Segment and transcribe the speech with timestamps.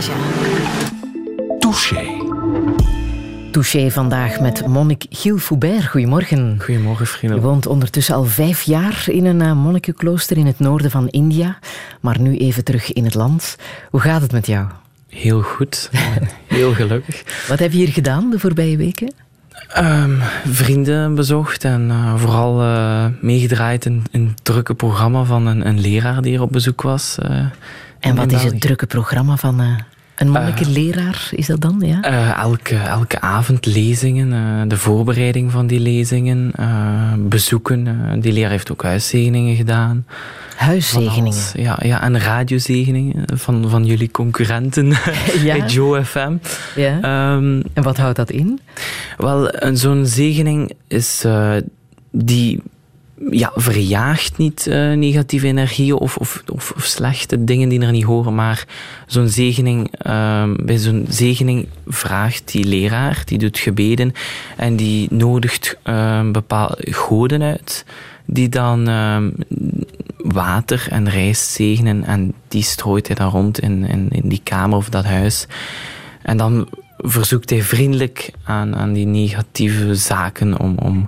[0.00, 0.14] Raja.
[1.58, 2.06] Touché.
[3.50, 5.86] Touché vandaag met monnik Gilles Foubert.
[5.86, 6.56] Goedemorgen.
[6.58, 7.40] Goedemorgen, Je vrienden.
[7.40, 11.58] woont ondertussen al vijf jaar in een uh, monnikenklooster in het noorden van India,
[12.00, 13.56] maar nu even terug in het land.
[13.90, 14.66] Hoe gaat het met jou?
[15.08, 15.90] Heel goed.
[16.46, 17.46] Heel gelukkig.
[17.48, 19.12] Wat heb je hier gedaan de voorbije weken?
[19.68, 25.66] Ehm, vrienden bezocht en uh, vooral uh, meegedraaid in, in het drukke programma van een,
[25.66, 27.16] een leraar die er op bezoek was.
[27.22, 27.46] Uh,
[28.00, 29.60] en wat is het drukke programma van
[30.16, 31.28] een monnikenleraar?
[31.30, 31.82] is dat dan?
[31.84, 32.02] Ja?
[32.34, 36.52] elke, elke avond lezingen, de voorbereiding van die lezingen,
[37.28, 38.20] bezoeken.
[38.20, 40.04] die leraar heeft ook huiszegeningen gedaan.
[40.60, 41.42] Huiszegeningen?
[41.52, 44.86] Ja, ja, en radiozegeningen van, van jullie concurrenten
[45.42, 45.56] ja.
[45.56, 46.36] bij Joe FM.
[46.76, 46.94] Ja.
[47.34, 48.60] Um, en wat houdt dat in?
[49.16, 51.52] Wel, zo'n zegening is uh,
[52.10, 52.62] die
[53.30, 58.34] ja, verjaagt niet uh, negatieve energieën of, of, of, slechte dingen die er niet horen,
[58.34, 58.64] maar
[59.06, 64.12] zo'n zegening, uh, bij zo'n zegening vraagt die leraar, die doet gebeden
[64.56, 67.84] en die nodigt uh, bepaalde goden uit,
[68.24, 68.88] die dan
[70.16, 74.76] water en rijst zegenen en die strooit hij dan rond in, in, in die kamer
[74.76, 75.46] of dat huis.
[76.22, 81.06] En dan verzoekt hij vriendelijk aan, aan die negatieve zaken om, om,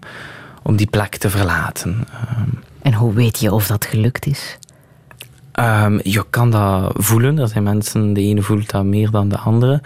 [0.62, 2.04] om die plek te verlaten.
[2.82, 4.58] En hoe weet je of dat gelukt is?
[5.54, 7.38] Um, je kan dat voelen.
[7.38, 9.82] Er zijn mensen, de ene voelt dat meer dan de andere.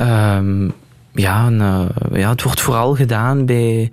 [0.00, 0.72] Um,
[1.12, 3.90] ja, en, uh, ja, het wordt vooral gedaan bij.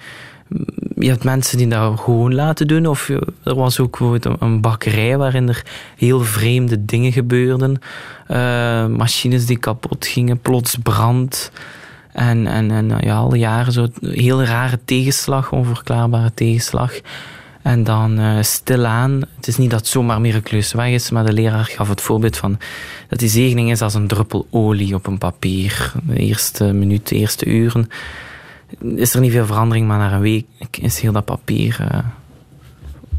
[0.96, 2.86] Je hebt mensen die dat gewoon laten doen.
[2.86, 3.10] Of
[3.44, 7.80] er was ook bijvoorbeeld een bakkerij waarin er heel vreemde dingen gebeurden.
[8.32, 11.52] Uh, machines die kapot gingen, plots brand.
[12.18, 16.94] En, en, en ja, al jaren zo heel rare tegenslag, onverklaarbare tegenslag.
[17.62, 21.34] En dan uh, stilaan, het is niet dat het zomaar miraculeus weg is, maar de
[21.34, 22.58] leraar gaf het voorbeeld van
[23.08, 25.94] dat die zegening is als een druppel olie op een papier.
[26.04, 27.88] De eerste minuut, de eerste uren
[28.96, 30.46] is er niet veel verandering, maar na een week
[30.82, 32.00] is heel dat papier, uh,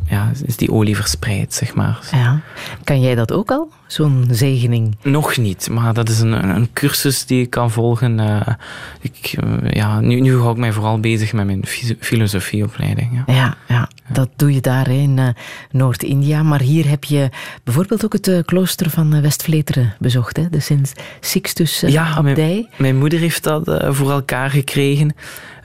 [0.09, 1.99] ja, is die olie verspreid, zeg maar.
[2.13, 2.41] Ja.
[2.85, 4.97] Kan jij dat ook al, zo'n zegening?
[5.03, 8.19] Nog niet, maar dat is een, een cursus die ik kan volgen.
[8.19, 8.41] Uh,
[9.01, 11.65] ik, uh, ja, nu, nu hou ik mij vooral bezig met mijn
[12.01, 13.23] filosofieopleiding.
[13.27, 15.29] Ja, ja, ja dat doe je daar in uh,
[15.71, 16.43] Noord-India.
[16.43, 17.29] Maar hier heb je
[17.65, 20.49] bijvoorbeeld ook het klooster van West-Vleteren bezocht, hè?
[20.51, 22.35] de Sint Sixtus ja, abdij.
[22.35, 25.15] Mijn, mijn moeder heeft dat voor elkaar gekregen.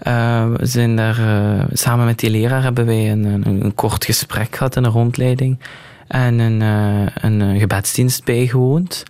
[0.07, 4.05] Uh, we zijn daar, uh, samen met die leraar hebben wij een, een, een, kort
[4.05, 5.59] gesprek gehad en een rondleiding.
[6.07, 9.03] En een, uh, een gebedsdienst bijgewoond.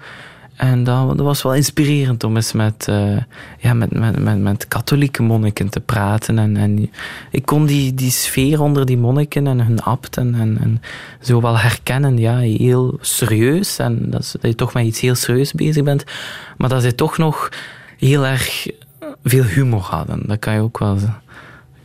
[0.55, 2.85] En dat, dat, was wel inspirerend om eens met,
[3.59, 6.39] ja, met, met, met, met katholieke monniken te praten.
[6.39, 6.91] En, en
[7.31, 10.81] ik kon die, die sfeer onder die monniken en hun abt en, en, en
[11.21, 12.17] zo wel herkennen.
[12.17, 13.79] Ja, heel serieus.
[13.79, 16.03] En dat, dat je toch met iets heel serieus bezig bent.
[16.57, 17.49] Maar dat ze toch nog
[17.97, 18.67] heel erg
[19.23, 20.23] veel humor hadden.
[20.27, 20.97] Dat kan je ook wel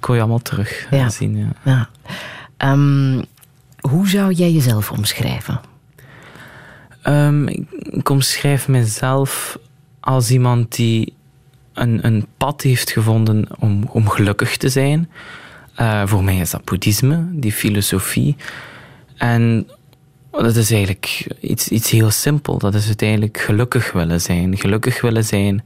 [0.01, 1.09] kon je allemaal terug ja.
[1.09, 1.37] zien.
[1.37, 1.49] Ja.
[1.65, 1.89] ja.
[2.73, 3.25] Um,
[3.81, 5.61] hoe zou jij jezelf omschrijven?
[7.09, 7.49] Um,
[7.91, 9.59] ik omschrijf mezelf
[10.01, 11.15] als iemand die
[11.73, 15.11] een, een pad heeft gevonden om, om gelukkig te zijn.
[15.81, 18.37] Uh, voor mij is dat boeddhisme, die filosofie.
[19.17, 19.69] En
[20.31, 22.59] dat is eigenlijk iets, iets heel simpel.
[22.59, 24.59] Dat is uiteindelijk gelukkig willen zijn.
[24.59, 25.65] Gelukkig willen zijn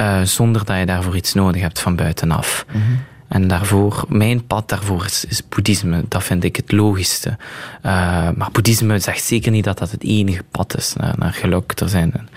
[0.00, 2.64] uh, zonder dat je daarvoor iets nodig hebt van buitenaf.
[2.68, 2.98] -hmm.
[3.32, 6.04] En daarvoor, mijn pad daarvoor is, is boeddhisme.
[6.08, 7.28] Dat vind ik het logischste.
[7.28, 7.92] Uh,
[8.36, 11.80] maar boeddhisme zegt zeker niet dat dat het enige pad is naar, naar geluk.
[11.80, 12.28] Er zijn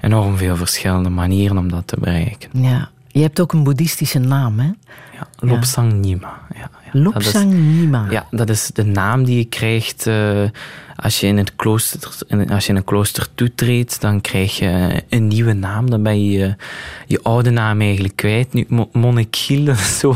[0.00, 2.50] enorm veel verschillende manieren om dat te bereiken.
[2.52, 2.88] Ja.
[3.06, 4.70] Je hebt ook een boeddhistische naam, hè?
[5.12, 6.40] Ja, Lobsang Nima.
[6.54, 7.00] Ja, ja.
[7.00, 8.06] Lobsang Nima.
[8.10, 10.42] Ja, dat is de naam die je krijgt uh,
[11.02, 12.10] als je in het klooster,
[12.50, 15.90] als je in een klooster toetreedt, dan krijg je een nieuwe naam.
[15.90, 16.54] Dan ben je
[17.06, 18.52] je oude naam eigenlijk kwijt.
[18.52, 20.14] Nu, Monnik Giel, dat is zo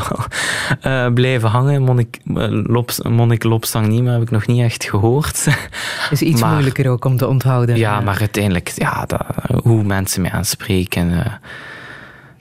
[0.86, 1.82] uh, blijven hangen.
[1.82, 2.18] Monnik,
[2.66, 5.46] Lops, Monnik Lobsang Nima heb ik nog niet echt gehoord.
[6.10, 7.76] is iets maar, moeilijker ook om te onthouden.
[7.76, 9.26] Ja, maar uiteindelijk, ja, dat,
[9.62, 11.26] hoe mensen mij aanspreken, uh,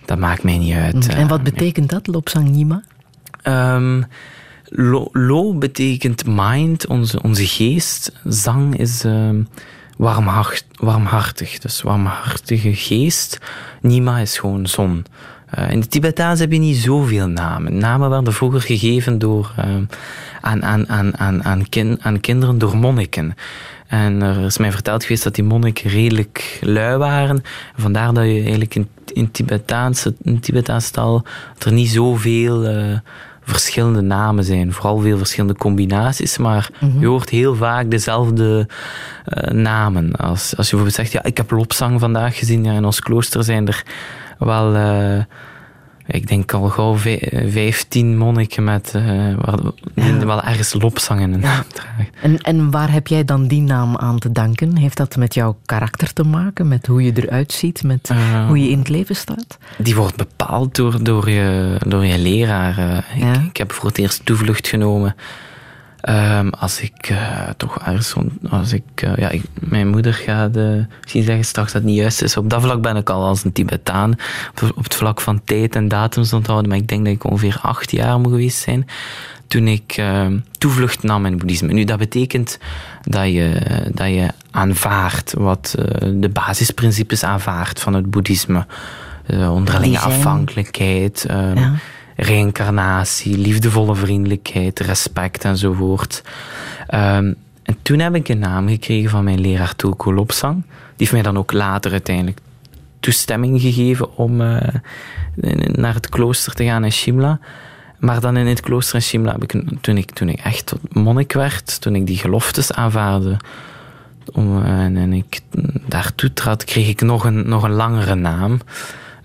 [0.05, 1.07] dat maakt mij niet uit.
[1.07, 2.83] En wat betekent dat, Lobsang Nima?
[3.43, 4.05] Um,
[4.71, 8.11] lo, lo, betekent mind, onze, onze geest.
[8.23, 9.29] Zang is uh,
[9.97, 13.37] warmhart, warmhartig, dus warmhartige geest.
[13.81, 15.05] Nima is gewoon zon.
[15.59, 17.77] Uh, in de Tibetaans heb je niet zoveel namen.
[17.77, 19.65] Namen werden vroeger gegeven door, uh,
[20.41, 23.35] aan, aan, aan, aan, aan, kin, aan kinderen door monniken.
[23.87, 27.43] En er is mij verteld geweest dat die monniken redelijk lui waren.
[27.77, 31.25] Vandaar dat je eigenlijk in, in, Tibetaanse, in Tibetaanse taal
[31.57, 32.97] er niet zoveel uh,
[33.43, 34.73] verschillende namen zijn.
[34.73, 38.67] Vooral veel verschillende combinaties, maar je hoort heel vaak dezelfde
[39.25, 40.11] eh, namen.
[40.11, 42.63] Als, als je bijvoorbeeld zegt, ja, ik heb lopzang vandaag gezien.
[42.63, 43.83] Ja, in ons klooster zijn er
[44.37, 44.75] wel...
[44.75, 45.23] eh,
[46.11, 49.03] ik denk al gauw vij- 15 monniken met, eh,
[49.41, 49.57] waar,
[49.95, 50.25] die Ja.
[50.25, 52.07] wel ergens lopzang in hun naam dragen.
[52.21, 54.77] En, en waar heb jij dan die naam aan te danken?
[54.77, 56.67] Heeft dat met jouw karakter te maken?
[56.67, 57.83] Met hoe je eruit ziet?
[57.83, 59.57] Met Eh, hoe je in het leven staat?
[59.77, 62.77] Die wordt bepaald door, door, je, door je leraar.
[62.77, 63.19] eh.
[63.21, 63.33] Ja.
[63.33, 65.15] Ik, ik heb voor het eerst toevlucht genomen.
[66.01, 68.13] Ehm, als ik eh, toch ergens...
[68.49, 70.69] Als ik, eh, ja, ik, mijn moeder gaat eh,
[71.01, 72.37] misschien zeggen straks dat het niet juist is.
[72.37, 74.15] Op dat vlak ben ik al als een Tibetaan.
[74.61, 76.69] Op, op het vlak van tijd en datums onthouden.
[76.69, 78.87] Maar ik denk dat ik ongeveer acht jaar moet geweest zijn.
[79.47, 81.73] Toen ik ehm, toevlucht nam in het boeddhisme.
[81.73, 82.57] Nu, dat betekent
[83.03, 83.61] dat je,
[83.93, 85.75] dat je aanvaardt wat
[86.13, 88.65] de basisprincipes aanvaardt van het boeddhisme.
[89.27, 91.73] Onderlinge afhankelijkheid, ehm, Ja.
[92.23, 96.23] Reïncarnatie, liefdevolle vriendelijkheid, respect enzovoort.
[96.87, 97.33] Ehm,
[97.63, 100.63] en toen heb ik een naam gekregen van mijn leraar Tulku Lopsang.
[100.63, 102.39] Die heeft mij dan ook later uiteindelijk
[102.99, 104.75] toestemming gegeven om eh,
[105.71, 107.39] naar het klooster te gaan in Shimla.
[107.99, 110.95] Maar dan in het klooster in Shimla heb ik, toen ik, toen ik echt tot
[110.95, 113.37] monnik werd, toen ik die geloftes aanvaarde,
[114.31, 115.39] om, eh, en, ik
[115.87, 118.59] daartoe trad, kreeg ik nog een, nog een langere naam.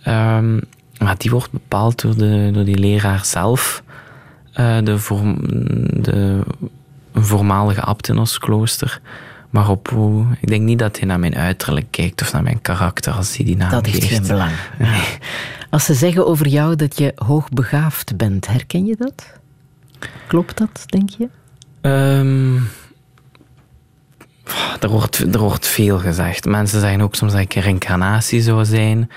[0.02, 0.58] Ehm,
[0.98, 3.82] maar die wordt bepaald door, de, door die leraar zelf.
[4.52, 5.38] Eh, de, vorm,
[6.02, 6.40] de
[7.12, 9.00] een voormalige abt in ons klooster.
[9.50, 12.60] Maar op hoe, ik denk niet dat hij naar mijn uiterlijk kijkt of naar mijn
[12.62, 14.12] karakter als hij die naam Dat heeft geeft.
[14.12, 14.52] geen belang.
[15.70, 19.32] Als ze zeggen over jou dat je hoogbegaafd bent, herken je dat?
[20.26, 21.28] Klopt dat, denk je?
[21.81, 22.56] Ehm,
[24.81, 26.44] er, wordt, er wordt veel gezegd.
[26.44, 29.10] Mensen zeggen ook soms dat ik een reïncarnatie zou zijn.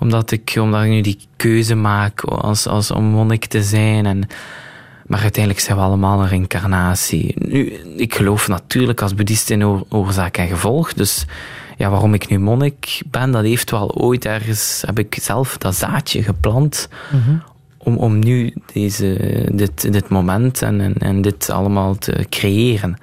[0.00, 4.06] Omdat ik, omdat ik nu die keuze maak als, als om monnik te zijn.
[4.06, 4.26] En,
[5.06, 7.34] maar uiteindelijk zijn we allemaal een reïncarnatie.
[7.38, 10.92] Nu, ik geloof natuurlijk als boeddhist in oor- oorzaak en gevolg.
[10.92, 11.26] Dus
[11.76, 14.82] ja, waarom ik nu monnik ben, dat heeft wel ooit ergens...
[14.86, 16.88] Heb ik zelf dat zaadje geplant
[17.78, 22.96] om, om nu deze, dit, dit moment en, en, en dit allemaal te creëren.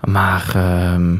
[0.00, 1.16] Maar ehm,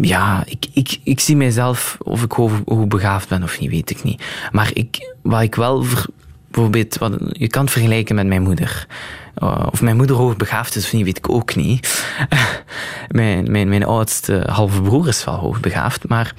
[0.00, 3.90] ja, ik, ik, ik zie mijzelf, of ik hoe, hoe begaafd ben of niet, weet
[3.90, 4.22] ik niet.
[4.52, 6.06] Maar ik, wat ik wel, ver-
[6.50, 8.86] bijvoorbeeld, wat, je kan het vergelijken met mijn moeder.
[9.42, 12.06] Uh, of mijn moeder hoogbegaafd is of niet, weet ik ook niet.
[13.08, 16.34] mijn, mijn, mijn oudste halve broer is wel hoogbegaafd, maar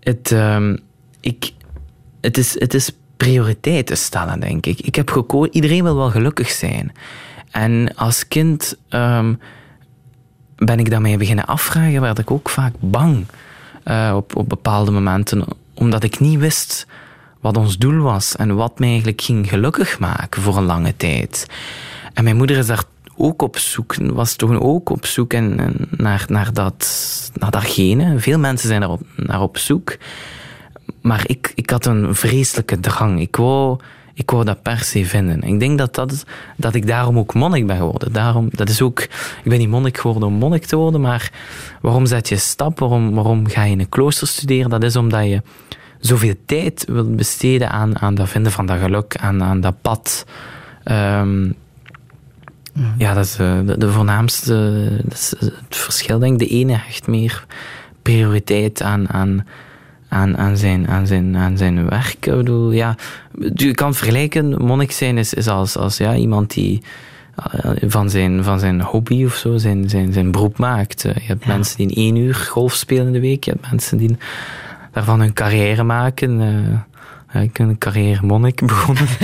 [0.00, 0.76] het, ehm,
[1.20, 1.52] ik,
[2.20, 4.80] het, is, het is prioriteiten stellen, denk ik.
[4.80, 6.92] Ik heb gekozen, iedereen wil wel gelukkig zijn.
[7.50, 9.34] En als kind ehm,
[10.58, 13.26] ben ik daarmee beginnen afvragen, werd ik ook vaak bang
[13.82, 15.44] eh, op, op bepaalde momenten,
[15.74, 16.86] omdat ik niet wist
[17.40, 21.46] wat ons doel was en wat mij eigenlijk ging gelukkig maken voor een lange tijd.
[22.14, 22.84] En mijn moeder is daar
[23.16, 28.18] ook op zoek, was toen ook op zoek en, naar, naar, dat, naar datgene.
[28.18, 29.96] Veel mensen zijn daarop, naar op zoek.
[31.00, 33.20] Maar ik, ik had een vreselijke drang.
[33.20, 33.78] Ik wou,
[34.18, 35.42] ik wou dat per se vinden.
[35.42, 36.24] Ik denk dat, dat,
[36.56, 38.12] dat ik daarom ook monnik ben geworden.
[38.12, 41.30] Daarom, dat is ook, ik ben niet monnik geworden om monnik te worden, maar
[41.80, 42.78] waarom zet je stap?
[42.78, 44.70] Waarom, waarom ga je in een klooster studeren?
[44.70, 45.42] Dat is omdat je
[46.00, 50.26] zoveel tijd wilt besteden aan, aan dat vinden van dat geluk, aan, aan dat pad.
[50.84, 51.50] Ehm,
[52.96, 56.18] ja, dat is eh, de, de voornaamste dat is het verschil.
[56.18, 56.48] Denk ik.
[56.48, 57.46] De ene hecht meer
[58.02, 59.46] prioriteit aan, aan,
[60.08, 62.26] aan, aan, zijn, aan, zijn, aan zijn werk.
[62.26, 62.94] Ik bedoel, ja,
[63.54, 64.64] je kan het vergelijken.
[64.64, 66.82] Monnik zijn is, is als, als ja, iemand die
[67.36, 71.04] eh, van zijn, van zijn hobby of zo zijn, zijn, zijn beroep maakt.
[71.04, 71.52] Eh, Je hebt Ja.
[71.54, 73.44] mensen die in één uur golf spelen in de week.
[73.44, 74.16] Je hebt mensen die
[74.92, 76.40] daarvan hun carrière maken.
[76.40, 76.78] Eh,
[77.32, 79.06] ja, ik ben een carrière monnik begonnen.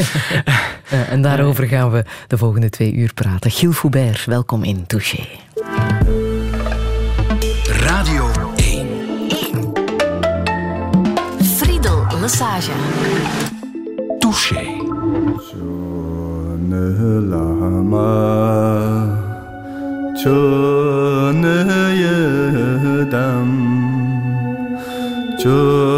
[1.11, 3.51] En daarover gaan we de volgende twee uur praten.
[3.51, 5.23] Gilles Foubert, welkom in Touché.
[7.67, 8.44] Radio
[12.25, 12.29] 1.
[12.29, 12.73] Friedel Lesage.
[14.21, 14.65] Touché.
[16.71, 18.09] ne lama
[25.43, 25.94] cho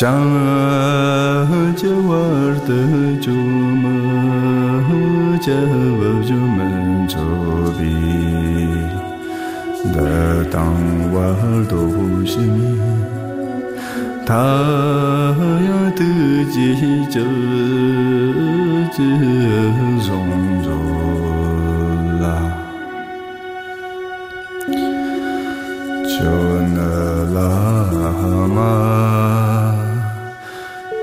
[0.00, 2.80] shang je war de
[3.24, 3.34] ju
[3.82, 3.96] me
[5.46, 5.58] je
[5.98, 7.26] wo ju men zo
[7.76, 7.96] bi
[9.94, 10.14] de
[10.52, 11.28] dang wa
[11.70, 12.72] do hu shi mi
[14.30, 14.46] ta
[15.66, 16.10] ya de
[16.54, 16.70] ji
[17.16, 17.26] je
[18.96, 19.10] je
[20.06, 20.80] zong zo
[22.22, 22.38] la
[26.14, 26.34] jo
[26.76, 26.90] na
[27.36, 27.50] la
[28.56, 29.39] ma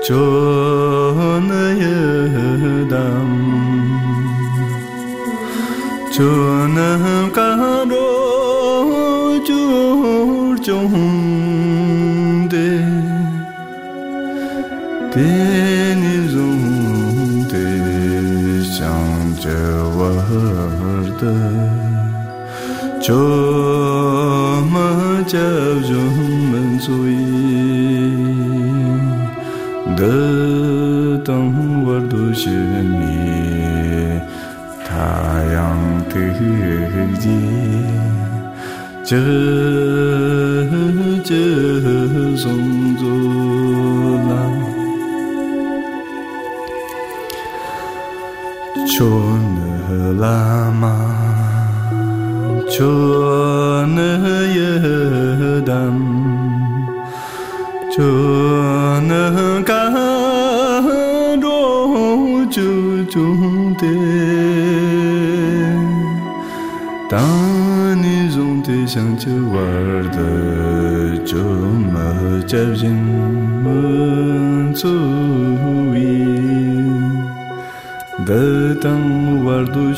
[0.08, 1.68] chonayadam
[6.14, 7.04] chonam
[7.36, 8.08] karo
[9.48, 11.50] chur chonde
[15.12, 17.66] teni zonde
[18.76, 21.36] chang chewarda
[23.04, 23.47] chonam
[39.08, 39.47] Chớ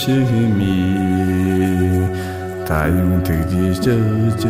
[0.00, 0.64] 西米，
[2.66, 3.92] 太阳升起，照
[4.40, 4.48] 照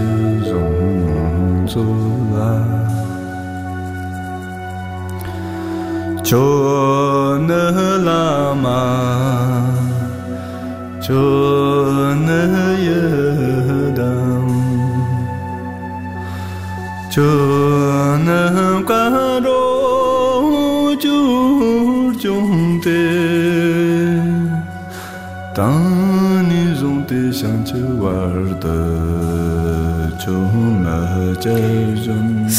[0.54, 1.74] 红土
[2.38, 2.38] 啦，
[6.22, 7.52] 卓那
[7.98, 9.74] 喇嘛，
[11.00, 11.39] 卓。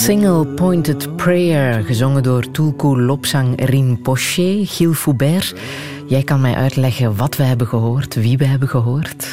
[0.01, 5.55] Single Pointed Prayer, gezongen door Tulku Lopsang Rinpoche, Gilles Foubert.
[6.08, 9.27] Jij kan mij uitleggen wat we hebben gehoord, wie we hebben gehoord.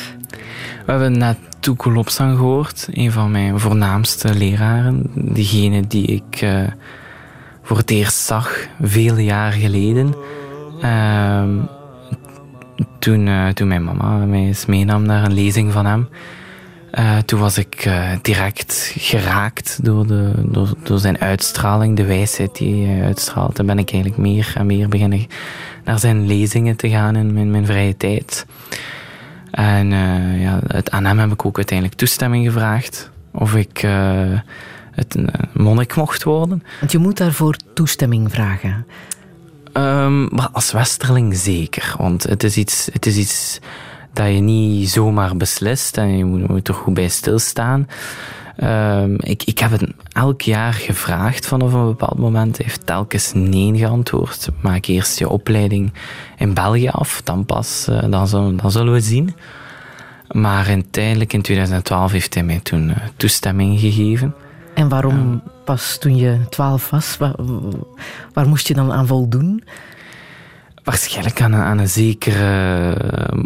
[0.87, 5.11] We hebben net Tuku Lopsang gehoord, een van mijn voornaamste leraren.
[5.15, 6.63] Degene die ik eh,
[7.63, 10.15] voor het eerst zag, vele jaren geleden.
[10.81, 11.51] Ehm,
[12.99, 16.09] toen, eh, toen mijn mama mij eens meenam naar een lezing van hem.
[16.91, 22.57] Eh, toen was ik eh, direct geraakt door, de, door, door zijn uitstraling, de wijsheid
[22.57, 23.59] die hij uitstraalt.
[23.59, 25.27] En ben ik eigenlijk meer en meer beginnen
[25.85, 28.47] naar zijn lezingen te gaan in mijn, mijn vrije tijd.
[29.51, 33.87] En eh, ja, het, aan hem heb ik ook uiteindelijk toestemming gevraagd of ik
[34.91, 35.17] het
[35.53, 36.63] monnik mocht worden.
[36.81, 38.87] Want je moet daarvoor toestemming vragen.
[39.73, 43.61] Ehm, maar als westerling zeker, want het is iets, het is iets
[44.13, 47.87] dat je niet zomaar beslist en je moet, moet er goed bij stilstaan.
[48.57, 52.57] Ehm, ik, ik heb het elk jaar gevraagd vanaf een bepaald moment.
[52.57, 54.49] Hij heeft telkens nee geantwoord.
[54.61, 55.93] Maak eerst je opleiding
[56.37, 59.35] in België af, dan pas, eh, dan, zullen, dan zullen we zien.
[60.29, 64.35] Maar uiteindelijk in 2012 heeft hij mij toen eh, toestemming gegeven.
[64.75, 67.17] En waarom pas toen je twaalf was?
[67.17, 67.35] Waar,
[68.33, 69.65] waar moest je dan aan voldoen?
[70.85, 72.93] Waarschijnlijk aan een, aan een zekere.
[72.93, 73.39] eh,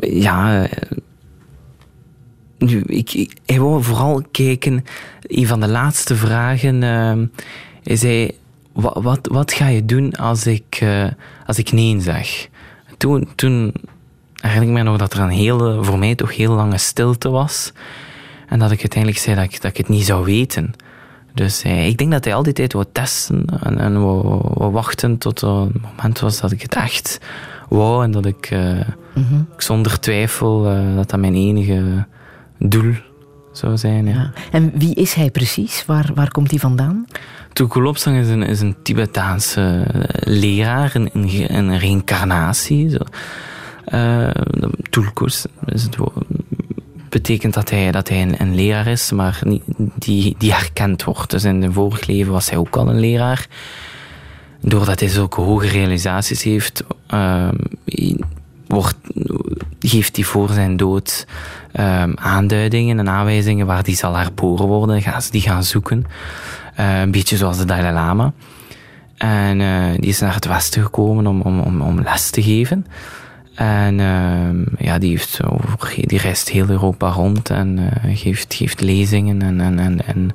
[0.00, 0.64] ja.
[0.66, 0.90] eh,
[2.58, 4.84] Nu, ik, ik, hij wou vooral kijken.
[5.22, 6.82] Een van de laatste vragen.
[6.82, 7.42] eh,
[7.82, 8.30] hij zei:
[8.72, 11.06] wat, wat, wat ga je doen als ik, eh,
[11.46, 12.48] als ik nee zeg?
[12.96, 13.72] Toen, toen
[14.34, 17.72] herinner ik me nog dat er een hele, voor mij toch heel lange stilte was.
[18.48, 20.72] En dat ik uiteindelijk zei dat ik, dat ik het niet zou weten.
[21.34, 25.18] Dus hij, ik denk dat hij al die tijd wou testen en, en wou, wachten
[25.18, 27.20] tot een moment was dat ik het echt
[27.68, 28.04] wou.
[28.04, 28.48] En dat ik,
[29.54, 32.06] ik zonder twijfel eh, dat dat mijn enige
[32.58, 32.94] doel
[33.52, 34.06] zou zijn.
[34.06, 34.12] Ja.
[34.14, 34.32] Ja.
[34.50, 35.84] En wie is hij precies?
[35.86, 37.06] Waar, waar komt hij vandaan?
[37.52, 42.90] Tukulopsang is een, is een Tibetaanse eh, leraar, een, een, een reïncarnatie.
[42.90, 42.98] Zo.
[43.84, 44.30] Eh,
[44.90, 46.24] Tulkus is het woord.
[47.08, 49.62] betekent dat hij, dat hij een, een leraar is, maar niet,
[49.94, 51.30] die, die herkend wordt.
[51.30, 53.46] Dus in zijn vorig leven was hij ook al een leraar.
[54.60, 57.54] Doordat hij zulke hoge realisaties heeft, ehm,
[58.68, 58.96] wordt,
[59.80, 61.26] geeft hij voor zijn dood
[61.72, 65.02] ehm, aanduidingen en aanwijzingen waar die zal herboren worden.
[65.02, 66.04] Gaan die gaan zoeken.
[66.74, 68.32] Eh, een beetje zoals de Dalai Lama.
[69.16, 72.86] En eh, die is naar het westen gekomen om, om, om, om les te geven.
[73.58, 75.40] En ehm, ja, die, heeft
[76.06, 80.30] die reist heel Europa rond en eh, geeft, geeft lezingen en, en, en, en,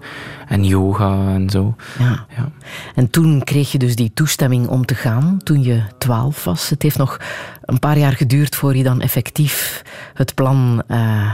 [0.47, 1.75] en yoga en zo.
[1.99, 2.25] Ja.
[2.35, 2.49] Ja.
[2.95, 6.69] En toen kreeg je dus die toestemming om te gaan, toen je twaalf was.
[6.69, 7.17] Het heeft nog
[7.65, 11.33] een paar jaar geduurd voor je dan effectief het plan eh,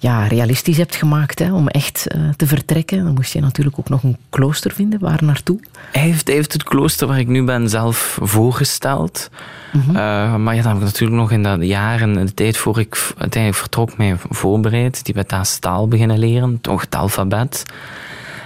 [0.00, 3.04] ja, realistisch hebt gemaakt hè, om echt eh, te vertrekken.
[3.04, 5.00] Dan moest je natuurlijk ook nog een klooster vinden.
[5.00, 5.60] Waar naartoe?
[5.92, 9.30] Hij heeft, hij heeft het klooster waar ik nu ben zelf voorgesteld.
[9.72, 9.88] Mhm.
[9.96, 12.78] Eh, maar ja, dan heb ik natuurlijk nog in dat jaar en de tijd voor
[12.78, 14.94] ik uiteindelijk vertrok mij voorbereid.
[14.94, 17.64] Die Tibetaanse taal beginnen leren, toch het alfabet.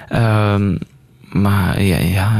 [0.09, 0.77] Ehm,
[1.33, 2.33] maar ja, ja,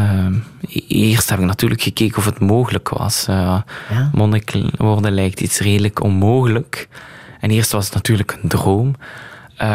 [0.69, 3.27] eh, eerst heb ik natuurlijk gekeken of het mogelijk was.
[3.29, 3.59] Eh
[3.91, 4.11] Ja.
[4.13, 6.89] Monnik worden lijkt iets redelijk onmogelijk.
[7.45, 8.95] En eerst was het natuurlijk een droom.
[9.57, 9.69] Eh,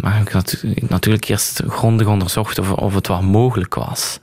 [0.00, 4.20] maar ik natu- natuurlijk eerst grondig onderzocht of, of het wel mogelijk was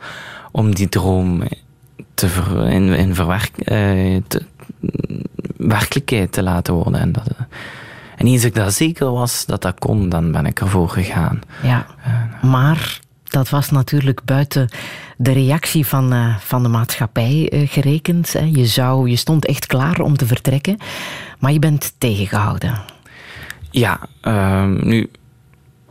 [0.51, 1.43] om die droom
[2.13, 4.41] te ver, in, in verwerk, eh, te,
[5.57, 6.99] werkelijkheid te laten worden.
[6.99, 7.45] En, dat, eh,
[8.15, 11.41] en eens ik dat zeker was dat dat kon, dan ben ik ervoor gegaan.
[11.63, 11.85] Ja,
[12.41, 12.99] maar
[13.33, 14.69] dat was natuurlijk buiten
[15.17, 18.33] de reactie van, eh, van de maatschappij eh, gerekend.
[18.33, 18.49] Hè.
[18.53, 20.77] Je, zou, je stond echt klaar om te vertrekken,
[21.39, 22.81] maar je bent tegengehouden.
[23.69, 25.09] Ja, ehm, nu,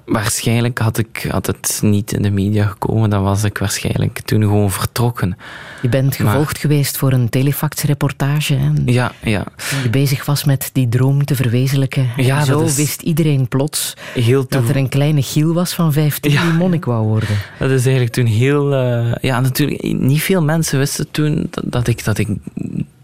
[0.05, 4.41] waarschijnlijk had, ik, had het niet in de media gekomen, dan was ik waarschijnlijk toen
[4.43, 5.37] gewoon vertrokken.
[5.83, 8.55] Je bent gevolgd geweest voor een telefax-reportage.
[8.55, 9.45] hè, Ja, ja.
[9.83, 12.09] Die bezig was met die droom te verwezenlijken.
[12.17, 15.75] Ja, en zo dat is- wist iedereen plots Heel dat er een kleine Giel was
[15.75, 16.43] van 15 Ja.
[16.43, 17.29] die monnik wou worden.
[17.59, 18.75] Dat is eigenlijk toen heel...
[18.75, 22.29] eh, ja, natuurlijk, niet veel mensen wisten toen dat, dat ik, dat ik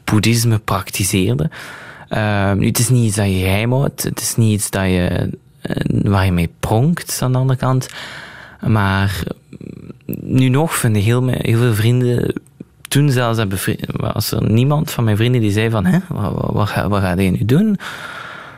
[0.04, 1.50] boeddhisme praktiseerde.
[2.08, 4.02] Ehm, nu, het is niet iets dat je geheim houdt.
[4.02, 5.30] Het is niet iets dat je,
[6.02, 7.88] waar je mee pronkt, aan de andere kant.
[8.66, 9.22] Maar
[10.20, 12.32] nu nog vinden heel, heel veel vrienden...
[12.88, 13.44] Toen zelfs
[13.96, 15.84] was er niemand van mijn vrienden die zei van...
[15.84, 17.78] Hè, wat, wat, wat ga je nu doen?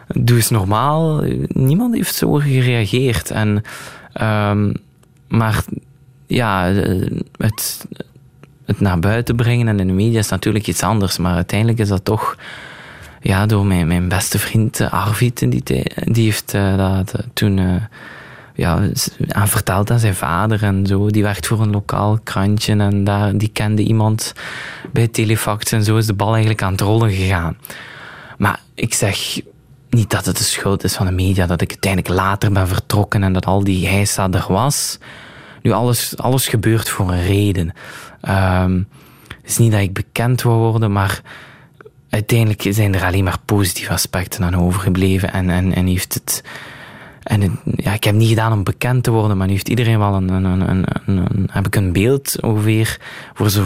[0.09, 1.23] Doe eens normaal.
[1.47, 3.31] Niemand heeft zo gereageerd.
[3.31, 3.63] En,
[4.13, 4.73] ehm,
[5.29, 5.65] maar
[6.27, 7.87] ja, eh, het,
[8.65, 11.19] het naar buiten brengen en in de media is natuurlijk iets anders.
[11.19, 12.37] Maar uiteindelijk is dat toch
[13.21, 15.63] ja, door mijn, mijn beste vriend eh, Arvid, die,
[16.05, 17.81] die heeft eh, dat eh, toen
[18.55, 18.89] ja,
[19.29, 21.11] aan verteld aan zijn vader en zo.
[21.11, 24.33] Die werkt voor een lokaal krantje en daar, die kende iemand
[24.93, 27.57] bij Telefax en zo is de bal eigenlijk aan het rollen gegaan.
[28.39, 29.41] Maar ik zeg
[29.91, 33.23] niet dat het de schuld is van de media, dat ik uiteindelijk later ben vertrokken
[33.23, 34.99] en dat al die heisa er was.
[35.63, 37.73] Nu, alles, alles gebeurt voor een reden.
[38.21, 38.83] Ehm,
[39.29, 41.23] het is niet dat ik bekend wil worden, maar
[42.11, 45.33] uiteindelijk zijn er alleen maar positieve aspecten aan overgebleven.
[45.33, 46.43] En, en, en heeft het.
[47.23, 50.15] En ja, ik heb niet gedaan om bekend te worden, maar nu heeft iedereen wel
[50.15, 52.99] een, een, een, een, heb ik een beeld ongeveer
[53.35, 53.65] voor zo.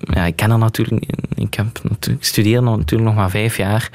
[0.00, 3.90] Ja, ik ken er natuurlijk, ik heb natuurlijk, ik studeer natuurlijk nog maar vijf jaar.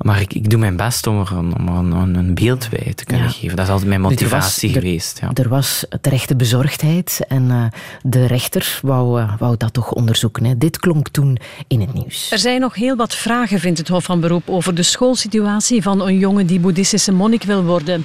[0.00, 3.04] Maar ik, ik doe mijn best om er een, om er een, beeld bij te
[3.04, 3.32] kunnen Ja.
[3.32, 3.56] geven.
[3.56, 5.18] Dat is altijd mijn Dus er was- motivatie geweest.
[5.20, 5.30] Ja.
[5.34, 7.64] Er was terechte bezorgdheid en eh,
[8.02, 10.44] de rechter wou, eh, wou dat toch onderzoeken.
[10.44, 10.58] Hè.
[10.58, 12.30] Dit klonk toen in het nieuws.
[12.32, 16.00] Er zijn nog heel wat vragen, vindt het Hof van Beroep, over de schoolsituatie van
[16.06, 18.04] een jongen die boeddhistische monnik wil worden.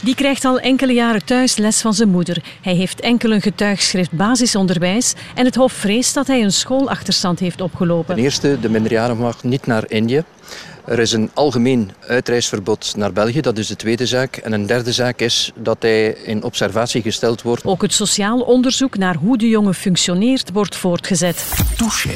[0.00, 2.42] Die krijgt al enkele jaren thuis les van zijn moeder.
[2.62, 7.60] Hij heeft enkel een getuigschrift basisonderwijs en het Hof vreest dat hij een schoolachterstand heeft
[7.60, 8.14] opgelopen.
[8.14, 10.22] Ten eerste, de minderjarige mag niet naar Indië.
[10.86, 14.36] Er is een algemeen uitreisverbod naar België, dat is de tweede zaak.
[14.36, 17.64] En een derde zaak is dat hij in observatie gesteld wordt.
[17.64, 21.52] Ook het sociaal onderzoek naar hoe de jongen functioneert wordt voortgezet.
[21.76, 22.14] Touché.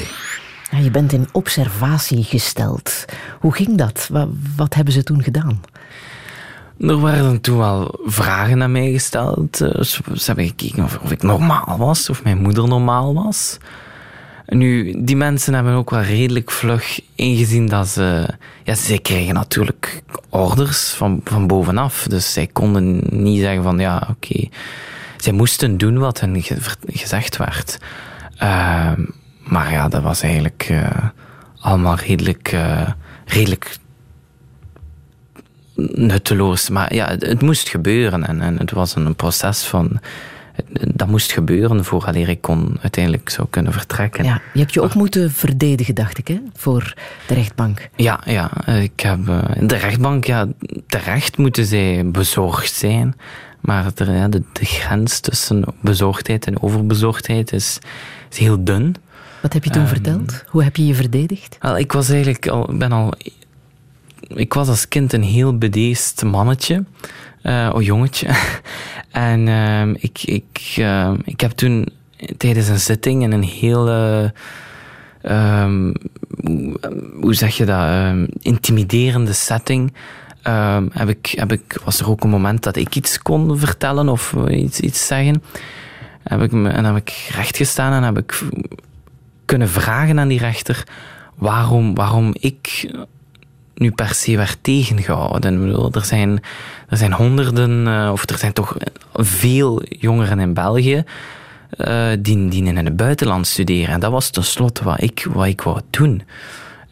[0.71, 3.05] Ja, je bent in observatie gesteld.
[3.39, 4.09] Hoe ging dat?
[4.55, 5.61] Wat, hebben ze toen gedaan?
[6.79, 9.61] Er werden toen wel vragen aan mij gesteld.
[9.61, 13.57] Eh, Ze hebben gekeken of ik normaal was, of mijn moeder normaal was.
[14.53, 18.27] Nu, die mensen hebben ook wel redelijk vlug ingezien dat ze...
[18.63, 22.05] Ja, zij kregen natuurlijk orders van, van bovenaf.
[22.09, 24.47] Dus zij konden niet zeggen van, ja, oké.
[25.17, 26.43] Zij moesten doen wat hen
[26.85, 27.77] gezegd werd.
[28.37, 29.05] Ehm,
[29.43, 31.05] maar ja, dat was eigenlijk eh,
[31.59, 32.89] allemaal redelijk, eh,
[33.25, 33.77] redelijk
[35.75, 36.69] nutteloos.
[36.69, 38.27] Maar ja, het, het moest gebeuren.
[38.27, 39.99] En, en het was een proces van...
[40.93, 44.23] Dat moest gebeuren voordat ik kon uiteindelijk zou kunnen vertrekken.
[44.23, 46.93] Ja, je hebt je ook moeten verdedigen, dacht ik, hè, voor
[47.27, 47.89] de rechtbank.
[47.95, 48.67] Ja, ja.
[48.67, 50.47] Ik heb, eh, de rechtbank, ja,
[50.87, 53.15] terecht moeten zij bezorgd zijn.
[53.61, 57.79] Maar ja, de, de grens tussen bezorgdheid en overbezorgdheid is,
[58.31, 58.95] is heel dun.
[59.41, 60.43] Wat heb je toen Ehm, verteld?
[60.47, 61.57] Hoe heb je je verdedigd?
[61.77, 63.13] Ik was eigenlijk al, ben al,
[64.27, 66.83] ik was als kind een heel bedeesd mannetje,
[67.43, 68.27] oh jongetje.
[69.11, 71.87] en ehm, ik, ik, ehm, ik heb toen
[72.37, 74.29] tijdens een zitting in een heel, eh,
[75.21, 75.93] ehm,
[77.21, 79.93] hoe- zeg je dat, intimiderende setting.
[80.91, 84.33] heb ik, heb ik, was er ook een moment dat ik iets kon vertellen of
[84.47, 85.43] eh, iets, iets zeggen.
[86.23, 88.41] Heb ik en heb ik recht gestaan en heb ik
[89.45, 90.83] kunnen vragen aan die rechter
[91.35, 92.91] waarom, waarom ik
[93.81, 95.59] nu per se werd tegengehouden.
[95.59, 96.41] Bedoel, er, zijn,
[96.89, 98.77] er zijn honderden, uh, of er zijn toch
[99.13, 101.03] veel jongeren in België
[101.77, 103.93] uh, die, die in het buitenland studeren.
[103.93, 106.21] En dat was tenslotte wat ik, wat ik wou doen.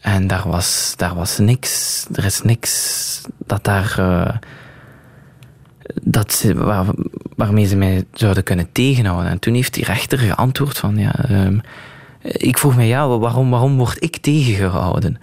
[0.00, 3.96] En daar was, daar was niks, er is niks dat daar.
[3.98, 4.28] Uh,
[6.02, 6.86] dat ze, waar,
[7.36, 9.30] waarmee ze mij zouden kunnen tegenhouden.
[9.30, 11.60] En toen heeft die rechter geantwoord van ja, um,
[12.22, 15.18] ik vroeg me ja, waarom, waarom word ik tegengehouden?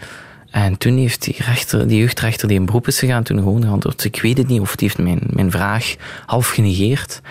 [0.65, 4.04] En toen heeft die, rechter, die jeugdrechter die in beroep is gegaan, toen gewoon geantwoord,
[4.04, 7.22] ik weet het niet, of die heeft mijn, mijn vraag half genegeerd.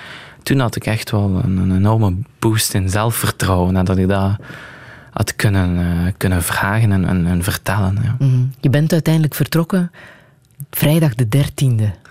[0.42, 4.36] Toen had ik echt wel een, een enorme boost in zelfvertrouwen, nadat ik dat
[5.10, 7.98] had kunnen, uh, kunnen vragen en, en, en vertellen.
[8.02, 8.16] Ja.
[8.18, 8.50] -hmm.
[8.60, 9.90] Je bent uiteindelijk vertrokken
[10.70, 12.05] vrijdag de 13e.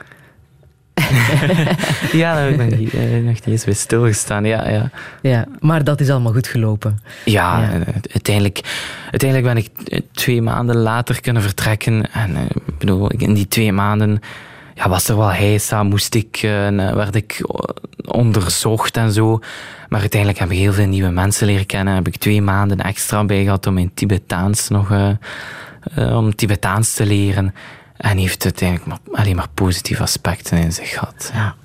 [2.21, 4.45] ja, daar heb ik nog niet, eh, nog niet eens bij stilgestaan.
[4.45, 4.89] Ja, ja.
[5.21, 6.99] ja, maar dat is allemaal goed gelopen.
[7.25, 7.83] Ja, ja.
[8.11, 8.61] Uiteindelijk,
[9.11, 12.11] uiteindelijk ben ik twee maanden later kunnen vertrekken.
[12.11, 14.19] En ik bedoel, in die twee maanden
[14.73, 16.39] ja, was er wel heisa, moest ik,
[16.93, 17.41] werd ik
[18.05, 19.39] onderzocht en zo.
[19.89, 21.93] Maar uiteindelijk heb ik heel veel nieuwe mensen leren kennen.
[21.93, 27.05] Heb ik twee maanden extra bij gehad om in Tibetaans nog uh, om Tibetaans te
[27.05, 27.53] leren.
[27.97, 31.31] En heeft uiteindelijk maar, alleen maar positieve aspecten in zich gehad.
[31.34, 31.55] Ja.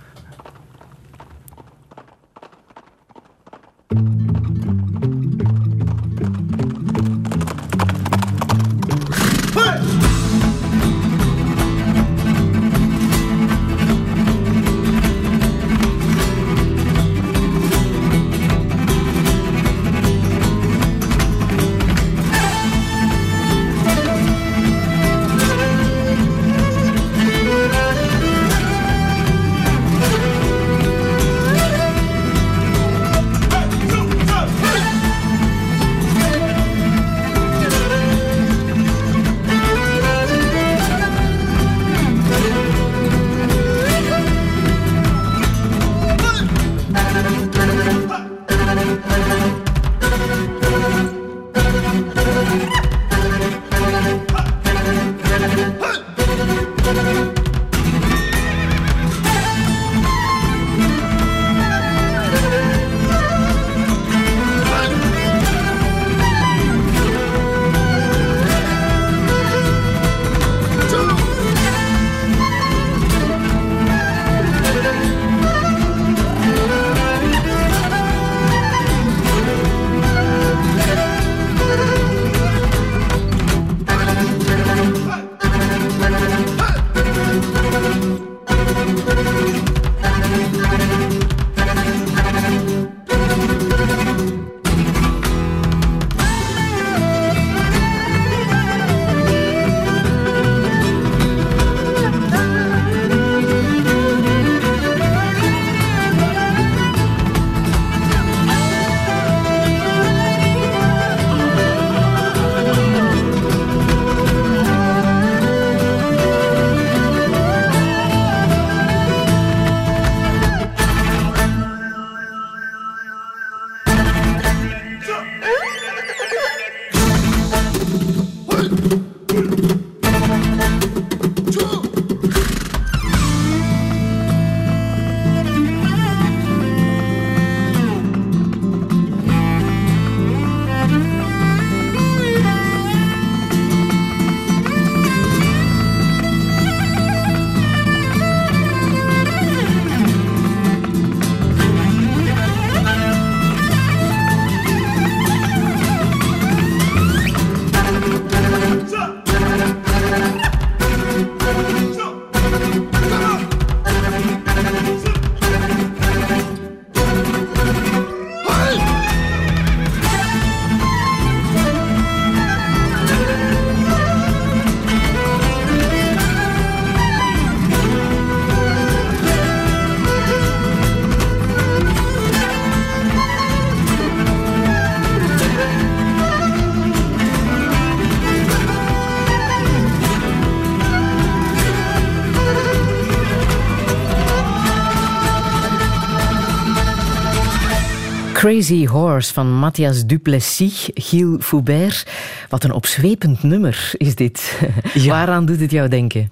[198.60, 202.06] Crazy Horse van Matthias Duplessis, Gilles Foubert.
[202.48, 204.60] Wat een opzwepend nummer is dit.
[204.94, 205.08] Ja.
[205.08, 206.30] Waaraan doet het jou denken?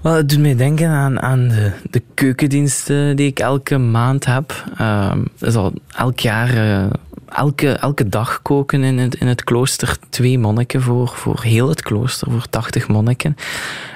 [0.00, 4.64] Wel, het doet mij denken aan, aan de, de keukendiensten die ik elke maand heb.
[4.80, 6.86] Uh, dat is al elk jaar uh,
[7.28, 11.82] elke, elke dag koken in het, in het klooster twee monniken voor, voor heel het
[11.82, 13.36] klooster, voor 80 monniken.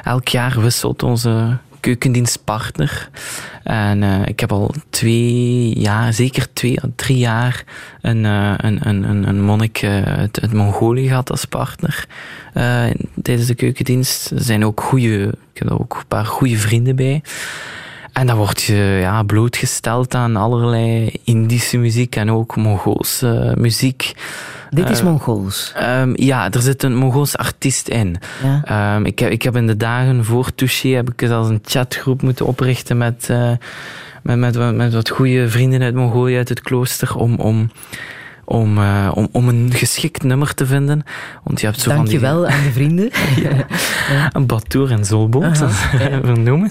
[0.04, 3.08] Elk jaar wisselt onze keukendienstpartner.
[3.62, 7.64] En uh, ik heb al twee jaar, zeker twee, drie jaar,
[8.00, 12.06] een, uh, een, een, een monnik uh, uit, uit, Mongolië gehad als partner
[13.22, 14.30] tijdens de keukendienst.
[14.30, 17.22] Er zijn ook goede, ik heb er ook een paar goede vrienden bij.
[18.12, 24.12] En dan word je ja, blootgesteld aan allerlei Indische muziek en ook Mongoolse muziek.
[24.70, 25.74] Dit is uh, Mongools?
[25.82, 28.16] Um, ja, er zit een Mongoolse artiest in.
[28.42, 28.96] Ja.
[28.96, 32.22] Um, ik, heb, ik heb in de dagen voor Touché heb ik als een chatgroep
[32.22, 33.50] moeten oprichten met, uh,
[34.22, 37.70] met, met, met, wat goede vrienden uit Mongolië, uit het klooster, om, om
[38.48, 41.02] om, uh, om, om een geschikt nummer te vinden.
[41.44, 43.10] Want je hebt zo Dank je wel aan de vrienden.
[43.42, 43.50] ja.
[44.10, 44.30] ja.
[44.32, 45.70] Een Batour en Zolbo, uh -huh.
[46.22, 46.70] vernoemen.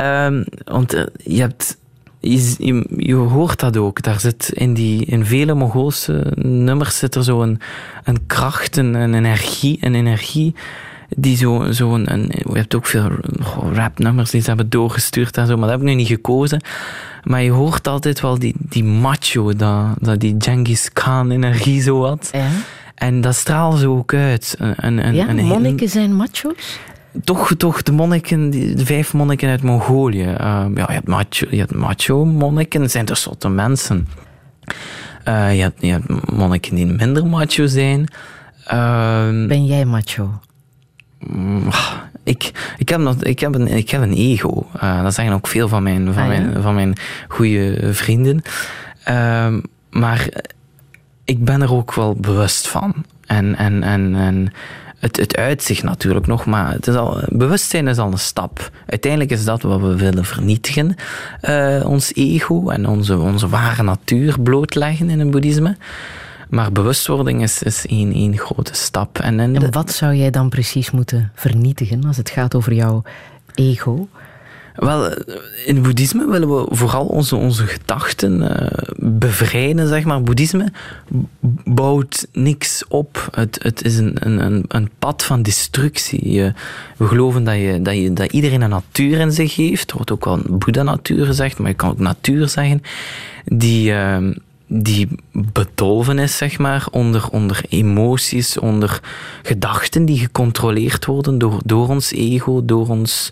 [0.00, 1.78] Um, want uh, je hebt...
[2.30, 4.02] Je, je, je, hoort dat ook.
[4.02, 7.60] Daar zit in, die, in vele Mongoolse nummers zit er zo een,
[8.04, 10.54] een kracht, een, een energie, een energie
[11.16, 13.10] die zo, zo een, een, je hebt ook veel
[13.72, 16.60] rapnummers die ze hebben doorgestuurd en zo, maar dat heb ik nu niet gekozen.
[17.22, 22.04] Maar je hoort altijd wel die, die macho, dat, dat die Genghis Khan energie zo
[22.04, 22.28] had.
[22.32, 22.48] Ja.
[22.94, 24.56] En dat straalt ze ook uit.
[24.58, 26.78] Een, een, ja, een, monniken zijn macho's?
[27.24, 30.24] Toch, toch de monniken, de vijf monniken uit Mongolië.
[30.24, 34.08] Uh, ja, je hebt macho, je hebt macho monniken, dat zijn tenslotte mensen.
[35.28, 38.00] Uh, je, hebt, je hebt monniken die minder macho zijn.
[38.72, 40.40] Uh, ben jij macho?
[42.22, 44.66] Ik, ik, heb, ik, heb een, ik heb een ego.
[44.82, 46.40] Uh, dat zeggen ook veel van mijn, van Ah, ja?
[46.40, 46.94] mijn, van mijn
[47.28, 48.42] goede vrienden.
[49.08, 49.56] Uh,
[49.90, 50.28] maar
[51.24, 52.94] ik ben er ook wel bewust van.
[53.26, 54.52] En, en, en, en
[54.98, 58.70] het, het uitzicht natuurlijk nog, maar het is al, bewustzijn is al een stap.
[58.86, 60.94] Uiteindelijk is dat wat we willen vernietigen.
[61.42, 65.76] Uh, ons ego en onze, onze ware natuur blootleggen in het boeddhisme.
[66.48, 69.18] Maar bewustwording is, is één, één grote stap.
[69.18, 73.02] En, en, en wat zou jij dan precies moeten vernietigen als het gaat over jouw
[73.54, 74.08] ego?
[74.76, 75.10] Wel,
[75.66, 80.22] in het boeddhisme willen we vooral onze, onze gedachten uh, bevrijden, zeg maar.
[80.22, 80.72] Boeddhisme
[81.64, 83.28] bouwt niks op.
[83.30, 86.32] Het, het is een, een, een pad van destructie.
[86.32, 86.52] Je,
[86.96, 89.90] we geloven dat, je, dat, je, dat iedereen een natuur in zich heeft.
[89.90, 92.82] Er wordt ook wel Boeddha-natuur gezegd, maar je kan ook natuur zeggen.
[93.44, 93.90] Die...
[93.90, 94.18] Uh,
[94.68, 99.00] die bedolven is, zeg maar, onder, onder emoties, onder
[99.42, 103.30] gedachten die gecontroleerd worden door, door ons ego, door, ons,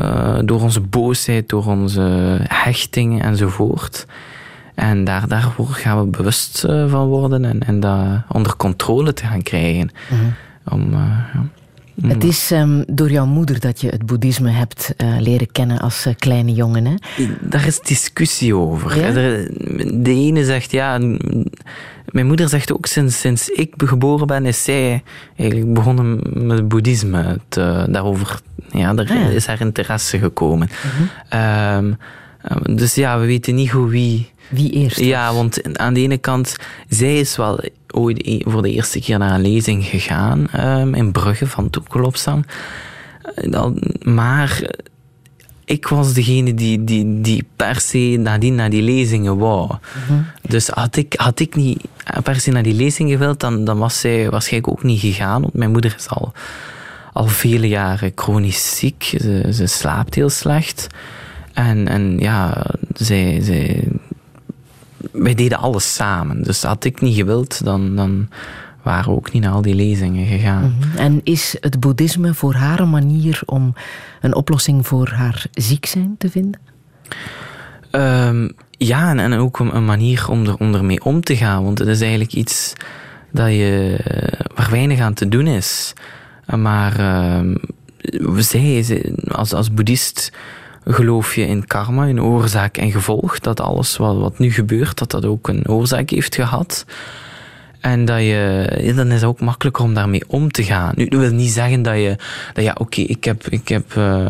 [0.00, 4.06] uh, door onze boosheid, door onze hechting enzovoort.
[4.74, 9.26] En daar, daar gaan we bewust uh, van worden en, en dat onder controle te
[9.26, 9.90] gaan krijgen.
[10.10, 10.34] Mm -hmm.
[10.64, 11.40] Om, uh,
[12.06, 16.06] Het is um, door jouw moeder dat je het boeddhisme hebt uh, leren kennen als
[16.06, 16.94] uh, kleine jongen, hè?
[17.40, 18.98] Daar is discussie over.
[18.98, 19.12] Ja?
[19.92, 20.98] De ene zegt ja.
[22.04, 25.02] Mijn moeder zegt ook sinds, sinds ik geboren ben, is zij
[25.36, 27.38] eigenlijk begonnen met het boeddhisme.
[27.48, 28.40] Te, daarover
[28.72, 30.68] ja, daar Ah, is haar interesse gekomen.
[31.30, 31.42] Mhm.
[31.76, 34.30] Um, dus ja, we weten niet hoe wie.
[34.50, 34.98] Wie eerst?
[34.98, 36.56] Ja, want aan de ene kant,
[36.88, 41.12] zij is wel ooit e-, voor de eerste keer naar een lezing gegaan um, in
[41.12, 42.46] Brugge van Toekolopsang.
[44.02, 44.70] Maar
[45.70, 49.66] ik was degene die, die, die per se nadien naar die lezingen wou.
[49.66, 50.20] Mhm.
[50.48, 51.84] Dus had ik, had ik niet
[52.22, 55.40] per se naar die lezingen gewild, dan, dan was zij waarschijnlijk ook niet gegaan.
[55.40, 56.32] Want mijn moeder is al,
[57.12, 59.16] al vele jaren chronisch ziek.
[59.20, 60.86] Ze, ze slaapt heel slecht.
[61.52, 63.88] En, en ja, zij, zij,
[65.12, 66.42] wij deden alles samen.
[66.42, 68.28] Dus had ik niet gewild, dan, dan
[68.82, 70.62] waren we ook niet naar al die lezingen gegaan.
[70.62, 70.98] Mm -hmm.
[70.98, 73.74] En is het boeddhisme voor haar een manier om
[74.20, 76.60] een oplossing voor haar ziek zijn te vinden?
[77.90, 81.64] Um, ja, en, en, ook een, een manier om, er, om ermee om te gaan.
[81.64, 82.72] Want het is eigenlijk iets
[83.32, 83.98] dat je,
[84.54, 85.92] waar weinig aan te doen is.
[86.56, 87.54] Maar uh,
[88.36, 90.32] zij, als, als boeddhist
[90.84, 93.38] geloof je in karma, in oorzaak en gevolg.
[93.38, 96.84] Dat alles wat, wat nu gebeurt, dat dat ook een oorzaak heeft gehad.
[97.80, 100.92] En dat je, dan is het ook makkelijker om daarmee om te gaan.
[100.96, 102.16] Nu, dat wil niet zeggen dat je,
[102.52, 104.28] dat ja, oké, ik heb, ik heb uh,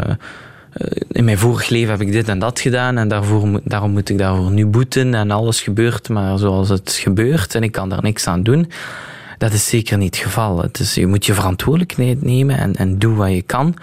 [1.09, 4.19] in mijn vorig leven heb ik dit en dat gedaan en daarvoor, daarom moet ik
[4.19, 8.27] daarvoor nu boeten en alles gebeurt maar zoals het gebeurt en ik kan daar niks
[8.27, 8.71] aan doen.
[9.39, 10.63] Dat is zeker niet het geval.
[10.63, 13.75] Het is, je moet je verantwoordelijkheid nemen en, en doe wat je kan.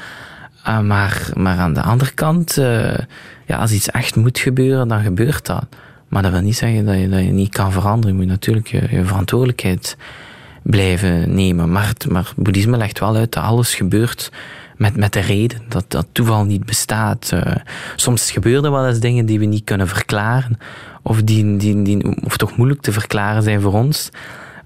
[0.68, 2.98] Uh, maar, maar aan de andere kant, uh,
[3.46, 5.66] ja, als iets echt moet gebeuren, dan gebeurt dat.
[6.08, 8.16] Maar dat wil niet zeggen dat je, dat je niet kan veranderen.
[8.16, 9.98] Je moet natuurlijk je, verantwoordelijkheid
[10.64, 11.72] blijven nemen.
[11.72, 14.32] Maar, maar boeddhisme legt wel uit dat alles gebeurt
[14.78, 17.32] met, met de reden dat, dat toeval niet bestaat.
[17.34, 17.56] Uh,
[17.96, 20.60] soms gebeuren wel eens dingen die we niet kunnen verklaren,
[21.02, 24.10] of die, die, die of toch moeilijk te verklaren zijn voor ons.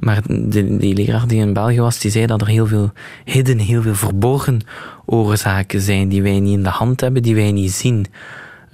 [0.01, 2.91] Maar de, die leraar die in België was, die zei dat er heel veel
[3.25, 4.61] hidden, heel veel verborgen
[5.05, 8.05] oorzaken zijn die wij niet in de hand hebben, die wij niet zien.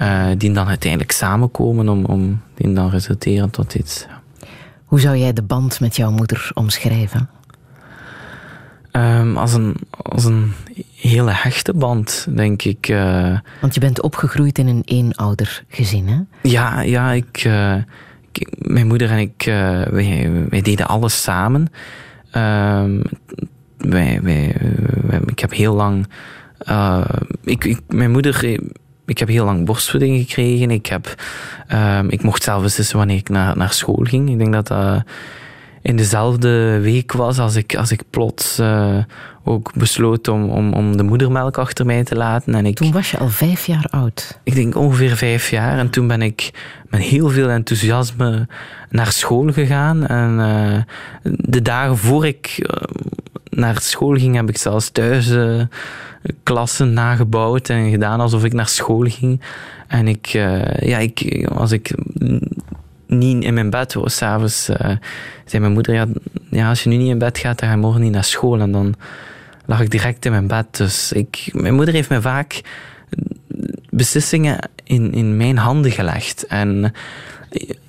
[0.01, 4.05] Uh, die dan uiteindelijk samenkomen om, om die dan resulteren tot iets.
[4.85, 7.29] Hoe zou jij de band met jouw moeder omschrijven?
[8.91, 10.53] Um, als, een, als een
[10.95, 12.89] hele hechte band, denk ik.
[12.89, 16.49] Uh, Want je bent opgegroeid in een eenoudergezin, hè?
[16.49, 17.75] Ja, ja ik, uh,
[18.57, 19.81] mijn moeder en ik, uh,
[20.49, 21.67] wij, deden alles samen.
[22.35, 23.01] Um,
[23.77, 24.55] wij, wij,
[25.25, 26.07] ik heb heel lang...
[27.43, 28.59] ik, ik, mijn moeder
[29.07, 30.71] ik heb heel lang borstvoeding gekregen.
[30.71, 31.15] Ik, heb,
[31.73, 34.29] um, ik mocht zelf beslissen wanneer ik naar, naar school ging.
[34.29, 35.03] Ik denk dat dat
[35.81, 38.97] in dezelfde week was als ik, als ik plots uh,
[39.43, 42.55] ook besloot om, om, om de moedermelk achter mij te laten.
[42.55, 44.39] En ik, toen was je al vijf jaar oud?
[44.43, 45.77] Ik denk ongeveer vijf jaar.
[45.77, 46.51] En toen ben ik
[46.89, 48.47] met heel veel enthousiasme
[48.89, 50.07] naar school gegaan.
[50.07, 52.67] En uh, de dagen voor ik uh,
[53.49, 55.31] naar school ging, heb ik zelfs thuis
[56.43, 59.41] klassen nagebouwd en gedaan alsof ik naar school ging.
[59.87, 60.25] En ik,
[60.79, 61.93] ja, ik, als ik
[63.07, 64.77] niet in mijn bed s'avonds, uh,
[65.45, 66.05] zei mijn moeder, ja,
[66.49, 68.59] ja, als je nu niet in bed gaat, dan ga je morgen niet naar school.
[68.59, 68.95] En dan
[69.65, 70.65] lag ik direct in mijn bed.
[70.77, 72.61] Dus ik, mijn moeder heeft me vaak
[73.89, 76.45] beslissingen in, in mijn handen gelegd.
[76.45, 76.93] En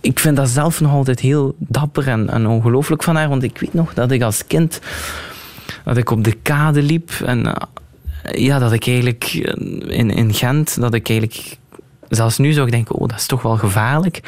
[0.01, 3.29] ik vind dat zelf nog altijd heel dapper en, en ongelooflijk van haar.
[3.29, 4.81] Want ik weet nog dat ik als kind
[5.85, 7.57] dat ik op de kade liep en
[8.33, 9.25] ja, dat ik eigenlijk
[9.89, 11.57] in, in Gent, dat ik eigenlijk
[12.09, 14.21] zelfs nu zou ik denken, oh, dat is toch wel gevaarlijk.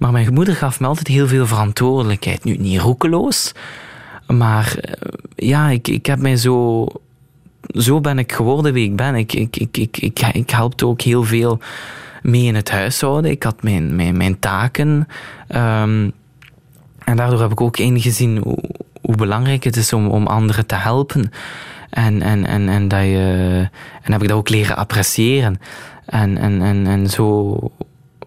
[0.00, 2.44] Maar mijn moeder gaf me altijd heel veel verantwoordelijkheid.
[2.44, 3.52] Nu, niet roekeloos,
[4.26, 4.92] maar eh,
[5.36, 6.86] ja, ik, ik heb mij zo...
[7.60, 9.14] Zo ben ik geworden wie ik ben.
[9.14, 11.58] Ik, ik, ik, ik, ik, helpte ook heel veel
[12.22, 13.30] mee in het huishouden.
[13.30, 15.06] Ik had mijn, mijn, mijn taken.
[15.48, 16.12] Um,
[17.04, 18.58] en daardoor heb ik ook ingezien hoe,
[19.02, 21.30] hoe belangrijk het is om, om anderen te helpen.
[21.90, 23.68] En, en, en, en, dat je,
[24.02, 25.60] en heb ik dat ook leren appreciëren.
[26.06, 27.58] En, en, en, en zo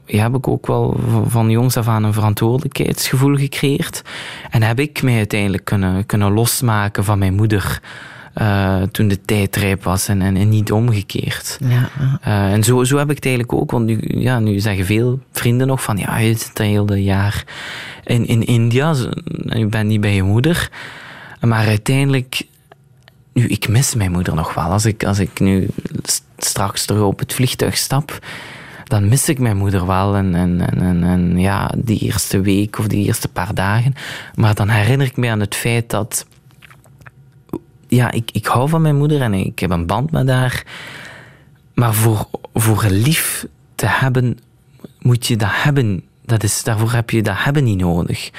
[0.06, 4.02] ja, heb ik ook wel van jongs af aan een verantwoordelijkheidsgevoel gecreëerd.
[4.50, 7.82] En heb ik mij uiteindelijk kunnen, kunnen losmaken van mijn moeder.
[8.42, 11.58] Uh, toen de tijd rijp was en, en, en niet omgekeerd.
[11.62, 11.89] Ja,
[12.28, 15.20] uh, en zo, zo heb ik het eigenlijk ook, want nu, ja, nu zeggen veel
[15.32, 17.44] vrienden nog van ja, je zit een hele jaar
[18.04, 18.96] in, in India
[19.46, 20.70] en je bent niet bij je moeder.
[21.42, 22.42] Maar uiteindelijk,
[23.34, 24.63] nu, ik mis mijn moeder nog wel.
[24.63, 25.68] Als ik, als ik nu
[26.38, 28.20] straks terug op het vliegtuig stap,
[28.93, 30.15] dan mis ik mijn moeder wel.
[30.15, 33.93] En, en, en, en, ja, die eerste week of die eerste paar dagen.
[34.36, 36.25] Maar dan herinner ik me aan het feit dat.
[37.88, 40.65] Ja, ik, ik hou van mijn moeder en ik heb een band met haar.
[41.73, 44.38] Maar voor, voor lief te hebben,
[44.99, 46.03] moet je dat hebben.
[46.25, 48.29] Dat is, daarvoor heb je dat hebben niet nodig.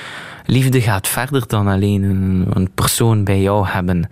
[0.46, 4.08] Liefde gaat verder dan alleen een, een persoon bij jou hebben.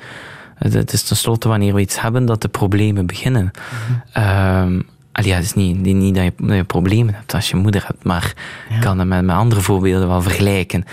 [0.54, 3.50] Het is tenslotte wanneer we iets hebben dat de problemen beginnen.
[3.52, 4.84] Mm -hmm.
[5.12, 6.24] Allee, het is niet, niet dat,
[6.56, 8.34] je, problemen hebt als je moeder hebt, maar
[8.70, 10.84] ik kan het met, met andere voorbeelden wel vergelijken.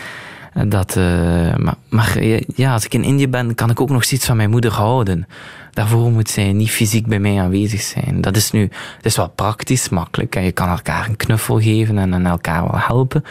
[0.68, 1.04] Dat, uh,
[1.56, 2.24] maar, maar,
[2.56, 5.28] ja, als ik in Indië ben, kan ik ook nog steeds van mijn moeder houden.
[5.72, 8.22] Daarvoor moet zij niet fysiek bij mij aanwezig zijn.
[8.22, 8.62] Dat is nu,
[8.96, 10.36] het is wel praktisch, makkelijk.
[10.36, 13.24] En je kan elkaar een knuffel geven en, en elkaar wel helpen.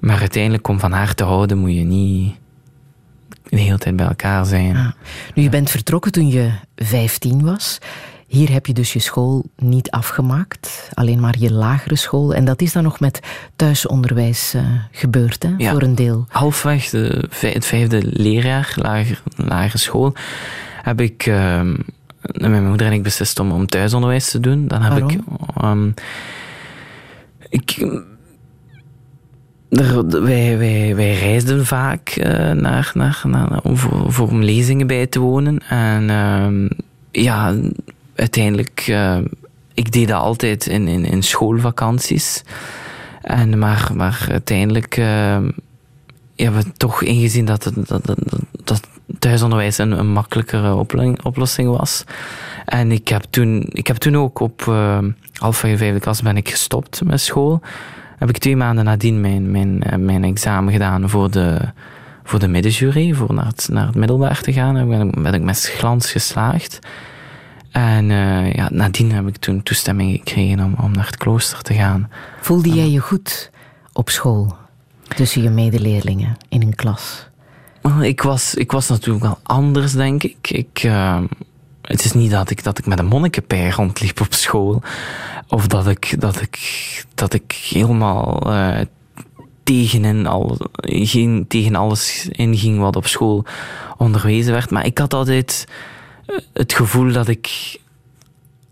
[0.00, 2.34] Maar uiteindelijk, om van haar te houden, moet je niet
[3.42, 4.72] de hele tijd bij elkaar zijn.
[4.72, 4.94] Ja.
[5.34, 7.78] Nu, je bent vertrokken toen je 15 was.
[8.28, 12.34] Hier heb je dus je school niet afgemaakt, alleen maar je lagere school.
[12.34, 13.20] En dat is dan nog met
[13.56, 14.62] thuisonderwijs uh,
[14.92, 16.26] gebeurd, hè, ja, voor een deel.
[16.28, 20.12] Halfweg de, het vijfde leerjaar, lager, lagere school,
[20.82, 21.26] heb ik...
[21.26, 21.60] Uh,
[22.20, 24.68] met mijn moeder en ik beslist om, om thuisonderwijs te doen.
[24.68, 25.10] Dan heb Waarom?
[25.10, 25.62] ik...
[25.64, 25.94] Um,
[27.48, 27.78] ik
[29.68, 34.86] er, wij, wij, wij reisden vaak uh, naar, naar, naar, om voor, voor om lezingen
[34.86, 35.58] bij te wonen.
[35.68, 36.70] En uh,
[37.10, 37.54] ja,
[38.18, 39.18] uiteindelijk, uh,
[39.74, 42.42] ik deed dat altijd in, in, in schoolvakanties.
[43.22, 45.38] En, maar, maar uiteindelijk uh,
[46.36, 48.16] hebben we toch ingezien dat, het, dat,
[48.64, 48.80] dat,
[49.18, 50.74] thuisonderwijs een, een makkelijkere
[51.22, 52.04] oplossing was.
[52.64, 54.98] En ik heb toen, ik heb toen ook op uh,
[55.32, 57.60] halfwege vijfde klas ben ik gestopt met school.
[58.18, 61.58] Heb ik twee maanden nadien mijn, mijn, mijn examen gedaan voor de,
[62.24, 64.76] voor de middenjury, voor naar het, naar het middelbaar te gaan.
[64.76, 66.78] En ben, ben ik met glans geslaagd.
[67.70, 71.74] En uh, ja, nadien heb ik toen toestemming gekregen om, om naar het klooster te
[71.74, 72.10] gaan.
[72.40, 73.50] Voelde jij je goed
[73.92, 74.56] op school?
[75.16, 77.26] Tussen je medeleerlingen in een klas?
[78.00, 80.50] Ik was, ik was natuurlijk wel anders, denk ik.
[80.50, 81.20] Ik, uh,
[81.82, 84.82] het is niet dat ik, dat ik met een monnikenpij rondliep op school.
[85.48, 86.58] Of dat ik, dat ik,
[87.14, 88.80] dat ik helemaal uh,
[89.62, 93.44] tegen, al, geen, tegen alles inging wat op school
[93.96, 94.70] onderwezen werd.
[94.70, 95.66] Maar ik had altijd
[96.52, 97.76] het gevoel dat ik,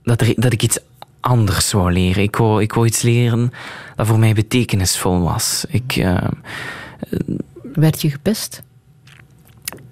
[0.02, 0.78] dat, er, dat ik iets
[1.20, 2.22] anders wou leren.
[2.22, 3.52] Ik wou, ik wou iets leren
[3.96, 5.64] dat voor mij betekenisvol was.
[5.68, 6.28] Ik, uh,
[7.72, 8.62] Werd je gepest?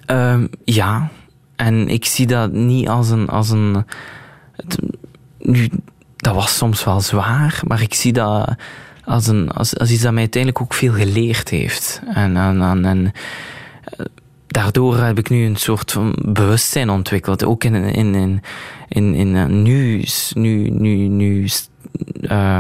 [0.07, 1.11] Uh, ja.
[1.57, 3.29] En ik zie dat niet als een.
[3.29, 3.85] Als een
[4.57, 4.79] het,
[5.39, 5.69] nu,
[6.17, 8.55] dat was soms wel zwaar, maar ik zie dat
[9.05, 12.03] als, een, als, als iets dat mij uiteindelijk ook veel geleerd heeft.
[12.15, 13.13] En, en, en, en
[14.55, 17.45] daardoor heb ik nu een soort van bewustzijn ontwikkeld.
[17.45, 18.43] Ook in, in, in,
[18.89, 21.49] in, in uh, nu, nu, nu, nu
[22.21, 22.59] uh,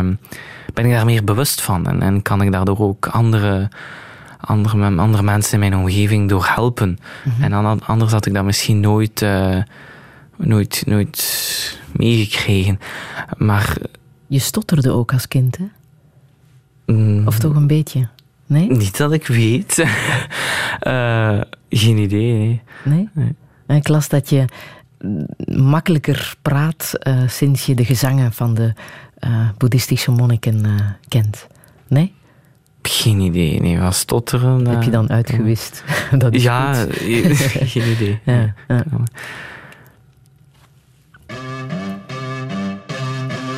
[0.74, 1.86] ben ik daar meer bewust van.
[1.86, 3.68] En, en kan ik daardoor ook andere,
[4.40, 6.88] andere, andere mensen in mijn omgeving door helpen.
[7.24, 7.52] Mm -hmm.
[7.52, 9.62] En anders had ik dat misschien nooit, uh,
[10.36, 12.78] nooit, nooit meegekregen.
[13.36, 13.76] Maar.
[14.26, 15.64] Je stotterde ook als kind, hè?
[16.94, 18.08] Mm, of toch een beetje?
[18.46, 18.70] Nee?
[18.70, 19.84] Niet dat ik weet.
[20.82, 21.40] uh,
[21.76, 22.62] geen idee.
[22.84, 23.08] Nee?
[23.12, 23.34] nee?
[23.66, 23.78] nee.
[23.78, 24.44] Ik las dat je
[25.46, 28.72] makkelijker praat uh, sinds je de gezangen van de
[29.26, 30.66] uh, boeddhistische monniken
[31.08, 31.46] kent.
[31.88, 32.14] Nee?
[32.82, 33.60] Geen idee.
[33.60, 34.66] Nee, wat stotteren.
[34.66, 35.84] Heb je dan uitgewist?
[36.18, 36.74] dat is ja,
[37.72, 38.20] geen idee.
[38.24, 38.84] Ja, ja.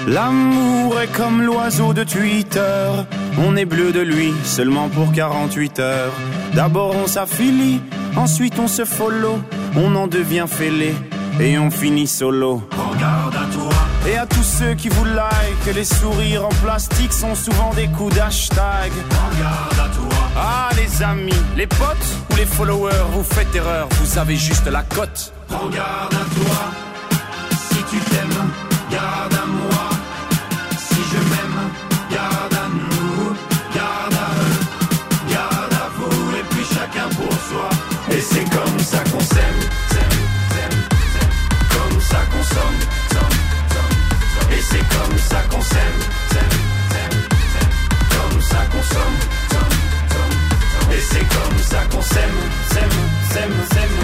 [0.06, 3.06] L'amour est comme l'oiseau de Twitter.
[3.38, 6.12] On est bleu de lui seulement pour 48 heures.
[6.54, 7.80] D'abord on s'affilie,
[8.16, 9.38] ensuite on se follow.
[9.76, 10.94] On en devient fêlé
[11.40, 12.62] et on finit solo.
[12.72, 13.72] Regarde à toi.
[14.08, 18.14] Et à tous ceux qui vous like, les sourires en plastique sont souvent des coups
[18.14, 18.92] d'hashtag.
[18.92, 20.18] Regarde à toi.
[20.36, 24.82] Ah les amis, les potes ou les followers, vous faites erreur, vous avez juste la
[24.82, 25.32] cote.
[25.48, 26.70] Regarde à toi.
[27.70, 28.45] Si tu t'aimes,
[53.36, 53.98] s'aime, s'aime,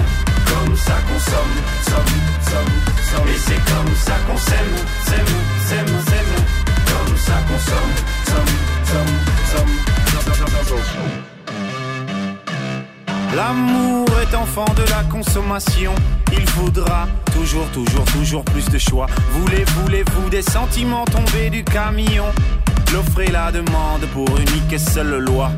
[0.50, 1.56] comme ça qu'on somme,
[1.88, 2.14] somme,
[2.50, 2.74] somme,
[3.10, 3.28] somme.
[3.28, 4.74] Et c'est comme ça qu'on s'aime,
[5.06, 5.32] s'aime,
[5.68, 6.34] s'aime, s'aime,
[6.90, 7.94] comme ça qu'on somme,
[8.30, 8.54] somme,
[8.90, 9.14] somme,
[9.50, 9.72] somme.
[13.34, 15.94] L'amour est enfant de la consommation.
[16.32, 19.06] Il faudra toujours, toujours, toujours plus de choix.
[19.30, 22.26] Voulez, voulez-vous des sentiments tombés du camion?
[22.92, 25.50] L'offre et la demande pour unique et seule loi.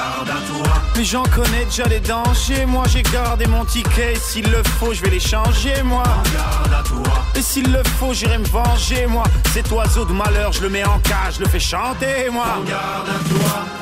[0.00, 0.72] Regarde à toi.
[0.96, 2.66] Mais j'en connais déjà les dangers.
[2.66, 4.14] Moi j'ai gardé mon ticket.
[4.16, 6.02] S'il le faut, je vais les changer, moi.
[6.02, 7.24] Regarde à toi.
[7.34, 9.24] Et s'il le faut, j'irai me venger, moi.
[9.52, 12.44] Cet oiseau de malheur, je le mets en cage, je le fais chanter, moi.
[12.60, 13.79] Regarde à toi.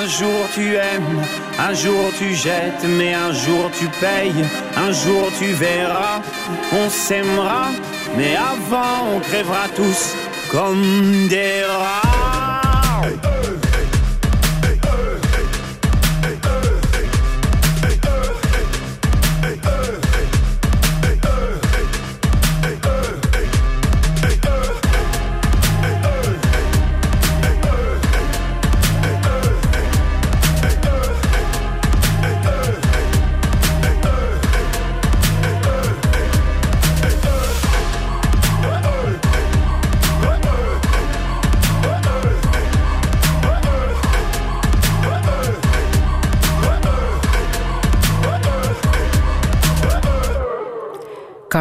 [0.00, 1.22] Un jour tu aimes,
[1.58, 4.44] un jour tu jettes, mais un jour tu payes,
[4.76, 6.20] un jour tu verras,
[6.72, 7.66] on s'aimera,
[8.16, 10.14] mais avant on crèvera tous
[10.50, 12.17] comme des rats.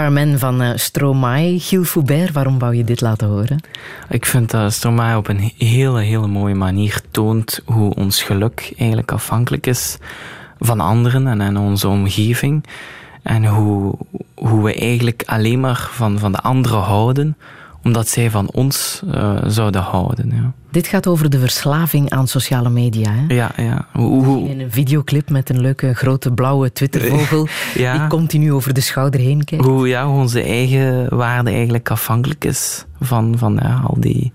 [0.08, 1.60] Carmen van uh, Stromae.
[1.60, 3.60] Gilles Foubert, waarom wou je dit laten horen?
[4.10, 9.12] Ik vind dat Stromae op een hele, hele mooie manier toont hoe ons geluk eigenlijk
[9.12, 9.98] afhankelijk is
[10.60, 12.64] van anderen en, en onze omgeving.
[13.24, 13.98] En hoe,
[14.36, 17.38] hoe we eigenlijk alleen maar van, van de anderen houden
[17.84, 20.32] omdat zij van ons uh, zouden houden.
[20.36, 20.54] Ja.
[20.72, 23.12] Dit gaat over de verslaving aan sociale media.
[23.12, 23.34] Hè?
[23.34, 23.88] Ja, ja.
[23.94, 24.50] Hoe, hoe...
[24.50, 27.98] In een videoclip met een leuke grote blauwe Twittervogel ja.
[27.98, 29.66] die continu over de schouder heen kijkt.
[29.66, 34.32] Hoe, ja, hoe onze eigen waarde eigenlijk afhankelijk is van, van ja, al die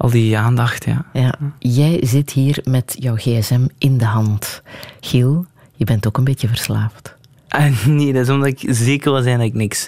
[0.00, 0.84] al die aandacht.
[0.84, 1.04] Ja.
[1.12, 1.34] ja.
[1.58, 4.62] Jij zit hier met jouw gsm in de hand.
[5.00, 5.46] Giel,
[5.76, 7.16] je bent ook een beetje verslaafd.
[7.58, 9.86] Uh, nee, dat is omdat ik zeker wil zijn dat ik niks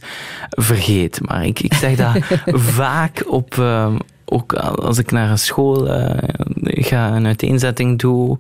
[0.49, 1.21] vergeet.
[1.23, 2.17] Maar ik, ik zeg dat
[2.77, 3.95] vaak op, uh,
[4.25, 6.11] ook als ik naar een school uh,
[6.63, 8.39] ga, een uiteenzetting doe,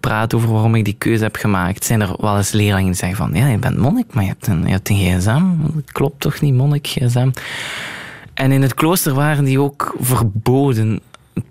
[0.00, 3.18] praat over waarom ik die keuze heb gemaakt, zijn er wel eens leerlingen die zeggen
[3.18, 5.42] van, ja, je bent monnik, maar je hebt een, je hebt een gsm.
[5.74, 7.30] Dat klopt toch niet, monnik, gsm?
[8.34, 11.00] En in het klooster waren die ook verboden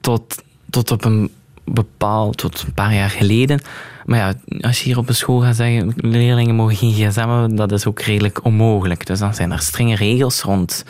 [0.01, 1.32] tot, tot op een
[1.64, 3.62] bepaald, tot een paar jaar geleden.
[4.10, 7.55] Maar ja, als je hier op een school gaat zeggen, leerlingen mogen geen gsm hebben,
[7.55, 9.05] dat is ook redelijk onmogelijk.
[9.05, 10.86] Dus dan zijn er strenge regels rond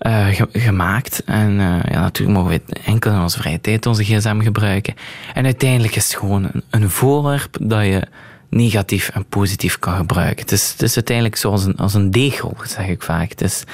[0.00, 1.24] uh, gemaakt.
[1.24, 4.94] En uh, ja, natuurlijk mogen we enkel in onze vrije tijd onze gsm gebruiken.
[5.34, 8.02] En uiteindelijk is het gewoon een, een voorwerp dat je
[8.50, 10.40] negatief en positief kan gebruiken.
[10.40, 13.30] Het is, het is uiteindelijk zoals een, als een degel, zeg ik vaak.
[13.30, 13.64] Het is,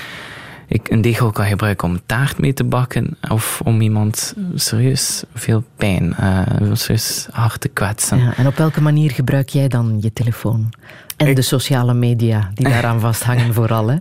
[0.66, 5.64] ik een degel kan gebruiken om taart mee te bakken of om iemand serieus veel
[5.76, 6.40] pijn, uh,
[6.72, 8.18] serieus hard te kwetsen.
[8.18, 10.72] Ja, en op welke manier gebruik jij dan je telefoon?
[11.16, 13.96] En de sociale media die daaraan vasthangen vooral, hè?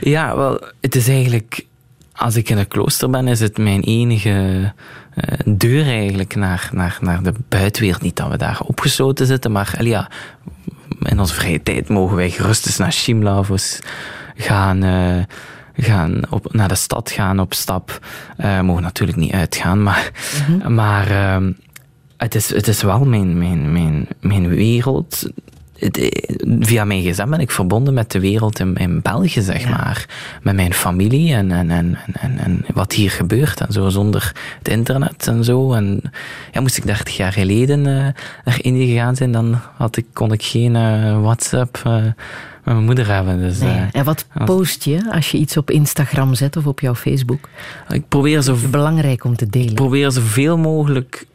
[0.00, 1.66] Ja, wel, het is eigenlijk...
[2.12, 4.72] Als ik in een klooster ben, is het mijn enige
[5.14, 8.02] uh, deur eigenlijk naar, naar, naar de buitenwereld.
[8.02, 10.10] Niet dat we daar opgesloten zitten, maar ja,
[11.02, 13.80] in onze vrije tijd mogen wij gerust eens naar Shimla of
[14.36, 14.84] gaan...
[14.84, 15.22] Uh,
[15.76, 18.06] gaan op, naar de stad gaan op stap.
[18.38, 20.10] Uh, mogen natuurlijk niet uitgaan, maar,
[20.48, 20.74] mm-hmm.
[20.74, 21.48] maar uh,
[22.16, 25.28] het, is, het is wel mijn, mijn, mijn, mijn wereld.
[26.60, 29.68] via mijn gsm ben ik verbonden met de wereld in, in België, zeg ja.
[29.68, 30.06] maar.
[30.42, 34.68] Met mijn familie en, en, en, en, en wat hier gebeurt en zo, zonder het
[34.68, 35.72] internet en zo.
[35.72, 36.00] En
[36.52, 38.06] ja, moest ik 30 jaar geleden uh,
[38.44, 40.72] naar Indië gegaan zijn, dan had ik, kon ik geen
[41.22, 41.82] WhatsApp
[42.72, 43.38] mijn moeder hebben.
[43.38, 43.74] Dus, nee.
[43.74, 47.48] uh, en wat post je als je iets op Instagram zet of op jouw Facebook?
[47.88, 48.56] Ik probeer zo...
[48.70, 49.68] belangrijk om te delen.
[49.68, 51.26] Ik probeer zoveel mogelijk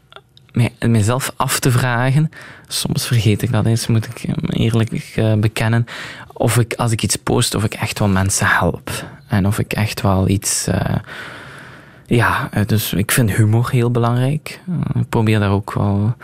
[0.51, 2.31] mij, mezelf af te vragen.
[2.67, 5.85] Soms vergeet ik dat eens, moet ik eerlijk uh, bekennen.
[6.33, 8.91] Of ik, als ik iets post, of ik echt wel mensen help.
[9.27, 10.67] En of ik echt wel iets...
[10.67, 10.95] Uh,
[12.05, 14.59] ja, dus ik vind humor heel belangrijk.
[14.93, 16.15] Ik probeer daar ook wel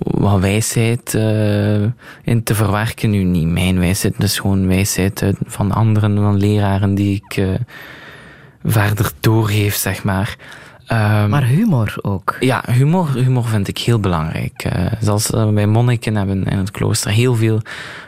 [0.00, 1.82] wat wijsheid uh,
[2.22, 3.10] in te verwerken.
[3.10, 7.48] Nu niet mijn wijsheid, dus gewoon wijsheid van anderen, van leraren die ik uh,
[8.64, 10.36] verder doorgeef, zeg maar.
[10.92, 12.36] Um, maar humor ook?
[12.40, 14.64] Ja, humor, humor vind ik heel belangrijk.
[14.76, 17.60] Uh, zelfs wij monniken hebben in het klooster heel veel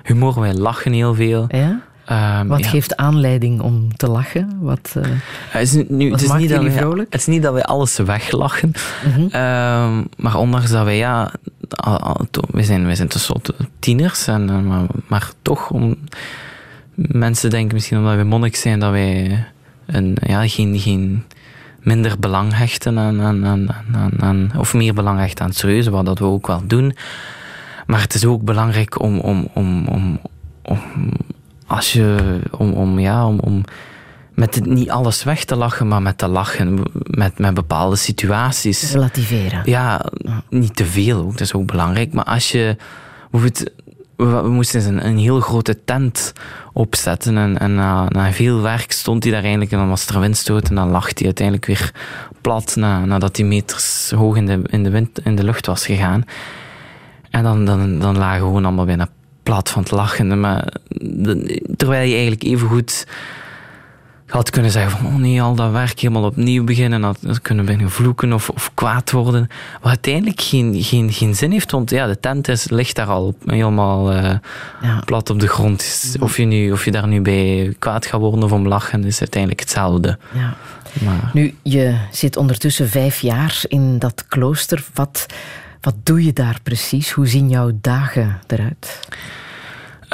[0.03, 0.41] humor.
[0.41, 1.45] Wij lachen heel veel.
[1.49, 1.81] Ja?
[2.11, 2.69] Um, wat ja.
[2.69, 4.59] geeft aanleiding om te lachen?
[4.61, 5.05] Wat, uh,
[5.49, 7.07] het is, nu, wat het is maakt niet dat wij?
[7.11, 8.73] Het is niet dat wij alles weglachen.
[9.05, 9.23] Mm -hmm.
[9.23, 11.33] um, maar ondanks dat wij, ja,
[12.51, 15.97] wij zijn, wij zijn tenslotte tieners, en, maar, maar, toch, om,
[16.95, 19.45] mensen denken misschien omdat wij monnik zijn, dat wij
[19.87, 21.25] een, ja, geen, geen
[21.81, 23.69] minder belang hechten aan, aan, aan,
[24.21, 26.97] aan, of meer belang hechten aan het serieuze, wat dat we ook wel doen.
[27.87, 30.21] Maar het is ook belangrijk om, om, om, om,
[30.63, 30.81] om
[31.69, 33.65] als je, om, om, ja, om, om
[34.35, 38.93] met niet alles weg te lachen, maar met te lachen met, met bepaalde situaties.
[38.93, 39.63] Relativeren.
[39.65, 40.05] Ja,
[40.49, 42.13] niet te veel ook, dat is ook belangrijk.
[42.13, 42.77] Maar als je
[43.31, 43.71] bijvoorbeeld,
[44.17, 46.33] we, moesten een, een heel grote tent
[46.73, 50.21] opzetten en, en na, na, veel werk stond hij daar eigenlijk en dan was er
[50.21, 51.93] windstoot en dan lag hij uiteindelijk weer
[52.41, 55.87] plat na, nadat hij meters hoog in de, in de, wind, in de lucht was
[55.87, 56.25] gegaan.
[57.31, 59.09] En dan, dan, dan lagen we gewoon allemaal bijna
[59.49, 60.41] plat van het lachen.
[60.41, 60.73] Maar,
[61.77, 63.07] terwijl je eigenlijk even goed
[64.27, 67.01] had kunnen zeggen van oh nee, al dat werk helemaal opnieuw beginnen.
[67.21, 69.49] Dat kunnen bijna vloeken of, of kwaad worden.
[69.81, 73.35] Wat uiteindelijk geen, geen, geen zin heeft, want ja, de tent is, ligt daar al
[73.47, 74.35] helemaal uh,
[74.83, 75.03] ja.
[75.05, 76.17] plat op de grond.
[76.21, 79.21] Of je, nu, of je daar nu bij kwaad gaat worden of om lachen, is
[79.21, 80.19] uiteindelijk hetzelfde.
[80.35, 80.57] Ja.
[81.05, 81.31] Maar.
[81.33, 84.85] Nu, je zit ondertussen vijf jaar in dat klooster.
[84.95, 85.27] Wat,
[85.81, 87.11] wat doe je daar precies?
[87.11, 89.09] Hoe zien jouw dagen eruit?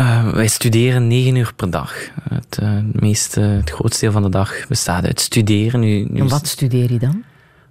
[0.01, 1.95] Uh, wij studeren negen uur per dag.
[2.29, 5.81] Het, uh, meeste, het grootste deel van de dag bestaat uit studeren.
[5.81, 7.23] Nu, nu en wat studeer je dan?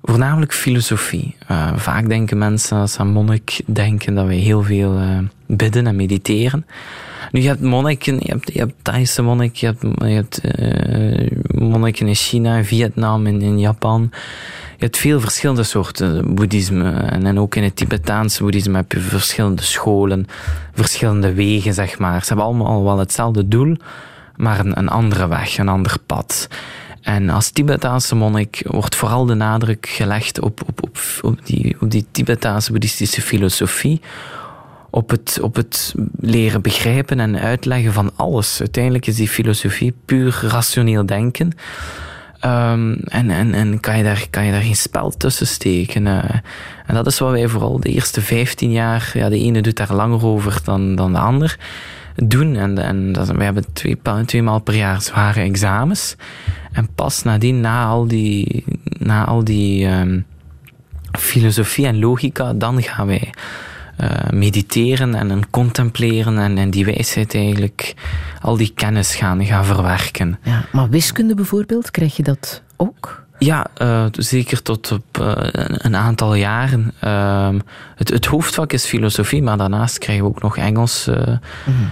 [0.01, 1.35] Voornamelijk filosofie.
[1.51, 5.01] Uh, vaak denken mensen als aan monnik denken dat wij heel veel
[5.47, 6.65] bidden en mediteren.
[7.33, 10.41] Nu, je hebt monniken, je hebt, je hebt Thaise monnik, je hebt, hebt
[11.59, 14.09] monniken in China, Vietnam en in Japan.
[14.77, 16.91] Je hebt veel verschillende soorten boeddhisme.
[16.91, 20.27] En, en ook in het Tibetaanse boeddhisme heb je verschillende scholen,
[20.73, 22.21] verschillende wegen, zeg maar.
[22.21, 23.75] Ze hebben allemaal wel hetzelfde doel,
[24.35, 26.47] maar een, een andere weg, een ander pad.
[27.01, 31.91] En als Tibetaanse monnik wordt vooral de nadruk gelegd op, op, op, op, die, op
[31.91, 34.01] die Tibetaanse boeddhistische filosofie.
[34.95, 38.59] Op het, op het leren begrijpen en uitleggen van alles.
[38.59, 41.53] Uiteindelijk is die filosofie puur rationeel denken.
[42.45, 46.05] Um, en en, en kan, je daar, kan je daar geen spel tussen steken.
[46.05, 46.23] Uh,
[46.85, 49.93] en dat is wat wij vooral de eerste 15 jaar, ja, de ene doet daar
[49.93, 51.57] langer over dan, dan de ander,
[52.15, 52.55] doen.
[52.55, 56.15] En, en we hebben twee, twee maal per jaar zware examens.
[56.71, 58.63] En pas nadien, na al die,
[58.99, 60.25] na al die um,
[61.19, 63.33] filosofie en logica, dan gaan wij
[64.01, 67.93] uh, mediteren en, en contempleren en, en, die wijsheid eigenlijk,
[68.41, 70.39] al die kennis gaan, gaan verwerken.
[70.43, 73.25] Ja, maar wiskunde bijvoorbeeld, krijg je dat ook?
[73.37, 75.31] Ja, uh, zeker tot op uh,
[75.77, 76.93] een aantal jaren.
[77.03, 77.49] Uh,
[77.95, 81.89] het, het, hoofdvak is filosofie, maar daarnaast krijgen we ook nog Engels, mm -hmm.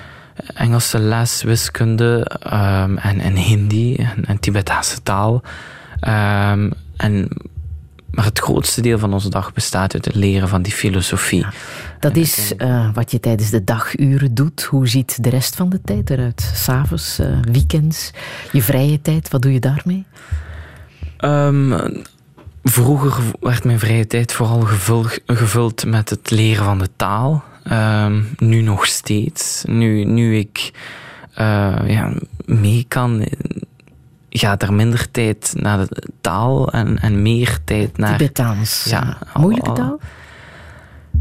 [0.54, 5.42] Engelse les, wiskunde um, en, en Hindi en, en Tibetaanse taal.
[6.08, 7.28] Um, en
[8.12, 11.40] maar het grootste deel van onze dag bestaat uit het leren van die filosofie.
[11.40, 11.52] Ja,
[12.02, 14.64] dat is uh, wat je tijdens de daguren doet.
[14.64, 16.52] Hoe ziet de rest van de tijd eruit?
[16.54, 18.12] S'avonds, uh, weekends,
[18.52, 20.06] je vrije tijd, wat doe je daarmee?
[21.20, 21.76] Um,
[22.64, 27.44] vroeger werd mijn vrije tijd vooral gevuld, gevuld met het leren van de taal.
[27.72, 29.64] Um, nu nog steeds.
[29.68, 30.72] Nu, nu ik
[31.40, 32.14] uh, ja,
[32.46, 33.26] mee kan
[34.30, 38.18] gaat er minder tijd naar de taal en, en meer tijd naar...
[38.18, 38.84] Tibetaans.
[38.84, 40.00] Ja, moeilijke taal?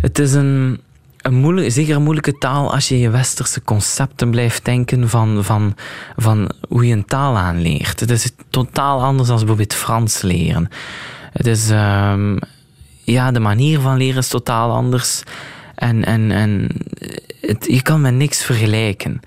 [0.00, 0.80] Het is een,
[1.20, 5.74] een zeker een moeilijke taal als je je westerse concepten blijft denken van, van,
[6.16, 8.00] van hoe je een taal aanleert.
[8.00, 10.68] Het is totaal anders dan bijvoorbeeld Frans leren.
[11.32, 11.70] Het is...
[11.70, 12.38] Um,
[13.10, 15.22] ja, de manier van leren is totaal anders.
[15.74, 16.68] En, en, en
[17.40, 19.20] het, je kan met niks vergelijken.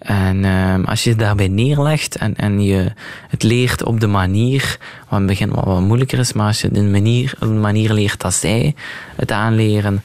[0.00, 2.92] En uh, als je het daarbij neerlegt en, en je
[3.28, 4.78] het leert op de manier,
[5.08, 7.54] wat in het begin wat, wat moeilijker is, maar als je de manier, op de
[7.54, 8.74] manier leert dat zij
[9.16, 10.02] het aanleren,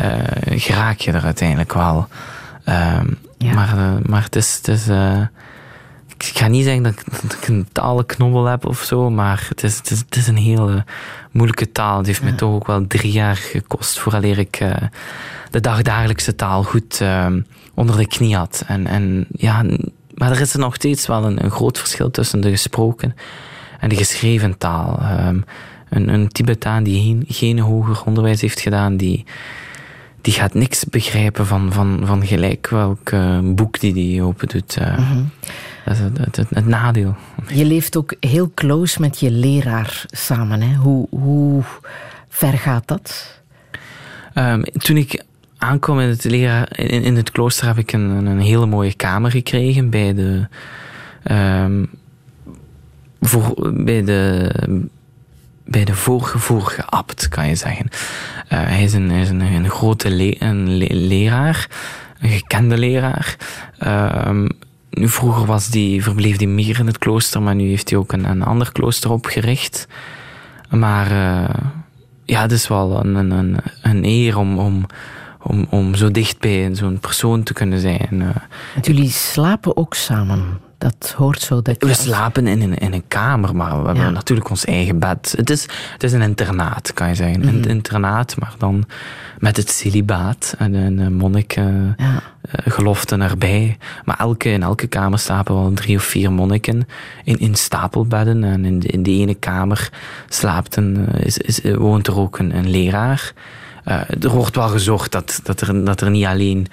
[0.00, 0.14] uh,
[0.44, 2.08] geraak je er uiteindelijk wel.
[3.38, 3.54] Ja.
[3.54, 4.56] Maar, uh, maar het is.
[4.56, 4.86] Het is
[6.16, 9.62] ik ga niet zeggen dat ik, dat ik een talenknobbel heb of zo, maar het
[9.62, 10.84] is, het is, het is een hele
[11.30, 11.96] moeilijke taal.
[11.96, 12.24] Het heeft ja.
[12.24, 14.58] me toch ook wel drie jaar gekost vooraleer ik
[15.50, 17.40] de dagdagelijkse taal goed ehm,
[17.74, 18.64] onder de knie had.
[18.66, 19.64] En, en ja,
[20.14, 23.14] maar er is er nog steeds wel een, een groot verschil tussen de gesproken
[23.80, 24.98] en de geschreven taal.
[25.26, 25.44] Um,
[25.88, 29.24] een, een Tibetaan die geen, geen hoger onderwijs heeft gedaan, die,
[30.20, 34.76] die gaat niks begrijpen van, van, van gelijk welk uh, boek die die open doet.
[34.80, 35.30] Uh, mm -hmm.
[35.84, 37.14] Dat is het, het, het, het, nadeel.
[37.46, 40.62] Je leeft ook heel close met je leraar samen.
[40.62, 40.74] Hè?
[40.74, 41.62] Hoe, hoe
[42.28, 43.40] ver gaat dat?
[44.34, 45.22] Um, toen ik
[45.62, 50.14] aankwam in het, in, het klooster heb ik een, een hele mooie kamer gekregen bij
[50.14, 50.46] de,
[51.30, 51.90] um,
[53.20, 54.50] voor, bij de,
[55.64, 57.86] bij de vorige, abt, kan je zeggen.
[57.90, 57.98] Uh,
[58.48, 61.68] hij is een, een, een grote le, een le, leraar,
[62.20, 63.36] een gekende leraar.
[64.26, 64.48] Um,
[64.90, 68.12] nu, vroeger was die, verbleef hij meer in het klooster, maar nu heeft hij ook
[68.12, 69.86] een, een ander klooster opgericht.
[70.70, 71.54] Maar uh,
[72.24, 74.86] ja, het is wel een, een, een eer om, om
[75.42, 78.08] om, om zo dicht bij zo'n persoon te kunnen zijn.
[78.12, 78.28] Uh,
[78.80, 80.60] jullie slapen ook samen?
[80.78, 81.62] Dat hoort zo.
[81.62, 85.34] Dat we slapen in een, in een kamer, maar we hebben natuurlijk ons eigen bed.
[85.36, 85.62] Het is,
[85.92, 87.40] het is een internaat, kan je zeggen.
[87.40, 87.48] Mm.
[87.48, 88.84] Een internaat, maar dan
[89.38, 91.66] met het celibaat en een monnik uh,
[91.96, 92.22] ja.
[92.50, 93.78] gelofte erbij.
[94.04, 96.88] Maar elke, in elke kamer slapen wel drie of vier monniken
[97.24, 98.44] in, in stapelbedden.
[98.44, 99.90] En in de, in de ene kamer
[100.28, 103.32] slaapt een, is, is, woont er ook een, een leraar.
[103.84, 106.66] Uh, er wordt wel gezorgd dat, dat, er, dat er niet alleen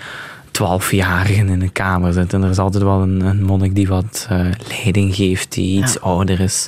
[0.51, 2.43] twaalfjarigen in een kamer zitten.
[2.43, 5.99] Er is altijd wel een, een monnik die wat uh, leiding geeft, die iets ja.
[5.99, 6.65] ouder is.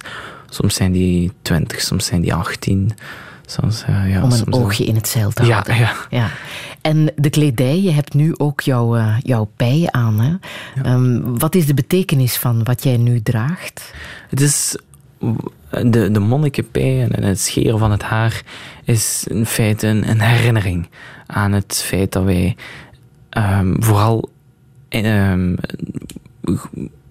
[0.49, 2.91] Soms zijn die twintig, soms zijn die achttien.
[3.45, 5.75] Soms, uh, ja, Om een soms oogje in het zeil te houden.
[5.75, 6.29] Ja, ja.
[6.81, 10.19] En de kledij, je hebt nu ook jouw, uh, jouw pij aan.
[10.19, 10.33] Hè?
[10.83, 10.93] Ja.
[10.93, 13.93] Um, wat is de betekenis van wat jij nu draagt?
[14.29, 14.75] Het is
[15.69, 18.43] de, de monnikenpij en het scheren van het haar
[18.83, 20.89] is in feite een, herinnering
[21.25, 22.55] aan het feit dat wij
[23.37, 24.29] um, vooral
[24.89, 25.57] um,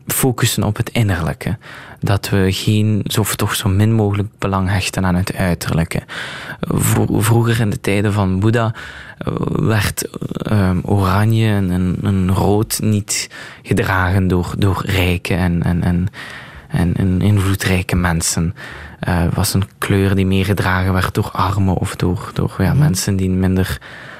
[0.06, 1.58] focussen op het innerlijke.
[2.00, 3.04] Dat we geen,
[3.36, 6.02] toch zo min mogelijk belang hechten aan het uiterlijke.
[7.18, 8.74] Vroeger in de tijden van Boeddha
[9.18, 10.08] eh, werd
[10.52, 13.30] um, oranje en, en, en, rood niet
[13.62, 16.08] gedragen door, door rijken en, en, en
[16.70, 18.54] en, en invloedrijke mensen.
[19.08, 22.78] Uh, was een kleur die meer gedragen werd door armen of door, door ja, mm.
[22.78, 23.78] mensen die minder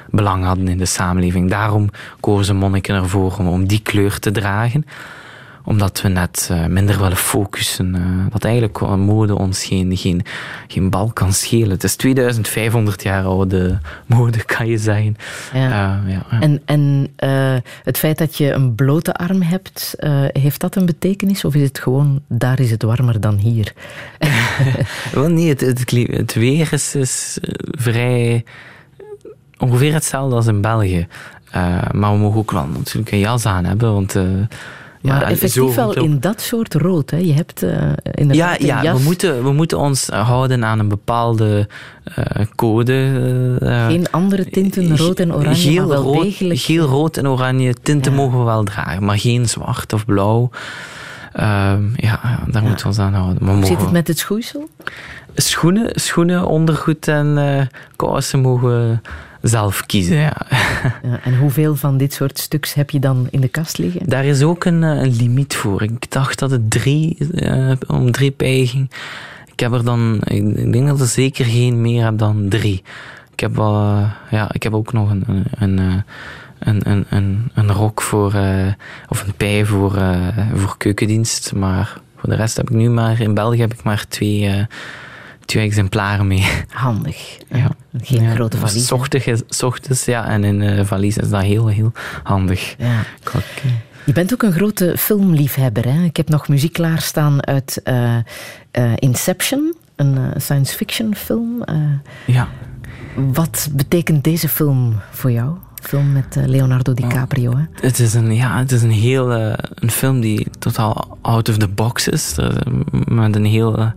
[0.09, 1.49] belang hadden in de samenleving.
[1.49, 1.89] Daarom
[2.19, 4.85] kozen monniken ervoor om, om die kleur te dragen.
[5.63, 7.95] Omdat we net uh, minder willen focussen.
[7.95, 10.21] Uh, dat eigenlijk mode ons geen, geen,
[10.67, 11.69] geen bal kan schelen.
[11.69, 15.15] Het is 2500 jaar oude mode, kan je zeggen.
[15.53, 16.01] Ja.
[16.05, 17.09] Uh, ja, En, en
[17.83, 19.95] het feit dat je een blote arm hebt,
[20.31, 21.45] heeft dat een betekenis?
[21.45, 23.73] Of is het gewoon, daar is het warmer dan hier?
[25.13, 28.43] Wel nee, het, het, het weer is, is vrij
[29.57, 31.07] ongeveer hetzelfde als in België.
[31.91, 34.15] maar we mogen ook wel natuurlijk een jas aan hebben, want
[35.01, 37.09] maar effectief wel in dat soort rood.
[37.09, 37.17] Hè?
[37.17, 37.71] Je hebt uh,
[38.11, 41.67] inderdaad Ja, ja we, moeten, we moeten ons houden aan een bepaalde
[42.17, 42.93] uh, code.
[43.61, 46.59] Uh, Geen andere tinten, rood en oranje, geel, maar wel rood, degelijk...
[46.59, 48.17] Geel, rood en oranje tinten ja.
[48.17, 50.49] mogen we wel dragen, maar geen zwart of blauw.
[51.33, 52.67] Ehm, ja, daar ja.
[52.67, 53.45] moeten we ons aan houden.
[53.45, 54.69] Maar Hoe zit het met het schoeisel?
[55.35, 59.01] Schoenen, schoenen ondergoed en kousen mogen
[59.41, 60.17] zelf kiezen.
[60.17, 60.37] Ja.
[61.03, 61.19] ja.
[61.23, 64.09] en hoeveel van dit soort stuks heb je dan in de kast liggen?
[64.09, 65.83] Daar is ook een, eh, een limiet voor.
[65.83, 68.91] Ik dacht dat het drie, uh, om drie pij ging.
[69.51, 72.83] Ik heb er dan, ik denk dat er zeker geen meer heb dan drie.
[73.31, 76.03] Ik heb, uh, ja, ik heb ook nog een, een, een
[76.61, 78.67] een, een, een, een rok voor, uh,
[79.07, 81.53] of een pij voor, uh, voor keukendienst.
[81.53, 84.63] Maar voor de rest heb ik nu maar, in België heb ik maar twee, uh,
[85.45, 86.47] twee exemplaren mee.
[86.69, 87.17] Handig.
[87.51, 87.69] Ja.
[88.01, 88.91] Geen grote valies.
[88.91, 91.91] Ochtends, ochtends, ja, en in uh, valies is dat heel, heel
[92.23, 92.75] handig.
[92.77, 93.03] Ja.
[94.05, 95.93] Je bent ook een grote filmliefhebber.
[95.93, 96.03] Hè?
[96.03, 98.15] Ik heb nog muziek klaarstaan uit uh,
[98.71, 101.63] uh, Inception, een science fiction film.
[102.25, 102.47] ja.
[103.15, 105.55] Wat betekent deze film voor jou?
[105.81, 107.57] Film met Leonardo DiCaprio.
[107.57, 107.63] Hè?
[107.87, 111.67] Het is een, ja, het is een heel een film die totaal out of the
[111.67, 112.35] box is.
[113.07, 113.93] Met een heel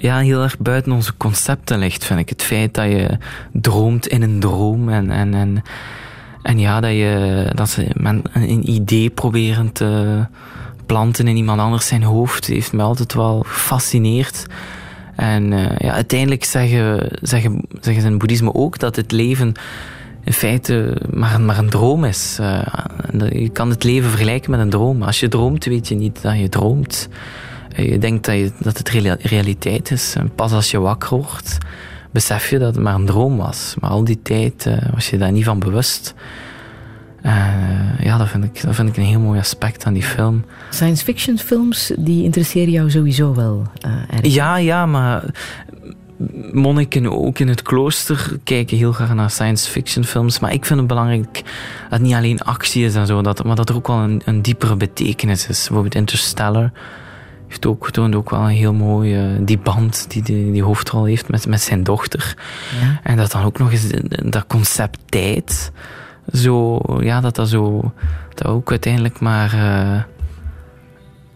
[0.00, 2.28] ja, heel erg buiten onze concepten ligt, vind ik.
[2.28, 3.18] Het feit dat je
[3.52, 5.62] droomt in een droom en, en, en,
[6.42, 7.86] en ja, dat, je, dat ze
[8.32, 10.24] een idee proberen te
[10.86, 14.46] planten in iemand anders zijn hoofd, heeft me altijd wel gefascineerd.
[15.16, 19.52] En uh, ja, uiteindelijk zeggen, zeggen, zeggen ze in boeddhisme ook dat het leven
[20.24, 22.38] in feite maar, maar een droom is.
[22.40, 22.62] Uh,
[23.30, 25.02] je kan het leven vergelijken met een droom.
[25.02, 27.08] Als je droomt, weet je niet dat je droomt.
[27.76, 28.88] Je denkt dat, je, dat het
[29.22, 30.14] realiteit is.
[30.14, 31.58] En pas als je wakker wordt,
[32.10, 33.74] besef je dat het maar een droom was.
[33.80, 36.14] Maar al die tijd uh, was je daar niet van bewust.
[37.22, 40.44] Uh, ja, dat vind, ik, dat vind ik een heel mooi aspect aan die film.
[40.70, 44.32] Science fiction films, die interesseren jou sowieso wel uh.
[44.32, 45.24] Ja, ja, maar
[46.52, 50.38] monniken ook in het klooster kijken heel graag naar science fiction films.
[50.38, 51.42] Maar ik vind het belangrijk dat
[51.90, 54.42] het niet alleen actie is en zo, dat, maar dat er ook wel een, een
[54.42, 55.58] diepere betekenis is.
[55.58, 56.72] Bijvoorbeeld Interstellar
[57.50, 61.04] heeft ook getoond ook wel een heel mooi, uh, die band die, die die hoofdrol
[61.04, 62.36] heeft met, met zijn dochter.
[62.80, 63.00] Ja.
[63.02, 65.72] En dat dan ook nog eens dat concept tijd,
[66.32, 67.92] zo, ja, dat dat zo,
[68.34, 70.02] dat ook uiteindelijk maar, uh,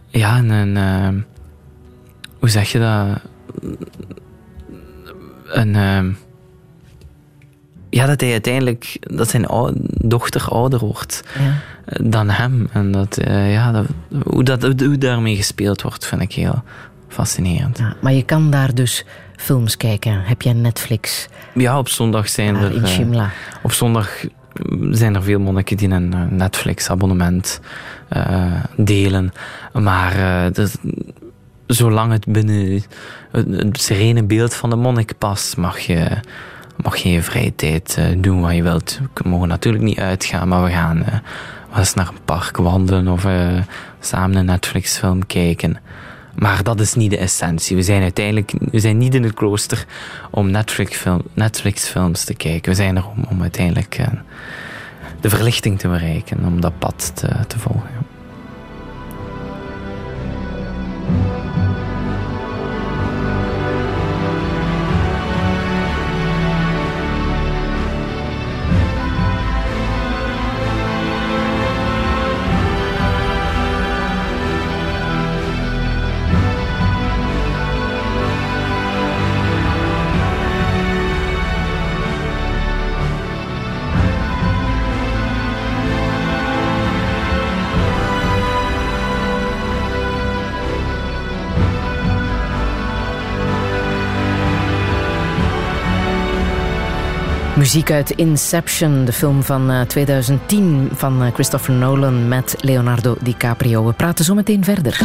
[0.09, 1.23] ja, een, uh,
[2.39, 3.21] hoe zeg je dat,
[5.45, 6.17] een,
[7.95, 9.47] ja, dat hij uiteindelijk, dat zijn
[9.91, 11.23] dochter ouder wordt.
[11.39, 11.53] Ja
[12.03, 12.69] dan hem.
[12.73, 13.87] En dat, uh, ja, dat,
[14.25, 16.63] hoe, dat, hoe daarmee gespeeld wordt, vind ik heel
[17.09, 17.79] fascinerend.
[17.79, 19.05] Ja, maar je kan daar dus
[19.37, 20.21] films kijken.
[20.25, 21.29] Heb jij Netflix?
[21.55, 22.75] Ja, op zondag zijn er...
[22.75, 23.25] In Shimla.
[23.25, 23.31] Uh,
[23.63, 24.25] op zondag
[24.91, 27.61] zijn er veel monniken die een Netflix-abonnement
[28.17, 29.33] uh, delen.
[29.73, 30.51] Maar
[31.67, 32.83] zolang het binnen
[33.31, 36.21] het, het serene beeld van de monnik past, mag je
[36.77, 39.01] mag je je vrije tijd doen wat je wilt.
[39.15, 41.05] We mogen natuurlijk niet uitgaan, maar we gaan
[41.77, 43.59] eens naar een park wandelen of uh,
[44.01, 45.77] samen een Netflix-film kijken.
[46.35, 47.77] Maar dat is niet de essentie.
[47.77, 49.87] We zijn uiteindelijk we zijn niet in het klooster
[50.31, 51.93] om Netflix-films Netflix
[52.25, 52.71] te kijken.
[52.71, 54.07] We zijn er om, om uiteindelijk uh,
[55.21, 57.91] de verlichting te bereiken, om dat pad te, te volgen.
[97.65, 103.87] Muziek uit Inception, de film van 2010 eh, van eh, Christopher Nolan met Leonardo DiCaprio.
[103.87, 105.01] We praten zo meteen verder.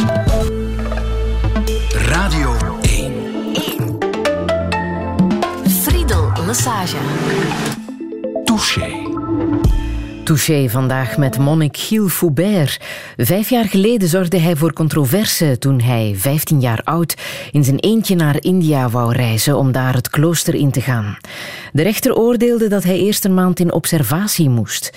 [1.92, 3.12] Radio 1.
[3.54, 3.98] 1.
[5.82, 6.96] Friedel Lassage.
[8.44, 9.69] Touché.
[10.30, 12.80] Touché vandaag met monnik Gilles Foubert.
[13.16, 17.14] Vijf jaar geleden zorgde hij voor controverse toen hij, 15 jaar oud,
[17.50, 21.16] in zijn eentje naar India wou reizen om daar het klooster in te gaan.
[21.72, 24.90] De rechter oordeelde dat hij eerst een maand in observatie moest.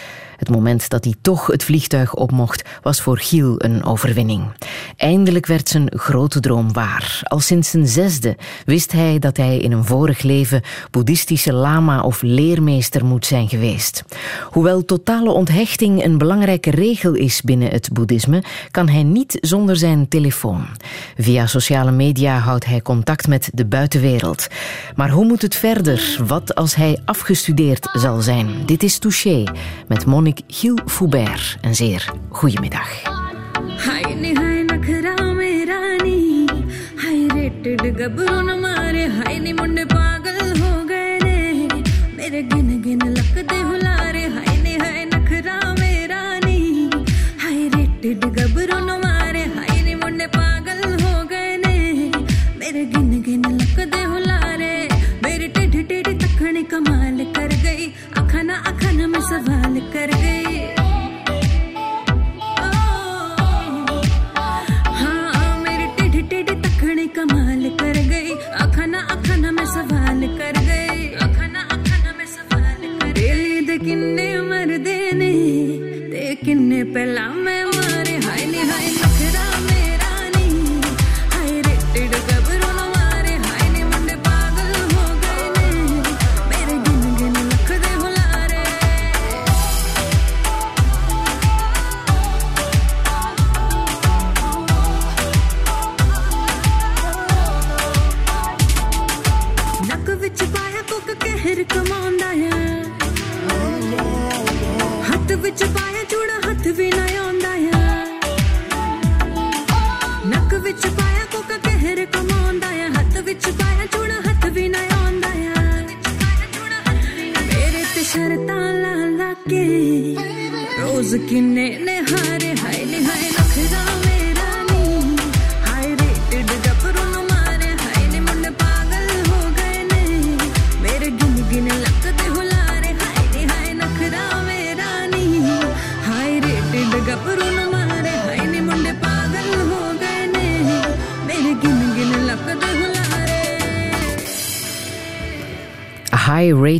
[0.43, 4.43] Het moment dat hij toch het vliegtuig op mocht, was voor Giel een overwinning.
[4.97, 7.19] Eindelijk werd zijn grote droom waar.
[7.23, 12.21] Al sinds zijn zesde wist hij dat hij in een vorig leven boeddhistische lama of
[12.21, 14.03] leermeester moet zijn geweest.
[14.49, 20.07] Hoewel totale onthechting een belangrijke regel is binnen het boeddhisme, kan hij niet zonder zijn
[20.07, 20.65] telefoon.
[21.17, 24.47] Via sociale media houdt hij contact met de buitenwereld.
[24.95, 26.17] Maar hoe moet het verder?
[26.27, 28.47] Wat als hij afgestudeerd zal zijn?
[28.65, 29.43] Dit is Touché
[29.87, 31.56] met Monique ik Gilles Foubert.
[31.60, 32.88] Een zeer goede middag.
[42.28, 46.58] मेरे गिन गिन लकदे हुलारे हाय ने हाय नखरा मेरा नी
[47.42, 51.76] हाय रेटेड गबरों न मारे हाय ने मुन्ने पागल हो गए ने
[52.60, 54.72] मेरे गिन गिन लकदे हुलारे
[55.24, 58.11] मेरी टेढ़ी टेढ़ी तखनी कमाल कर गई अखना अखना में
[59.29, 60.41] सवाल कर गए।
[64.99, 68.31] हाँ मेरी टेढ़ी टेढ़ी तखने कमाल कर गई
[68.65, 73.13] अखाना अखाना में सवाल कर गई अखाना अखाना में सवाल कर
[73.67, 75.31] दे किन्ने मर देने
[76.11, 77.61] ते किन्ने पहला मैं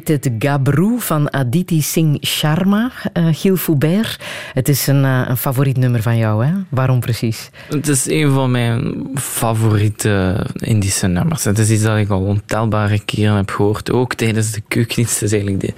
[0.03, 4.19] High-rated Gabru van Aditi Singh Sharma, uh, Gilles Foubert.
[4.53, 6.51] Het is een, uh, een favoriet nummer van jou, hè?
[6.69, 7.49] Waarom precies?
[7.69, 11.43] Het is een van mijn favoriete Indische nummers.
[11.43, 15.13] Het is iets dat ik al ontelbare keren heb gehoord, ook tijdens de keukendienst.
[15.13, 15.73] Het is eigenlijk de,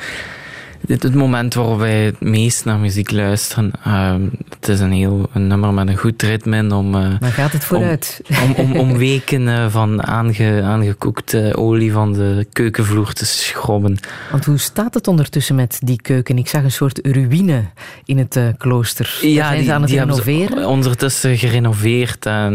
[0.87, 3.71] dit het moment waarop wij het meest naar muziek luisteren.
[3.87, 4.15] Uh,
[4.49, 6.95] het is een heel een nummer met een goed ritme om...
[6.95, 8.21] Uh, Dan gaat het vooruit.
[8.43, 13.97] Om, om, om, om weken uh, van aange, aangekookte olie van de keukenvloer te schrobben.
[14.31, 16.37] Want hoe staat het ondertussen met die keuken?
[16.37, 17.63] Ik zag een soort ruïne
[18.05, 19.17] in het uh, klooster.
[19.21, 20.67] Ja, zijn die, ze aan het renoveren?
[20.67, 22.53] ondertussen gerenoveerd en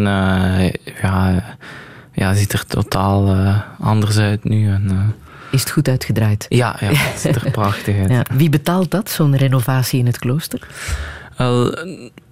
[1.03, 1.45] ja,
[2.13, 3.37] ja, ziet er totaal
[3.79, 4.69] anders uit nu.
[4.69, 5.15] En,
[5.51, 6.47] is het goed uitgedraaid?
[6.49, 8.11] Ja, ja het ziet er prachtig uit.
[8.11, 8.25] Ja.
[8.33, 10.67] Wie betaalt dat, zo'n renovatie in het klooster?
[11.37, 11.75] Wel,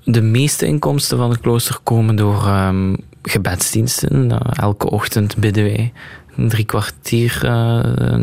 [0.05, 4.31] de meeste inkomsten van het klooster komen door um, gebedsdiensten.
[4.31, 5.93] Uh, elke ochtend bidden wij
[6.49, 7.81] drie kwartier, uh,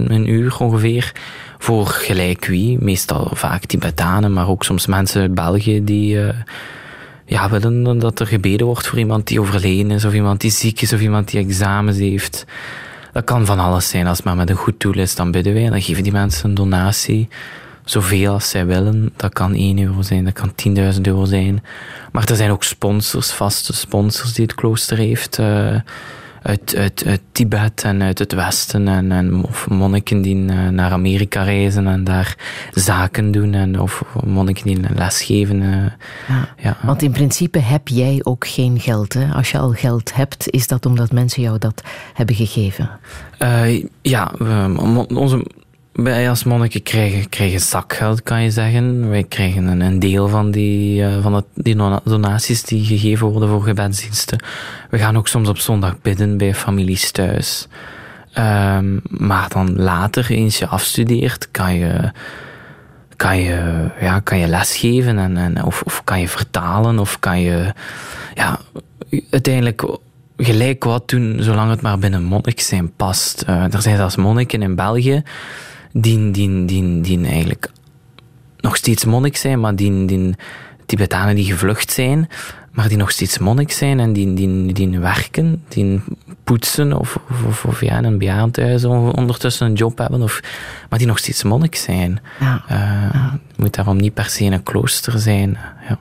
[0.08, 1.12] een uur ongeveer,
[1.58, 2.78] voor gelijk wie.
[2.80, 6.16] Meestal vaak Tibetanen, maar ook soms mensen uit België die...
[6.16, 6.30] Uh,
[7.26, 10.82] ja, willen dat er gebeden wordt voor iemand die overleden is, of iemand die ziek
[10.82, 12.46] is, of iemand die examens heeft.
[13.16, 14.08] Dat kan van alles zijn.
[14.08, 15.70] Als maar met een goed doel is, dan bidden wij.
[15.70, 17.28] Dan geven die mensen een donatie.
[17.84, 19.12] Zoveel als zij willen.
[19.16, 20.54] Dat kan 1 euro zijn, dat kan
[20.96, 21.64] 10.000 euro zijn.
[22.12, 25.38] Maar er zijn ook sponsors, vaste sponsors die het klooster heeft.
[25.38, 25.76] Uh,
[26.46, 28.88] uit, uit, uit Tibet en uit het Westen.
[28.88, 30.36] En, en, of monniken die
[30.72, 32.36] naar Amerika reizen en daar
[32.74, 33.54] zaken doen.
[33.54, 35.62] En, of monniken die lesgeven.
[35.62, 35.86] Uh,
[36.28, 36.78] ja, ja.
[36.82, 39.14] Want in principe heb jij ook geen geld.
[39.14, 39.34] Hè?
[39.34, 41.84] Als je al geld hebt, is dat omdat mensen jou dat
[42.14, 42.90] hebben gegeven?
[43.40, 44.76] Uh, ja, we,
[45.16, 45.46] onze,
[45.96, 49.10] wij als monniken krijgen, krijgen zakgeld, kan je zeggen.
[49.10, 53.50] Wij krijgen een, een deel van die, uh, van het, die donaties die gegeven worden
[53.50, 54.44] voor gebedsdiensten.
[54.90, 57.68] We gaan ook soms op zondag bidden bij families thuis.
[58.38, 62.12] Um, maar dan later, eens je afstudeert, kan je,
[63.16, 67.42] kan je, ja, kan je lesgeven en, en, of, of kan je vertalen of kan
[67.42, 67.74] je
[68.34, 68.60] ja,
[69.30, 69.98] uiteindelijk
[70.38, 73.44] gelijk wat doen, zolang het maar binnen monnik zijn past.
[73.50, 75.24] Uh, er zijn zelfs monniken in België
[76.02, 77.72] die, die, die, die eigenlijk
[78.58, 80.36] nog steeds monnik zijn, maar die, die
[80.86, 82.30] Tibetanen die gevlucht zijn,
[82.72, 86.02] maar die nog steeds monnik zijn en die, die, die werken, die
[86.44, 90.40] poetsen of, of, of ja, in een bejaardenhuis ondertussen een job hebben, of,
[90.90, 92.20] maar die nog steeds monnik zijn.
[92.40, 92.64] Ja.
[92.72, 95.58] Uh, Moet daarom niet per se een klooster zijn.
[95.90, 96.00] Ja.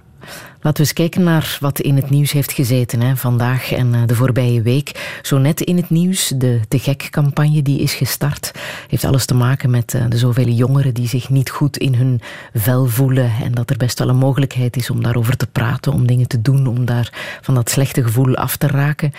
[0.65, 4.01] Laten we eens kijken naar wat in het nieuws heeft gezeten hè, vandaag en eh,
[4.07, 5.19] de voorbije week.
[5.23, 8.53] Zo net in het nieuws, de Te Gek-campagne die is gestart.
[8.89, 12.21] Heeft alles te maken met eh, de zoveel jongeren die zich niet goed in hun
[12.55, 13.33] vel voelen.
[13.43, 16.43] En dat er best wel een mogelijkheid is om daarover te praten, om dingen te
[16.43, 19.13] doen, om daar van dat slechte gevoel af te raken.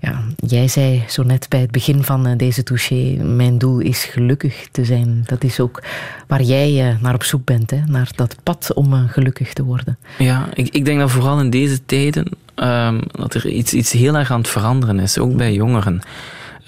[0.00, 4.04] Ja, jij zei zo net bij het begin van eh, deze touché, mijn doel is
[4.04, 5.22] gelukkig te zijn.
[5.26, 5.82] Dat is ook
[6.26, 7.80] waar jij naar op zoek bent, hè?
[7.86, 9.98] naar dat pad om gelukkig te worden.
[10.18, 12.26] Ja, ik, ik denk dat vooral in deze tijden
[12.56, 16.00] um, dat er iets, iets heel erg aan het veranderen is, ook bij jongeren.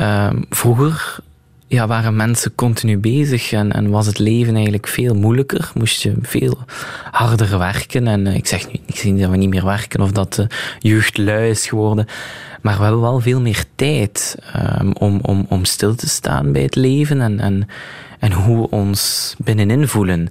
[0.01, 1.19] Um, vroeger
[1.69, 5.71] ja, waren mensen continu bezig en, en, was het leven eigenlijk veel moeilijker.
[5.75, 6.59] Moest je veel
[7.11, 8.07] harder werken.
[8.07, 10.47] En ik zeg nu ik zie dat we niet meer werken of dat de
[10.79, 12.07] jeugd lui is geworden.
[12.61, 14.37] Maar we hebben wel veel meer tijd
[14.81, 17.69] um, om, om, om stil te staan bij het leven en, en,
[18.19, 20.29] en hoe we ons binnenin voelen.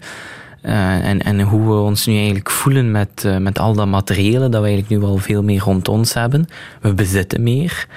[0.66, 4.50] Uh, en, en hoe we ons nu eigenlijk voelen met, uh, met al dat materiële
[4.50, 6.48] dat we eigenlijk nu wel veel meer rond ons hebben.
[6.82, 7.88] We bezitten meer.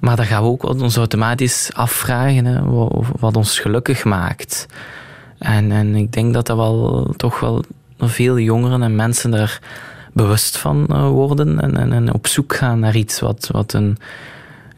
[0.00, 2.72] Maar dan gaan we ook ons automatisch afvragen
[3.18, 4.66] wat, ons gelukkig maakt.
[5.38, 7.64] En, en ik denk dat dat wel toch wel
[7.98, 9.60] veel jongeren en mensen daar
[10.12, 13.96] bewust van eh, worden en, en, en, op zoek gaan naar iets wat, wat een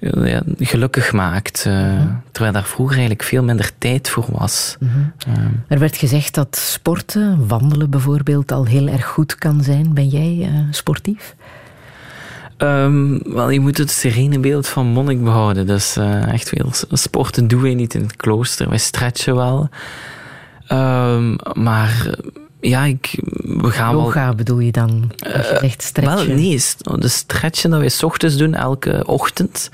[0.01, 1.65] ja, gelukkig maakt.
[1.69, 4.77] Uh, Terwijl daar vroeger eigenlijk veel minder tijd voor was.
[4.81, 5.49] Mhm.
[5.69, 9.95] er werd gezegd dat sporten, wandelen bijvoorbeeld, al heel erg goed kan zijn.
[9.95, 11.35] Ben jij uh, sportief?
[12.59, 15.67] Um, wel, je moet het serene beeld van monnik behouden.
[15.67, 18.69] Dus echt veel sporten doen we niet in het klooster.
[18.69, 19.69] Wij stretchen wel.
[20.73, 22.17] Um, maar
[22.69, 24.35] ja, ik, we gaan Yoga wel...
[24.35, 25.11] bedoel je dan?
[25.35, 26.27] Als je zegt stretchen?
[26.27, 26.61] Wel, nee.
[26.83, 29.71] De stretchen dat wij s ochtends doen, elke ochtend.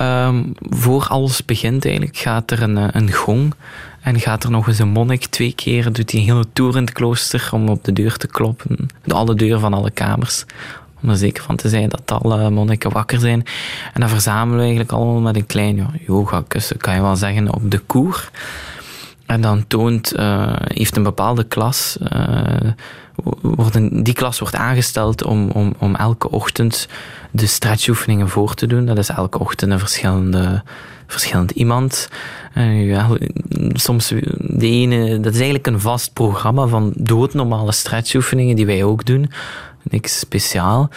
[0.00, 3.54] Um, voor alles begint eigenlijk, gaat er een, een gong.
[4.00, 6.82] En gaat er nog eens een monnik twee keer, doet hij een hele tour in
[6.82, 8.88] het klooster om op de deur te kloppen.
[9.06, 10.44] Alle deuren van alle kamers.
[11.02, 13.44] Om er zeker van te zijn dat alle monniken wakker zijn.
[13.94, 17.54] En dan verzamelen we eigenlijk allemaal met een klein ja, yoga-kussen, kan je wel zeggen,
[17.54, 18.30] op de koer.
[19.32, 22.70] En dan toont, uh, heeft een bepaalde klas, uh,
[23.40, 26.88] worden, die klas wordt aangesteld om, om, om elke ochtend
[27.30, 28.86] de stretchoefeningen voor te doen.
[28.86, 30.62] Dat is elke ochtend een verschillende,
[31.06, 32.08] verschillend iemand.
[33.72, 34.08] Soms
[34.38, 39.30] de ene, dat is eigenlijk een vast programma van doodnormale stretchoefeningen die wij ook doen
[39.82, 40.90] niks speciaal.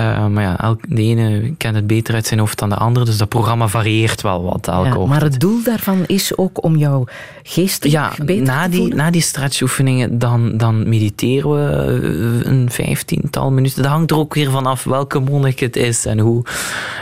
[0.00, 3.04] Uh, maar ja, elk, de ene kent het beter uit zijn hoofd dan de andere,
[3.04, 6.76] dus dat programma varieert wel wat elke ja, Maar het doel daarvan is ook om
[6.76, 7.04] jouw
[7.42, 8.96] geest ja, beter na te die, voelen?
[8.96, 13.82] Na die stretchoefeningen, dan, dan mediteren we een vijftiental minuten.
[13.82, 16.44] Dat hangt er ook weer vanaf welke monnik het is en hoe,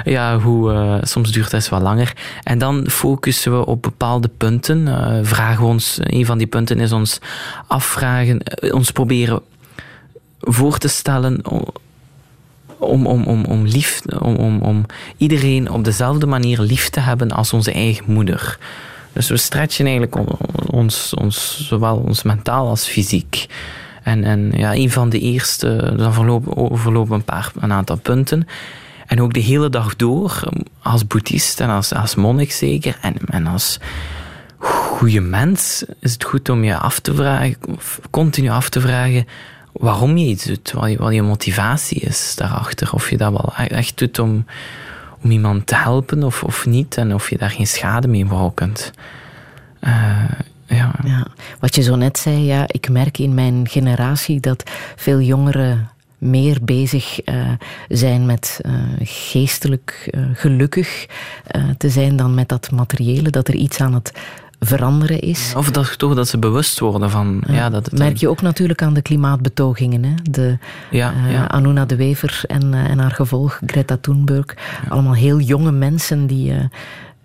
[0.04, 2.12] ja, hoe uh, soms duurt het wel langer.
[2.42, 4.86] En dan focussen we op bepaalde punten.
[4.86, 7.18] Uh, vragen we ons, een van die punten is ons
[7.66, 9.42] afvragen, ons proberen
[10.40, 11.40] voor te stellen
[12.78, 14.86] om, om, om, om, lief, om, om, om
[15.16, 18.58] iedereen op dezelfde manier lief te hebben als onze eigen moeder.
[19.12, 20.16] Dus we stretchen eigenlijk
[20.72, 23.46] ons, ons, zowel ons mentaal als fysiek.
[24.02, 28.46] En, en ja, een van de eerste, dan verlopen, verlopen een, paar, een aantal punten.
[29.06, 30.42] En ook de hele dag door,
[30.82, 33.78] als boeddhist en als, als monnik zeker, en, en als
[34.58, 37.56] goede mens, is het goed om je af te vragen,
[38.10, 39.26] continu af te vragen
[39.72, 42.92] waarom je iets doet, wat je, motivatie is daarachter.
[42.92, 44.44] Of je dat wel e-, echt doet om,
[45.22, 46.96] om iemand te helpen of, of niet.
[46.96, 48.90] En of je daar geen schade mee berokkent.
[49.80, 50.24] Uh,
[50.66, 51.26] ja.
[51.60, 56.58] Wat je zo net zei, ja, ik merk in mijn generatie dat veel jongeren meer
[56.62, 57.50] bezig uh,
[57.88, 61.06] zijn met uh, geestelijk gelukkig
[61.78, 64.12] te zijn dan met dat materiële, dat er iets aan het
[64.60, 65.52] veranderen is.
[65.56, 67.42] Of dat, toch dat ze bewust worden van...
[67.46, 70.04] Ja, ja dat het merk je ook natuurlijk aan de klimaatbetogingen.
[70.04, 70.14] Hè?
[70.22, 70.58] De,
[70.90, 71.48] ja, uh, ja.
[71.48, 74.56] Anuna de Wever en, uh, en haar gevolg, Greta Thunberg.
[74.88, 76.50] Allemaal heel jonge mensen die...
[76.52, 76.64] Uh,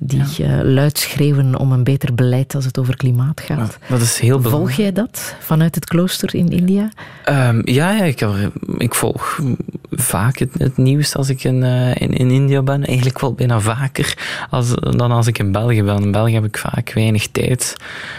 [0.05, 0.63] die ja.
[0.63, 3.77] luid schreeuwen om een beter beleid als het over klimaat gaat.
[3.81, 6.89] Ja, dat is heel Volg jij dat vanuit het klooster in India?
[7.29, 8.27] Um, ja, ja ik,
[8.77, 9.39] ik, volg
[9.95, 12.85] vaak het, het, nieuws als ik in, uh, in, in, India ben.
[12.85, 14.17] Eigenlijk wel bijna vaker
[14.49, 16.01] als, dan als ik in België ben.
[16.01, 17.75] In België heb ik vaak weinig tijd.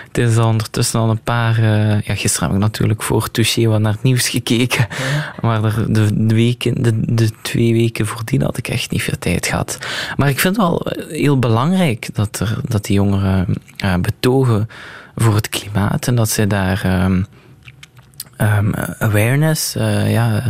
[0.07, 1.59] Het is al ondertussen al een paar...
[1.59, 4.87] Uh, ja, gisteren heb ik natuurlijk voor Touché wat naar het nieuws gekeken.
[4.89, 5.35] Ja.
[5.41, 9.19] Maar de, de, de, weken, de, de twee weken voordien had ik echt niet veel
[9.19, 9.79] tijd gehad.
[10.17, 13.47] Maar ik vind het wel heel belangrijk dat, er, dat die jongeren
[13.85, 14.69] uh, betogen
[15.17, 17.23] voor het klimaat en dat zij daar uh,
[18.37, 20.43] ehm, awareness, eh, ja,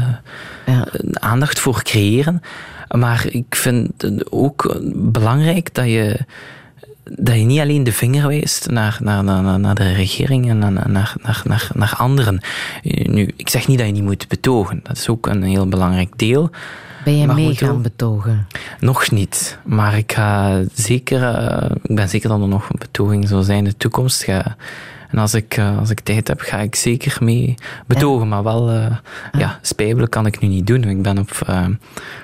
[0.67, 0.87] Ja.
[1.13, 2.43] aandacht voor creëren.
[2.91, 6.19] Maar ik vind het ook belangrijk dat je,
[7.05, 10.73] dat je niet alleen de vinger wijst naar, naar, naar, naar de regering en naar,
[10.73, 10.89] naar,
[11.23, 12.41] naar, naar, naar anderen.
[12.83, 14.81] Nu, ik zeg niet dat je niet moet betogen.
[14.83, 16.51] Dat is ook een heel belangrijk deel.
[17.05, 18.47] Ben je Maar mee gaan betogen?
[18.81, 23.29] Nog niet, maar ik, ga zeker, eh, ik ben zeker dat er nog een betoging
[23.29, 24.23] zal zijn in de toekomst.
[24.25, 24.57] Ga,
[25.15, 27.55] en als ik, eh, als ik tijd heb, ga ik zeker mee
[27.87, 28.29] betogen.
[28.29, 28.97] Maar wel, eh,
[29.33, 30.85] ja, spijbelen kan ik nu niet doen.
[30.85, 31.67] Ik ben op, eh,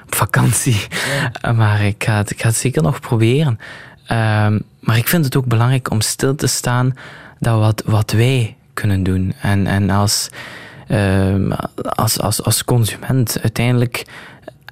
[0.07, 0.87] op vakantie.
[1.57, 3.59] Maar ik ga, het, ik ga het zeker nog proberen.
[4.07, 6.95] Ehm, maar ik vind het ook belangrijk om stil te staan
[7.39, 9.35] dat wat, wat wij kunnen doen.
[9.41, 10.29] En, en als,
[10.89, 14.07] ehm, als, als, als consument uiteindelijk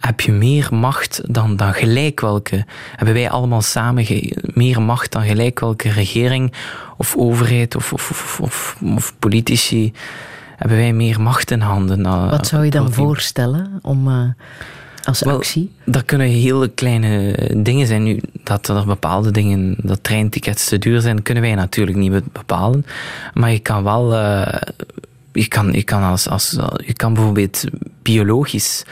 [0.01, 2.64] heb je meer macht dan, dan gelijk welke.
[2.96, 4.07] Hebben wij allemaal samen
[4.55, 6.53] meer macht dan gelijk welke regering
[6.96, 9.92] of overheid of, of, of, of, of politici.
[10.57, 12.03] Hebben wij meer macht in handen?
[12.03, 14.22] dan- Wat zou je dan voorstellen om eh,
[15.05, 15.72] als Wel, actie?
[15.84, 18.03] Dat kunnen hele kleine dingen zijn.
[18.03, 22.22] Nu, dat er bepaalde dingen, dat treintickets te duur zijn, kunnen wij natuurlijk niet be-
[22.32, 22.86] bepalen.
[23.34, 24.61] Maar je kan wel, eh,
[25.32, 27.64] je, kan, je, kan als, als, je kan bijvoorbeeld
[28.03, 28.82] biologisch,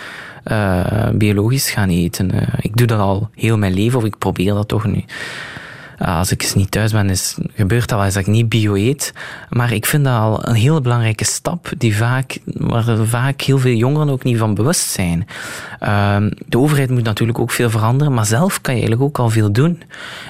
[0.47, 2.31] eh, biologisch gaan eten.
[2.31, 5.05] Eh, ik doe dat al heel mijn leven, of ik probeer dat toch nu.
[6.03, 8.49] Uh, als ik eens niet thuis ben, is, gebeurt dat wel eens dat ik niet
[8.49, 9.13] bio eet.
[9.51, 13.77] Maar ik vind dat al een hele belangrijke stap, die vaak, waar vaak heel veel
[13.77, 15.27] jongeren ook niet van bewust zijn.
[15.83, 16.17] Uh,
[16.47, 19.53] de overheid moet natuurlijk ook veel veranderen, maar zelf kan je eigenlijk ook al veel
[19.53, 19.83] doen.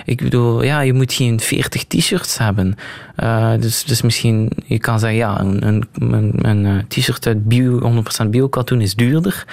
[0.05, 2.77] Ik bedoel, ja, je moet geen 40 t-shirts hebben.
[3.23, 8.03] Uh, dus, dus misschien, je kan zeggen, ja, een, een, een, een t-shirt uit bio,
[8.25, 9.45] 100% bio-katoen is duurder.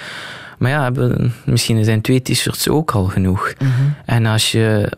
[0.57, 0.91] Maar ja,
[1.45, 3.53] misschien zijn twee t-shirts ook al genoeg.
[3.59, 3.71] Mhm.
[4.05, 4.91] En als je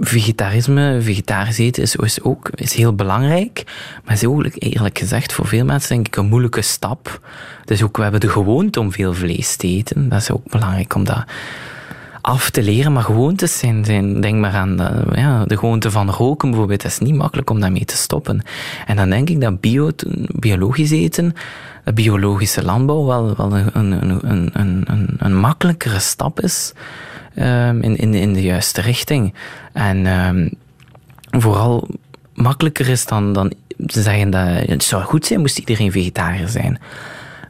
[0.00, 3.62] vegetarisme, vegetarisch eten is, is ook is heel belangrijk.
[4.04, 7.20] Maar is ook eerlijk gezegd voor veel mensen denk ik een moeilijke stap.
[7.64, 10.08] Dus ook we hebben de gewoonte om veel vlees te eten.
[10.08, 11.24] Dat is ook belangrijk om dat
[12.22, 12.92] af te leren.
[12.92, 16.82] Maar gewoontes zijn, zijn denk maar aan de, ja, de gewoonte van roken bijvoorbeeld.
[16.82, 18.42] Het is niet makkelijk om daarmee te stoppen.
[18.86, 19.90] En dan denk ik dat bio,
[20.28, 21.34] biologisch eten,
[21.94, 26.72] biologische landbouw wel, wel een, een, een, een, een, makkelijkere stap is.
[27.38, 29.34] Um, in, in, in de juiste richting.
[29.72, 30.50] En um,
[31.30, 31.88] vooral
[32.34, 33.52] makkelijker is dan, dan
[33.86, 36.78] te zeggen dat het zou goed zijn moest iedereen vegetariër zijn.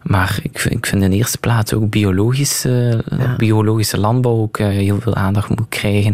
[0.02, 3.36] Maar ik, ik vind in de eerste plaats ook biologische, ja.
[3.36, 6.12] biologische landbouw ook uh, heel veel aandacht moet krijgen.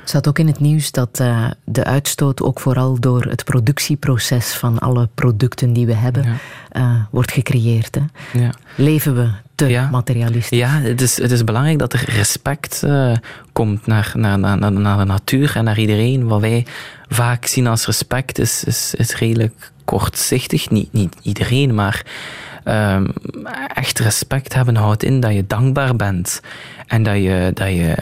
[0.00, 4.52] Het staat ook in het nieuws dat uh, de uitstoot ook vooral door het productieproces
[4.52, 6.80] van alle producten die we hebben ja.
[6.80, 7.94] uh, wordt gecreëerd.
[7.94, 8.40] Hè?
[8.40, 8.50] Ja.
[8.76, 9.88] Leven we te ja.
[9.90, 10.58] materialistisch?
[10.58, 13.16] Ja, het is, het is belangrijk dat er respect uh,
[13.52, 16.26] komt naar, naar, naar, naar de natuur en naar iedereen.
[16.26, 16.66] Wat wij
[17.08, 20.70] vaak zien als respect is, is, is redelijk kortzichtig.
[20.70, 22.06] Niet, niet iedereen, maar
[22.64, 23.12] um,
[23.74, 26.40] echt respect hebben houdt in dat je dankbaar bent.
[26.86, 27.94] En dat je, dat, je,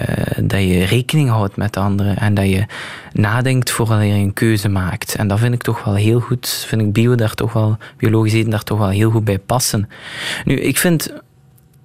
[0.43, 2.17] dat je rekening houdt met anderen.
[2.17, 2.67] En dat je
[3.13, 5.15] nadenkt voordat je een keuze maakt.
[5.15, 6.65] En dat vind ik toch wel heel goed.
[6.67, 9.89] Vind ik bio daar toch wel, biologisch eten daar toch wel heel goed bij passen.
[10.45, 11.13] Nu, ik vind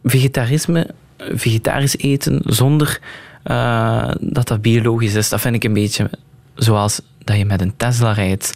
[0.03, 2.99] vegetarisme, vegetarisch eten zonder
[3.45, 6.09] uh, dat dat biologisch is, dat vind ik een beetje
[6.55, 8.53] zoals dat je met een Tesla rijdt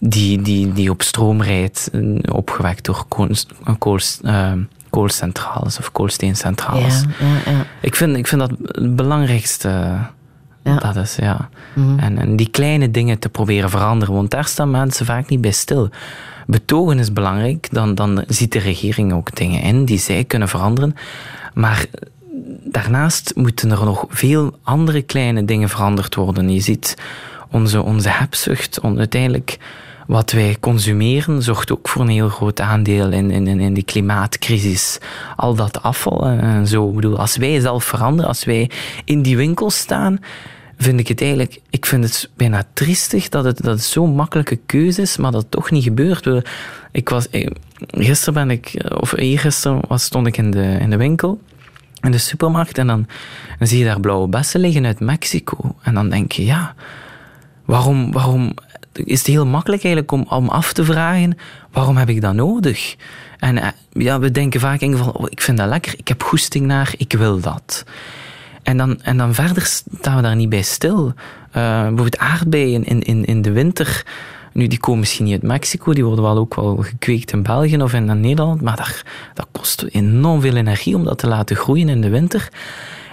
[0.00, 1.90] die, die, die op stroom rijdt,
[2.32, 3.28] opgewekt door kool,
[3.78, 4.52] kool, uh,
[4.90, 7.04] koolcentrales of koolsteencentrales.
[7.18, 7.66] Ja, ja, ja.
[7.80, 9.98] Ik, vind, ik vind dat het belangrijkste.
[10.64, 10.76] Ja.
[10.76, 11.48] Dat is, ja.
[11.74, 11.98] Mm -hmm.
[11.98, 15.50] en, en die kleine dingen te proberen veranderen, want daar staan mensen vaak niet bij
[15.50, 15.90] stil.
[16.46, 20.94] Betogen is belangrijk, dan, dan ziet de regering ook dingen in die zij kunnen veranderen.
[21.54, 21.86] Maar
[22.64, 26.50] daarnaast moeten er nog veel andere kleine dingen veranderd worden.
[26.50, 26.96] Je ziet
[27.50, 29.58] onze, onze hebzucht, on, uiteindelijk
[30.06, 34.98] wat wij consumeren, zorgt ook voor een heel groot aandeel in, in, in die klimaatcrisis.
[35.36, 36.88] Al dat afval en zo.
[36.88, 38.70] Ik bedoel, als wij zelf veranderen, als wij
[39.04, 40.18] in die winkel staan,
[40.82, 44.56] vind ik het eigenlijk, ik vind het bijna triestig dat het, dat het zo'n makkelijke
[44.66, 46.44] keuze is, maar dat toch niet gebeurt.
[46.92, 47.26] Ik was,
[47.90, 51.40] gisteren ben ik, of eergisteren was, stond ik in de, in de winkel,
[52.00, 53.06] in de supermarkt, en dan,
[53.58, 55.76] dan zie je daar blauwe bessen liggen uit Mexico.
[55.82, 56.74] En dan denk je, ja,
[57.64, 58.54] waarom, waarom
[58.92, 61.38] is het heel makkelijk eigenlijk om, om af te vragen,
[61.70, 62.96] waarom heb ik dat nodig?
[63.38, 66.66] En ja, we denken vaak in van, oh, ik vind dat lekker, ik heb goesting
[66.66, 67.84] naar, ik wil dat.
[68.62, 71.06] En dan, en dan verder staan we daar niet bij stil.
[71.06, 71.12] Uh,
[71.80, 74.04] bijvoorbeeld aardbeien in, in, in de winter.
[74.52, 77.82] Nu, die komen misschien niet uit Mexico, die worden wel ook wel gekweekt in België
[77.82, 79.02] of in Nederland, maar dat,
[79.34, 82.48] dat kost enorm veel energie om dat te laten groeien in de winter.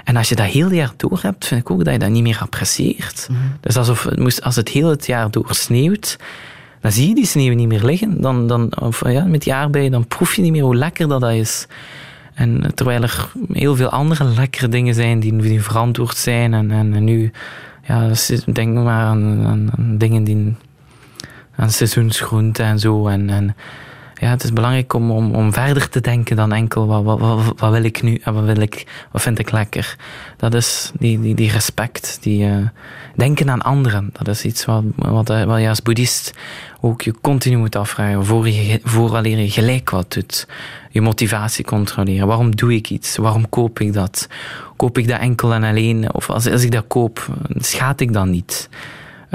[0.10, 2.24] En als je dat heel jaar door hebt, vind ik ook dat je dat niet
[2.24, 3.28] meer apprecieert.
[3.30, 3.58] Mm -hmm.
[3.60, 6.18] Dus alsof het moest, als het heel het jaar door sneeuwt,
[6.82, 8.22] dan zie je die sneeuw niet meer liggen.
[8.22, 11.22] Dan, dan, of, ja, met die aardbeien, dan proef je niet meer hoe lekker dat,
[11.22, 11.68] dat is.
[12.34, 16.54] En terwijl er heel veel andere lekkere dingen zijn die, die verantwoord zijn.
[16.54, 17.32] En, en, en nu,
[17.84, 18.12] ja,
[18.54, 20.56] denk maar aan, aan, aan dingen die
[21.56, 23.08] aan seizoensgroenten en zo.
[23.08, 23.56] En, en
[24.20, 27.60] ja, het is belangrijk om, om, om verder te denken dan enkel wat, wat, wat,
[27.60, 29.96] wat wil ik nu en wat, wil ik, wat vind ik lekker.
[30.38, 32.68] Dat is die, die, die respect, die uh,
[33.16, 34.10] denken aan anderen.
[34.14, 36.34] Dat is iets wat, wat, eh, wat je als boeddhist
[36.82, 40.48] ook je continu moet afvragen voor je, vooraleer je gelijk wat doet.
[40.90, 42.28] Je motivatie controleren.
[42.28, 43.18] Waarom doe ik iets?
[43.18, 44.28] Waarom koop ik dat?
[44.76, 46.14] Koop ik dat enkel en alleen?
[46.14, 48.70] Of als, als ik dat koop, schaad ik dan niet?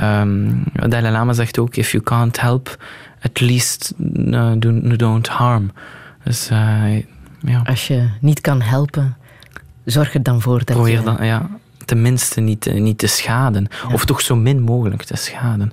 [0.03, 2.77] Um, Dalai Lama zegt ook, if you can't help,
[3.25, 5.73] at least uh, do, don't harm.
[6.25, 6.97] Dus, uh,
[7.41, 7.63] ja.
[7.65, 9.17] Als je niet kan helpen,
[9.85, 11.03] zorg er dan voor dat Probeer je...
[11.03, 11.49] Dan, ja,
[11.85, 13.69] tenminste niet, niet te schaden.
[13.89, 13.95] Ja.
[13.95, 15.73] Of toch zo min mogelijk te schaden.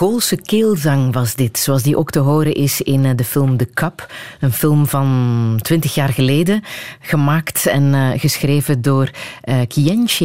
[0.00, 3.68] Mongoolse keelzang was dit, zoals die ook te horen is in eh, de film The
[3.74, 4.12] Cup.
[4.40, 6.62] Een film van twintig jaar geleden,
[7.00, 9.10] gemaakt en uh, geschreven door
[9.44, 10.24] uh, Kienche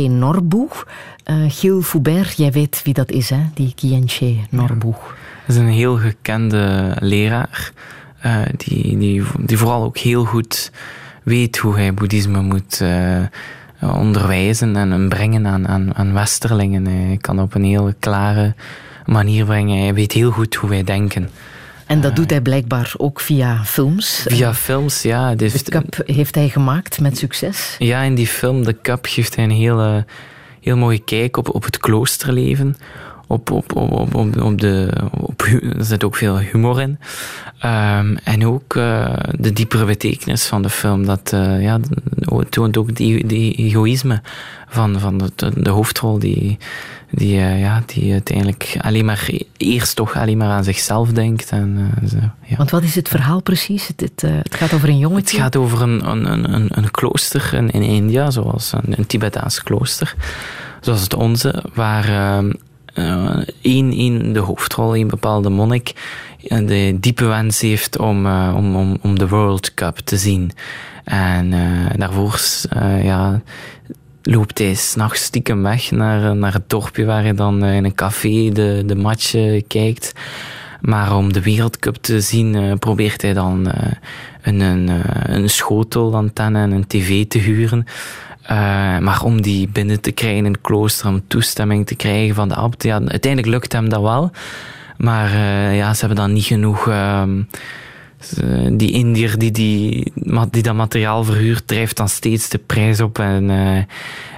[1.48, 3.40] Gilles Foubert, jij weet wie dat is, hè?
[3.54, 4.88] die Kienche Norbu.
[4.88, 4.94] Ja.
[5.46, 7.72] Dat is een heel gekende leraar,
[8.58, 10.72] die, die, die vooral ook heel goed
[11.24, 12.84] weet hoe hij boeddhisme moet
[13.82, 16.86] onderwijzen en brengen aan, aan, aan westerlingen.
[16.86, 18.56] Hij kan op een heel klare
[19.06, 19.82] manier brengen.
[19.82, 21.30] Hij weet heel goed hoe wij denken.
[21.86, 24.26] En dat doet hij blijkbaar ook via films.
[24.28, 25.36] Via films, ja.
[25.36, 27.76] De Cup heeft hij gemaakt met succes.
[27.78, 30.06] Ja, in die film The Cup geeft hij een hele,
[30.62, 32.78] heel mooie kijk op, op het kloosterleven.
[33.32, 37.00] Op, op, op, op, op de, op, er zit ook veel humor in.
[37.66, 41.06] Um, en ook uh, de diepere betekenis van de film.
[41.06, 41.80] Dat uh, ja,
[42.50, 44.22] toont ook die, die egoïsme
[44.68, 46.58] van, van de, de hoofdrol die,
[47.12, 51.50] die, uh, ja, die uiteindelijk alleen maar eerst toch alleen maar aan zichzelf denkt.
[51.50, 52.56] En, zo, ja.
[52.56, 53.88] Want wat is het verhaal precies?
[53.88, 55.36] Het, het, het gaat over een jongetje?
[55.36, 59.64] Het gaat over een, een, een, een klooster in, in India, zoals een, een Tibetaans
[59.64, 60.16] klooster,
[60.80, 62.44] zoals het onze, waar
[63.62, 65.94] één, één de hoofdrol, een bepaalde monnik,
[66.48, 70.52] de diepe wens heeft om, uh, om, om, om de World Cup te zien.
[71.04, 72.40] En uh, daarvoor
[72.76, 73.42] uh, ja,
[74.24, 78.50] loopt hij s'nachts stiekem weg naar, naar het dorpje waar hij dan in een café
[78.50, 79.36] de, de match
[79.68, 80.14] kijkt.
[80.82, 83.72] Maar om de Wereldcup te zien probeert hij dan
[84.42, 84.90] een, een,
[85.24, 87.86] een schotelantenne en een tv te huren.
[88.44, 88.50] Uh,
[88.98, 92.56] maar om die binnen te krijgen in het klooster, om toestemming te krijgen van de
[92.56, 94.32] abt, ja, uiteindelijk lukt hem dat wel.
[94.98, 96.88] Maar uh, ja, ze hebben dan niet genoeg.
[96.88, 97.24] Uh,
[98.72, 100.12] die Indiër die, die,
[100.50, 103.20] die dat materiaal verhuurt, drijft dan steeds de prijs op.
[103.20, 103.78] En uh,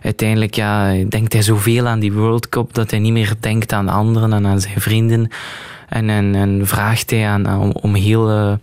[0.04, 3.90] uiteindelijk ja, denkt hij zoveel aan die World Cup dat hij niet meer denkt aan
[3.90, 5.30] anderen en aan zijn vrienden.
[5.90, 8.60] En, en, en vraagt hij aan, om, om heel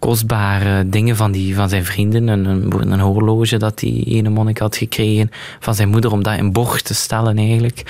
[0.00, 2.28] kostbare dingen van, die, van zijn vrienden.
[2.28, 6.38] Een, een, een horloge dat die ene monnik had gekregen van zijn moeder, om dat
[6.38, 7.82] in bocht te stellen eigenlijk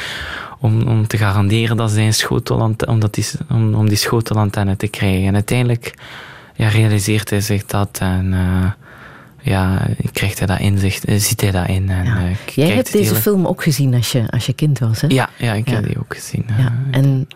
[0.61, 4.89] om, om te garanderen dat zij een schotelantenne, om, die, om, om die schotelantenne te
[4.89, 5.27] krijgen.
[5.27, 5.95] En uiteindelijk
[6.55, 8.71] ja, realiseert hij zich dat en uh,
[9.41, 11.91] ja, krijgt hij dat inzicht, uh, ziet hij dat in.
[11.91, 12.23] En, ja.
[12.23, 13.21] uh, Jij hebt deze hele...
[13.21, 15.07] film ook gezien als je, als je kind was, hè?
[15.11, 15.75] Ja, ja ik ja.
[15.75, 16.45] heb die ook gezien.
[16.59, 16.73] Ja.
[16.91, 17.29] En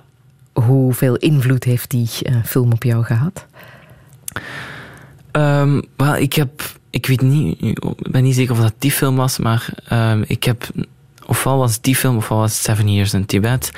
[0.53, 2.09] hoeveel invloed heeft die
[2.45, 3.47] film op jou gehad?
[5.33, 7.79] Um, well, ik heb, ik weet niet, ik
[8.11, 10.69] ben niet zeker of dat die film was, maar um, ik heb
[11.27, 13.71] ofwel was die film, ofwel was Seven Years in Tibet.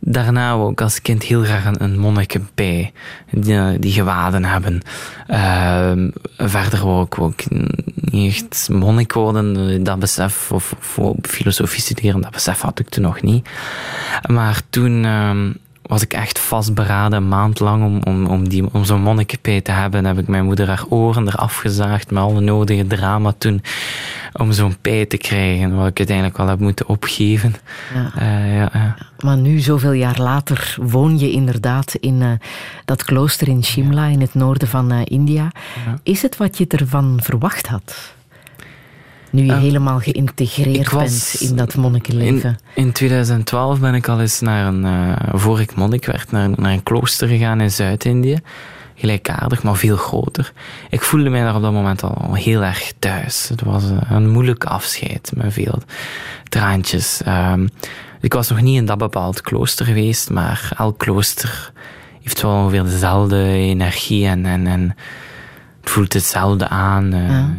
[0.00, 2.92] Daarna ook als kind heel graag een, een monniken bij,
[3.30, 4.80] die, die gewaden hebben.
[5.28, 5.92] Uh,
[6.36, 7.40] verder wou ik ook
[7.94, 13.02] niet echt monnik worden, dat besef, of, of filosofie studeren, dat besef had ik toen
[13.02, 13.48] nog niet.
[14.26, 15.04] Maar toen...
[15.86, 19.70] Was ik echt vastberaden, een maand lang, om, om, om, die, om zo'n monnikenpij te
[19.70, 20.00] hebben.
[20.00, 23.62] En heb ik mijn moeder haar oren eraf gezaagd met alle nodige drama toen,
[24.32, 27.54] om zo'n pij te krijgen, wat ik uiteindelijk wel heb moeten opgeven.
[27.94, 28.22] Ja.
[28.22, 28.96] Uh, ja, ja.
[29.20, 32.30] Maar nu, zoveel jaar later, woon je inderdaad in uh,
[32.84, 35.52] dat klooster in Shimla, in het noorden van uh, India.
[36.02, 38.14] Is het wat je ervan verwacht had?
[39.30, 42.58] Nu je uh, helemaal geïntegreerd bent in dat monnikenleven?
[42.74, 46.50] In, in, 2012 ben ik al eens naar een, uh, voor ik monnik werd, naar,
[46.56, 48.38] naar een klooster gegaan in Zuid-Indië.
[48.94, 50.52] Gelijkaardig, maar veel groter.
[50.90, 53.48] Ik voelde mij daar op dat moment al heel erg thuis.
[53.48, 55.82] Het was een, een moeilijk afscheid met veel
[56.48, 57.20] traantjes.
[57.28, 57.68] Um,
[58.20, 61.72] ik was nog niet in dat bepaald klooster geweest, maar elk klooster
[62.22, 64.96] heeft wel ongeveer dezelfde energie en, en, en
[65.80, 67.14] het voelt hetzelfde aan.
[67.14, 67.54] Uh, ja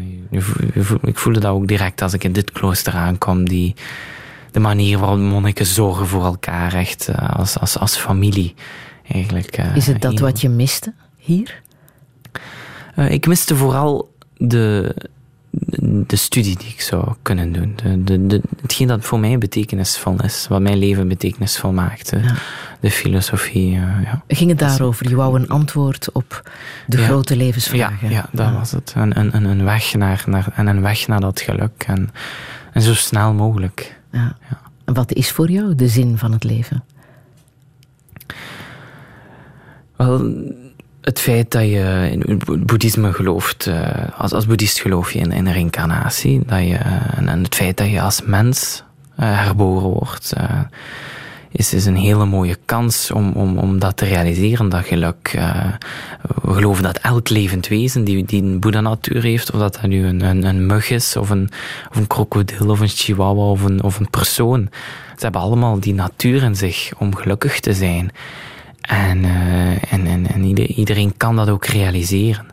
[1.02, 3.50] ik voelde dat ook direct als ik in dit klooster aankwam.
[3.50, 3.76] Die,
[4.52, 8.54] de manier waarop monniken zorgen voor elkaar, echt eh, als, als, als familie.
[9.12, 11.62] Eigenlijk, uh, Is het dat wat je miste hier?
[12.96, 14.96] Uh, ik miste vooral de,
[16.08, 17.74] de studie die ik zou kunnen doen.
[17.84, 22.12] De, de, de, hetgeen dat voor mij betekenisvol is, wat mijn leven betekenisvol maakt.
[22.12, 22.36] Ja.
[22.80, 23.72] De filosofie.
[23.72, 24.24] Uh, ja.
[24.28, 25.10] Ging het daarover?
[25.10, 26.52] Je wou een antwoord op
[26.88, 27.06] de ja.
[27.06, 28.10] grote levensvragen?
[28.10, 28.94] Ja, ja dat was het.
[28.96, 31.84] Een, een, een, weg naar, naar, en een weg naar dat geluk.
[31.88, 32.10] En,
[32.74, 34.00] en zo snel mogelijk.
[34.12, 34.38] Ja.
[34.86, 36.84] En wat is voor jou de zin van het leven?
[39.96, 40.34] Wel,
[41.08, 45.48] het feit dat je in boeddhisme gelooft, uh, als, als boeddhist geloof je in, in
[45.48, 48.84] reïncarnatie, dat je, uh, en het feit dat je als mens
[49.20, 50.34] uh, herboren wordt,
[51.52, 55.32] is, is een hele mooie kans om, om, om dat te realiseren, dat geluk.
[56.42, 60.06] we geloven dat elk levend wezen die, die een boeddha-natuur heeft, of dat dat nu
[60.06, 61.50] een, een, een mug is, of een,
[61.90, 64.70] of een krokodil, of een chihuahua, of een, of een persoon,
[65.18, 68.12] ze hebben allemaal die natuur in zich om gelukkig te zijn.
[68.88, 72.46] En, uh, en, en, en iedereen kan dat ook realiseren.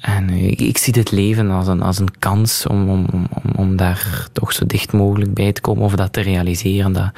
[0.00, 3.26] En ik, ik, zie dit leven als een, als een kans om, om, om,
[3.56, 7.10] om daar toch zo dicht mogelijk bij te komen of dat te realiseren, dat,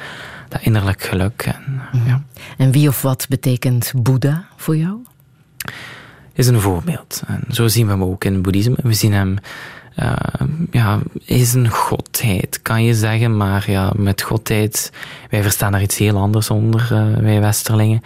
[0.49, 1.41] dat innerlijk geluk.
[1.41, 2.07] En, mm.
[2.07, 2.23] ja.
[2.57, 4.97] en wie of wat betekent Boeddha voor jou?
[6.33, 7.21] Is een voorbeeld.
[7.27, 8.77] En zo zien we hem ook in het boeddhisme.
[8.83, 9.37] We zien hem
[9.99, 10.15] uh,
[10.71, 13.37] ja, is een godheid, kan je zeggen.
[13.37, 14.91] Maar ja, met godheid,
[15.29, 18.01] wij verstaan daar iets heel anders onder, uh, wij Westerlingen.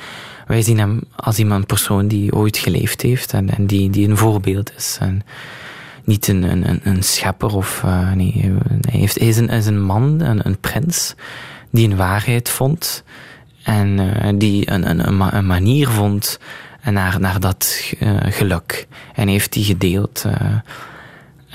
[0.48, 4.18] Wij zien hem als iemand, persoon die ooit geleefd heeft en, en die, die een
[4.18, 4.98] voorbeeld is.
[5.00, 5.22] En
[6.04, 10.20] niet een, een, een schepper of, uh, nee, hij, heeft, is, een, is een man,
[10.22, 11.16] een, een prins,
[11.70, 13.04] die een waarheid vond
[13.64, 14.00] En
[14.38, 16.40] die een, een, een, ma- een manier vond
[16.84, 17.94] naar, naar dat
[18.30, 18.88] geluk.
[19.14, 20.26] En heeft die gedeeld.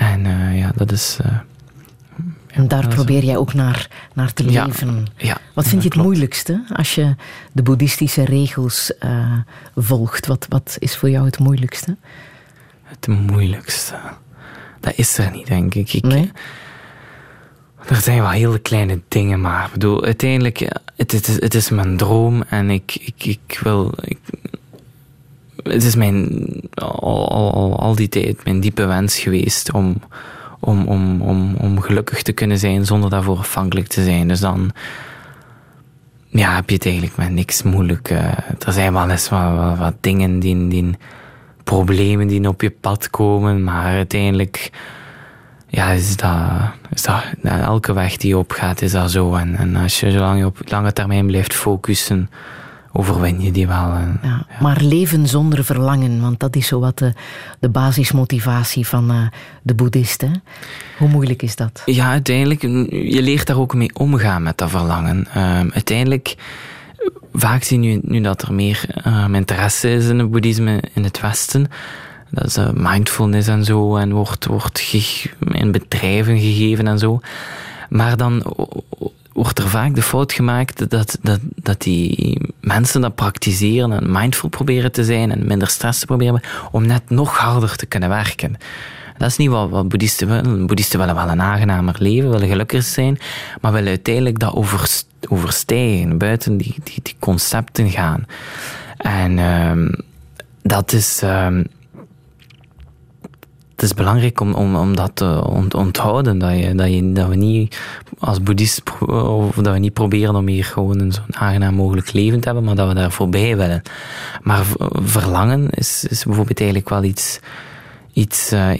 [0.00, 1.18] En eh, ja, dat is.
[1.22, 1.36] eh,
[2.46, 5.06] En daar probeer jij ook naar, naar te leven.
[5.16, 6.08] ja, Wat vind je het klopt.
[6.08, 7.14] moeilijkste als je
[7.52, 9.32] de boeddhistische regels eh,
[9.76, 10.26] volgt?
[10.26, 11.96] Wat, wat is voor jou het moeilijkste?
[12.82, 13.94] Het moeilijkste.
[14.80, 15.92] Dat is er niet, denk ik.
[15.92, 16.30] ik Nee?
[17.88, 20.58] Er zijn wel hele kleine dingen, maar ik bedoel, uiteindelijk,
[20.96, 23.92] het, het, is, het is mijn droom en ik, ik, ik wil.
[24.00, 24.18] Ik,
[25.62, 29.96] het is mijn, al, al, al, die tijd mijn diepe wens geweest om,
[30.60, 34.28] om, om, om, om gelukkig te kunnen zijn zonder daarvoor afhankelijk te zijn.
[34.28, 34.70] Dus dan
[36.28, 38.10] ja, heb je het eigenlijk met niks moeilijk.
[38.10, 38.22] eh.
[38.66, 40.96] er zijn wel eens wat, wat, wat dingen, die, die,
[41.70, 44.70] problemen die op je pad komen, maar uiteindelijk
[45.66, 46.40] ja, is dat,
[46.92, 49.34] is dat elke weg die je opgaat, is dat zo.
[49.34, 52.30] En, en als je zolang je op lange termijn blijft focussen,
[52.92, 53.92] overwin je die wel.
[53.92, 57.12] En, Ja, Maar leven zonder verlangen, want dat is zo wat de,
[57.58, 59.26] de basismotivatie van eh,
[59.62, 60.42] de boeddhisten.
[60.98, 61.82] Hoe moeilijk is dat?
[61.84, 65.26] Ja, uiteindelijk, je leert daar ook mee omgaan met dat verlangen.
[65.34, 66.34] Ehm, uiteindelijk,
[67.32, 71.04] vaak zie je nu, nu dat er meer ehm, interesse is in het boeddhisme in
[71.04, 71.68] het Westen.
[72.30, 74.92] Dat is eh, mindfulness en zo, en wordt, wordt
[75.50, 77.20] in bedrijven gegeven en zo.
[77.88, 78.42] Maar dan
[79.42, 84.48] wordt er vaak de fout gemaakt dat, dat, dat die mensen dat praktiseren en mindful
[84.48, 86.40] proberen te zijn en minder stress te proberen,
[86.70, 88.56] om net nog harder te kunnen werken.
[89.18, 90.66] Dat is niet wat, wat boeddhisten willen.
[90.66, 93.18] Boeddhisten willen wel een aangenamer leven, willen gelukkiger zijn,
[93.60, 98.26] maar willen uiteindelijk dat overs- overstijgen, buiten die, die, die concepten gaan.
[98.96, 99.88] En ehm,
[100.62, 101.22] dat is...
[101.22, 101.62] ehm,
[103.80, 106.38] het is belangrijk om, om, om dat te ont- onthouden.
[106.38, 107.78] Dat, je, dat, je, dat we niet
[108.18, 112.40] als boeddhist of dat we niet proberen om hier gewoon een zo'n aangenaam mogelijk leven
[112.40, 113.82] te hebben, maar dat we daar voorbij willen.
[114.42, 117.40] Maar verlangen is, is bijvoorbeeld eigenlijk wel iets,
[118.12, 118.70] iets, eh,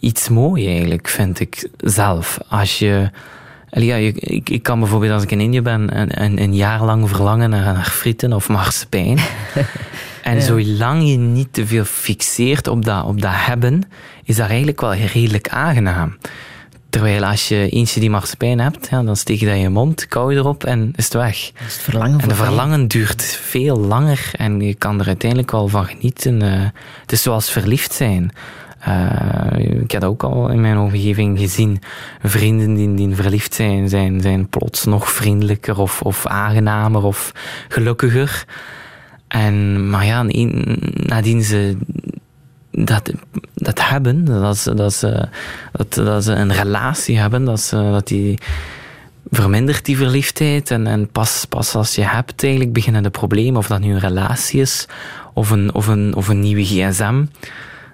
[0.00, 2.38] iets eigenlijk, vind ik zelf.
[2.48, 3.10] Als je.
[3.70, 7.08] Ja, ik, ik kan bijvoorbeeld als ik in Indië ben een, een, een jaar lang
[7.08, 9.18] verlangen naar, naar frieten of marsepein.
[10.28, 13.82] En zolang je niet te veel fixeert op dat, op dat hebben,
[14.24, 16.16] is dat eigenlijk wel redelijk aangenaam.
[16.90, 20.06] Terwijl als je eentje die marsepein hebt, ja, dan steek je dat in je mond,
[20.10, 21.50] je erop en is het weg.
[21.52, 25.50] Dat is het verlangen En de verlangen duurt veel langer en je kan er uiteindelijk
[25.50, 26.42] wel van genieten.
[26.42, 26.64] eh.
[27.00, 28.32] het is zoals verliefd zijn.
[28.78, 31.80] Eh, ik heb dat ook al in mijn omgeving gezien.
[32.22, 37.32] Vrienden die, die verliefd zijn, zijn, zijn plots nog vriendelijker of, of aangenamer of
[37.68, 38.44] gelukkiger.
[39.28, 40.22] En, maar ja,
[40.92, 41.76] nadien ze
[42.70, 43.12] dat,
[43.54, 45.28] dat hebben, dat ze, dat, ze,
[45.72, 48.38] dat, dat ze een relatie hebben, dat, ze, dat die
[49.30, 50.70] vermindert die verliefdheid.
[50.70, 54.00] En, en pas, pas als je hebt, eigenlijk beginnen de problemen, of dat nu een
[54.00, 54.86] relatie is
[55.34, 57.24] of een, of een, of een nieuwe gsm.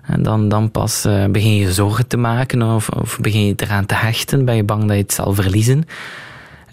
[0.02, 3.86] En dan, dan pas eh, begin je zorgen te maken of, of begin je eraan
[3.86, 5.84] te hechten, ben je bang dat je het zal verliezen.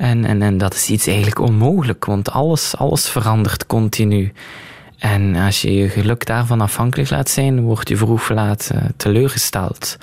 [0.01, 4.33] En, en, en dat is iets eigenlijk onmogelijk, want alles, alles verandert continu.
[4.97, 8.81] En als je je geluk daarvan afhankelijk laat zijn, word je vroeg of laat eh,
[8.97, 9.97] teleurgesteld.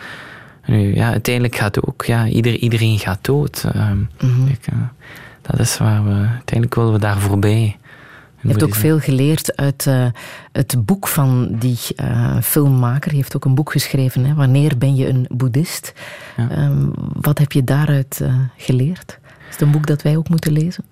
[0.67, 3.65] Nu, ja, uiteindelijk gaat ook, ja, ieder, iedereen gaat dood.
[3.75, 4.01] Ehm,
[4.47, 4.75] ik, eh,
[5.43, 7.77] dat is waar we, uiteindelijk willen we daar voorbij.
[8.41, 10.07] Je hebt ook veel geleerd uit eh,
[10.53, 13.09] het boek van die eh, filmmaker.
[13.09, 14.35] Die heeft ook een boek geschreven, hè?
[14.35, 15.93] Wanneer ben je een boeddhist?
[16.37, 16.51] Ja.
[16.51, 19.19] Ehm, wat heb je daaruit eh, geleerd?
[19.49, 20.85] Is het een boek dat wij ook moeten lezen?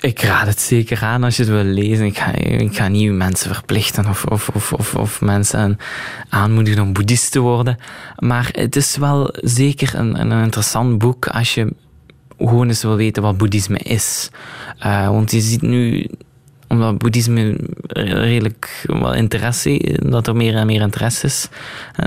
[0.00, 2.06] Ik raad het zeker aan als je het wil lezen.
[2.06, 5.78] Ik ga, ik ga niet mensen verplichten of, of, of, of, mensen
[6.28, 7.76] aanmoedigen om boeddhist te worden.
[8.18, 11.74] Maar het is wel zeker een, een interessant boek als je
[12.38, 14.30] gewoon eens wil weten wat boeddhisme is.
[14.86, 16.08] Uh, want je ziet nu,
[16.68, 17.56] omdat boeddhisme
[17.88, 21.48] redelijk wel interesse, dat er meer en meer interesse is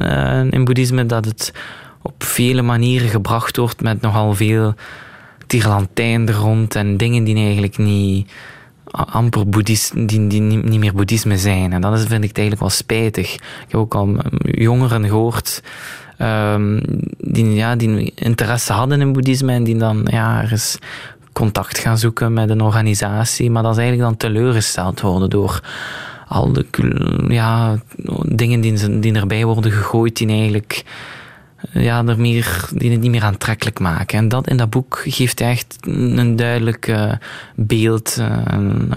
[0.02, 1.54] uh, in boeddhisme, dat het
[2.02, 4.74] op vele manieren gebracht wordt met nogal veel
[5.48, 8.32] tirlantijn er rond en dingen die eigenlijk niet
[8.92, 11.74] amper die, die niet, meer boeddhisme zijn.
[11.74, 13.34] En dat is, vind ik eigenlijk wel spijtig.
[13.34, 15.64] Ik heb ook al jongeren gehoord
[16.20, 16.82] um,
[17.18, 20.78] die, ja, die interesse hadden in boeddhisme en die dan ja, er is
[21.34, 25.62] contact gaan zoeken met een organisatie, maar dat is eigenlijk dan teleurgesteld worden door
[26.28, 26.66] al de
[27.28, 27.80] ja,
[28.26, 30.84] dingen die, die erbij worden gegooid die eigenlijk
[31.72, 34.18] ja, er meer, die het niet meer aantrekkelijk maken.
[34.18, 37.12] En dat in dat boek geeft echt een duidelijk uh,
[37.56, 38.44] beeld uh,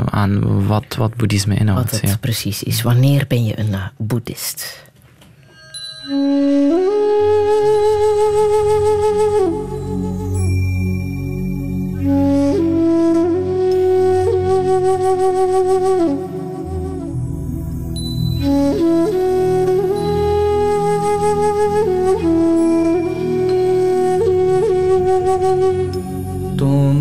[0.04, 1.90] aan wat, wat boeddhisme inhoudt.
[1.90, 2.16] Wat het ja.
[2.16, 2.82] precies is.
[2.82, 3.74] Wanneer ben je een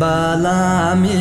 [0.00, 1.16] balamin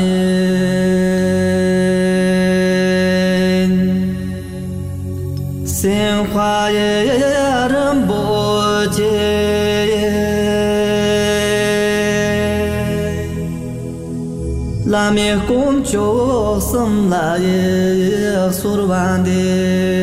[5.65, 6.91] sen khwa ye
[7.73, 8.23] ram bo
[8.97, 9.15] je
[14.91, 16.07] la me kum cho
[16.69, 17.61] sam la ye
[18.59, 19.94] surwan de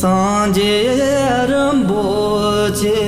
[0.00, 0.74] sanje
[1.50, 3.00] rambo che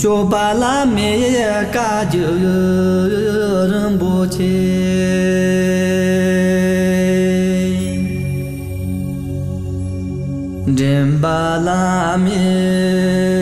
[0.00, 1.12] jo bala me
[1.74, 2.30] ka jo
[3.72, 4.56] rambo che
[10.78, 13.39] dem bala me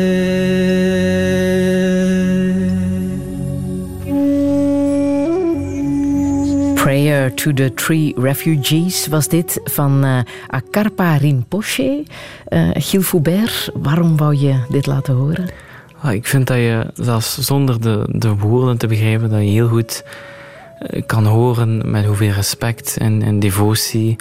[7.35, 12.03] to the Three Refugees was dit van uh, Akarpa Rinpoche.
[12.49, 15.49] Uh, Gilles Foubert, waarom wou je dit laten horen?
[16.01, 19.67] Ah, ik vind dat je, zelfs zonder de, de woorden te begrijpen, dat je heel
[19.67, 20.03] goed
[20.81, 24.15] uh, kan horen met hoeveel respect en, en devotie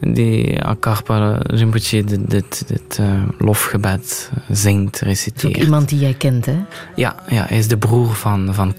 [0.00, 5.56] die Akarpa Rinpoche dit, dit, dit uh, lofgebed zingt, reciteert.
[5.56, 6.56] Ook iemand die jij kent, hè?
[6.94, 8.74] Ja, ja hij is de broer van, van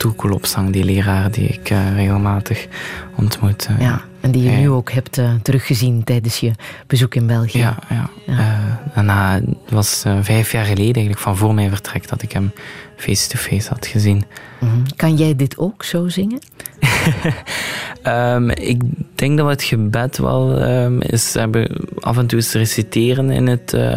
[0.72, 2.68] die leraar die ik uh, regelmatig
[3.16, 3.68] ontmoet.
[3.72, 6.52] Uh, ja, en die je nu ook hebt teruggezien tijdens je
[6.88, 7.58] bezoek in België.
[7.58, 8.10] Ja, ja.
[8.96, 9.02] ja.
[9.02, 12.52] na, het was vijf jaar geleden, eigenlijk van voor mijn vertrek, dat ik hem
[13.02, 14.24] face-to-face -face had gezien.
[14.60, 14.84] Mm -hmm.
[14.96, 16.40] Kan jij dit ook zo zingen?
[18.08, 18.82] um, ik
[19.16, 21.68] denk dat het gebed wel um, is hebben
[22.00, 23.94] af en toe eens reciteren in het, uh,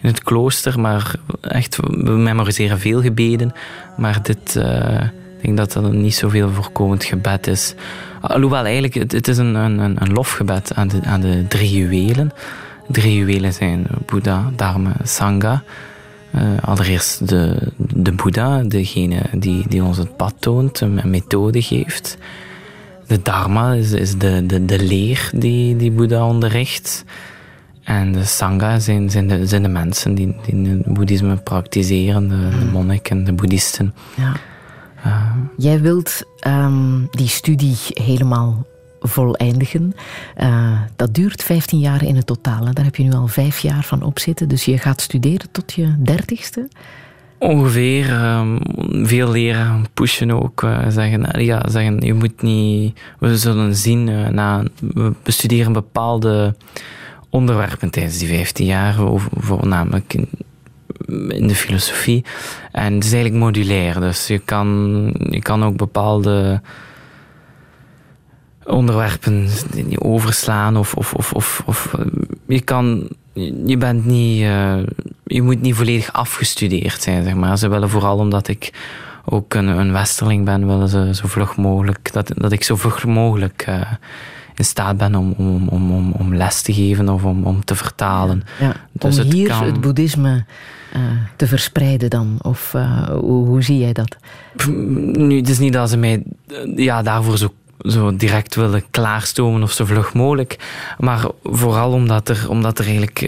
[0.00, 3.52] in het klooster, maar echt, we memoriseren veel gebeden,
[3.96, 5.02] maar dit, uh,
[5.38, 7.74] ik denk dat dat niet zoveel voorkomend gebed is.
[8.20, 12.32] Alhoewel, eigenlijk, het, het is een, een, een lofgebed aan de, aan de drie juwelen.
[12.88, 15.62] Drie juwelen zijn Boeddha, Dharma, Sangha.
[16.34, 22.18] Uh, allereerst de, de Boeddha, degene die, die ons het pad toont, een methode geeft.
[23.06, 27.04] De Dharma is, is de, de, de leer die, die Boeddha onderricht.
[27.82, 32.36] En de Sangha zijn, zijn, de, zijn de mensen die, die het boeddhisme praktiseren, de,
[32.36, 32.70] de hmm.
[32.70, 33.94] monniken, de boeddhisten.
[34.16, 34.32] Ja.
[35.06, 38.66] Uh, Jij wilt um, die studie helemaal
[39.00, 39.94] voleindigen.
[40.40, 42.64] Uh, dat duurt 15 jaar in het totaal.
[42.72, 44.48] Daar heb je nu al vijf jaar van op zitten.
[44.48, 46.68] Dus je gaat studeren tot je dertigste.
[47.38, 48.10] Ongeveer.
[48.10, 48.60] Um,
[49.06, 50.62] veel leren pushen ook.
[50.62, 53.00] Uh, zeggen, ja, zeggen, je moet niet...
[53.18, 56.54] We zullen zien, na, we bestuderen bepaalde
[57.30, 58.96] onderwerpen tijdens die 15 jaar.
[59.38, 60.28] Voornamelijk in,
[61.28, 62.24] in de filosofie.
[62.72, 64.00] En het is eigenlijk modulair.
[64.00, 64.68] Dus je kan,
[65.30, 66.60] je kan ook bepaalde
[68.68, 69.48] onderwerpen
[69.98, 71.94] overslaan of, of, of, of, of
[72.46, 73.08] je kan
[73.64, 74.76] je bent niet uh,
[75.24, 78.72] je moet niet volledig afgestudeerd zijn zeg maar ze willen vooral omdat ik
[79.24, 83.06] ook een, een westerling ben willen ze zo vlug mogelijk dat, dat ik zo vlug
[83.06, 83.80] mogelijk uh,
[84.54, 87.74] in staat ben om, om, om, om, om les te geven of om, om te
[87.74, 88.42] vertalen.
[88.60, 89.64] Ja, dus om het hier kan...
[89.64, 90.44] het boeddhisme
[90.96, 91.00] uh,
[91.36, 92.38] te verspreiden dan?
[92.42, 92.72] Of
[93.10, 94.16] hoe, hoe, zie jij dat?
[94.66, 96.22] Nu, het is niet dat ze mij
[96.76, 100.56] ja, daarvoor zo zo direct willen klaarstomen of zo vlug mogelijk.
[100.98, 103.20] Maar vooral omdat er, omdat er eigenlijk...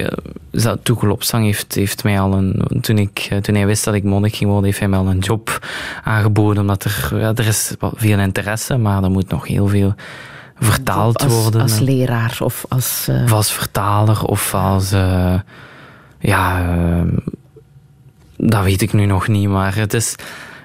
[0.52, 2.62] Uh, Toegelopzang heeft, heeft mij al een...
[2.80, 5.06] Toen, ik, uh, toen hij wist dat ik monnik ging worden, heeft hij mij al
[5.06, 5.66] een job
[6.04, 6.60] aangeboden.
[6.60, 7.08] Omdat er...
[7.18, 9.94] Ja, er is veel interesse, maar er moet nog heel veel
[10.58, 11.60] vertaald als, worden.
[11.60, 13.06] Als leraar of als...
[13.10, 13.22] Uh...
[13.22, 14.90] Of als vertaler of als...
[16.18, 16.64] ja...
[18.36, 20.14] dat weet ik nu nog niet, maar het is...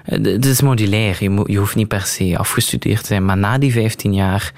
[0.06, 1.16] Het is modulair.
[1.20, 3.24] Je, je hoeft niet per se afgestudeerd te zijn.
[3.24, 4.52] Maar na die 15 jaar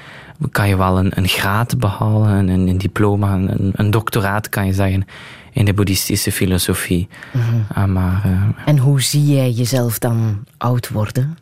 [0.50, 4.72] kan je wel een, een graad behalen, een, een diploma, een, een, doctoraat kan je
[4.72, 5.06] zeggen
[5.52, 7.08] in de boeddhistische filosofie.
[7.32, 11.38] Mm maar, uh, en hoe zie jij jezelf dan oud worden?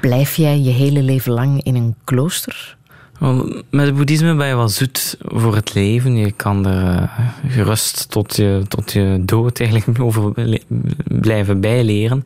[0.00, 2.76] Blijf jij je hele leven lang in een klooster?
[3.70, 6.16] Met het boeddhisme ben je wel zoet voor het leven.
[6.16, 7.02] Je kan er uh,
[7.48, 10.32] gerust tot je, tot je dood eigenlijk over
[11.04, 12.24] blijven bijleren.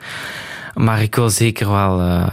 [0.76, 2.26] Maar ik wil zeker wel uh,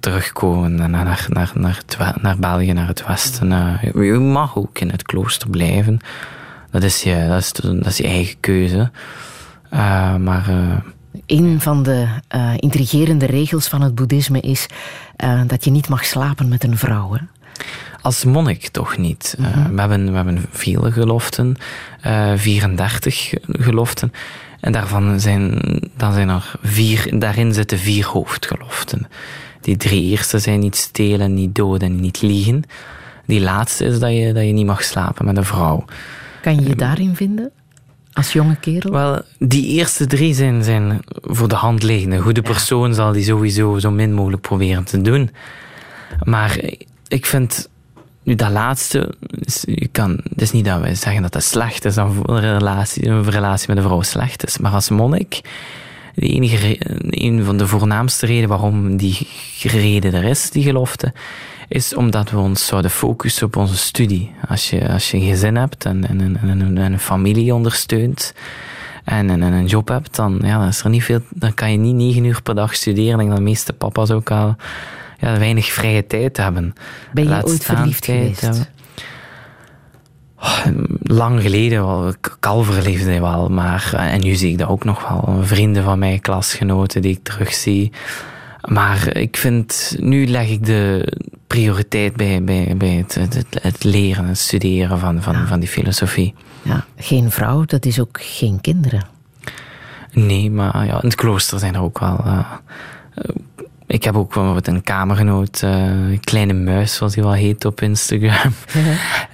[0.00, 1.82] terugkomen naar, naar, naar,
[2.20, 3.50] naar, België, naar het Westen.
[3.50, 3.82] Uh,
[4.12, 5.98] je mag ook in het klooster blijven.
[6.70, 8.90] Dat is je, dat is, dat is je eigen keuze.
[9.72, 10.48] Uh, maar...
[11.26, 12.06] een van de
[12.56, 14.66] intrigerende regels van het boeddhisme is
[15.46, 17.12] dat je niet mag slapen met een vrouw.
[17.12, 17.20] Hè?
[18.00, 19.34] Als monnik toch niet.
[19.38, 19.74] Mm -hmm.
[19.74, 21.56] we, hebben, we hebben vele geloften,
[22.36, 24.12] 34 geloften.
[24.60, 25.60] En daarvan zijn,
[25.96, 29.06] dan zijn er vier, daarin zitten vier hoofdgeloften.
[29.60, 32.62] Die drie eerste zijn niet stelen, niet doden en niet liegen.
[33.26, 35.84] Die laatste is dat je, dat je niet mag slapen met een vrouw.
[36.42, 37.50] Kan je je daarin vinden?
[38.12, 38.92] Als jonge kerel?
[38.92, 42.16] Wel, die eerste drie zijn, zijn voor de hand liggende.
[42.16, 45.30] Een goede persoon zal die sowieso zo min mogelijk proberen te doen.
[46.22, 46.60] Maar
[47.08, 47.68] ik vind
[48.28, 49.14] nu, dat laatste,
[49.64, 53.06] je kan, het is niet dat we zeggen dat dat slecht is, dat een relatie,
[53.06, 54.58] een relatie met een vrouw slecht is.
[54.58, 55.40] Maar als monnik,
[56.14, 59.28] de enige, een van de voornaamste redenen waarom die
[59.62, 61.12] reden er is, die gelofte,
[61.68, 64.30] is omdat we ons zouden focussen op onze studie.
[64.48, 68.34] Als je, als je een gezin hebt en, en, en, en een familie ondersteunt,
[69.04, 71.78] en, en, een job hebt, dan, ja, dan, is er niet veel, dan kan je
[71.78, 73.12] niet negen uur per dag studeren.
[73.12, 74.56] Ik denk dat de meeste papa's ook al
[75.18, 76.74] ja, weinig vrije tijd hebben.
[77.12, 78.70] Ben je ooit verliefd geweest?
[80.40, 80.66] Oh,
[81.02, 85.38] lang geleden wel, kalverliefde wel, maar en nu zie ik dat ook nog wel.
[85.42, 87.92] Vrienden van mij, klasgenoten die ik terugzie.
[88.68, 91.12] Maar ik vind, nu leg ik de
[91.46, 96.34] prioriteit bij, bij, bij het, het, het leren, het studeren van, van, van die filosofie.
[96.62, 99.06] Ja, geen vrouw, dat is ook geen kinderen.
[100.12, 102.52] Nee, maar ja, in het klooster zijn er ook wel uh,
[103.88, 108.52] ik heb ook bijvoorbeeld een kamergenoot, uh, Kleine Muis, zoals hij wel heet op Instagram.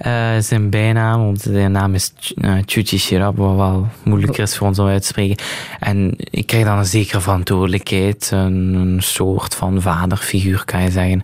[0.05, 4.67] uh, zijn bijnaam, want zijn naam is uh, Chuchi Shirab, wat wel moeilijker is voor
[4.67, 5.45] ons om uit te spreken.
[5.79, 11.23] En ik krijg dan een zekere verantwoordelijkheid, een, een soort van vaderfiguur, kan je zeggen.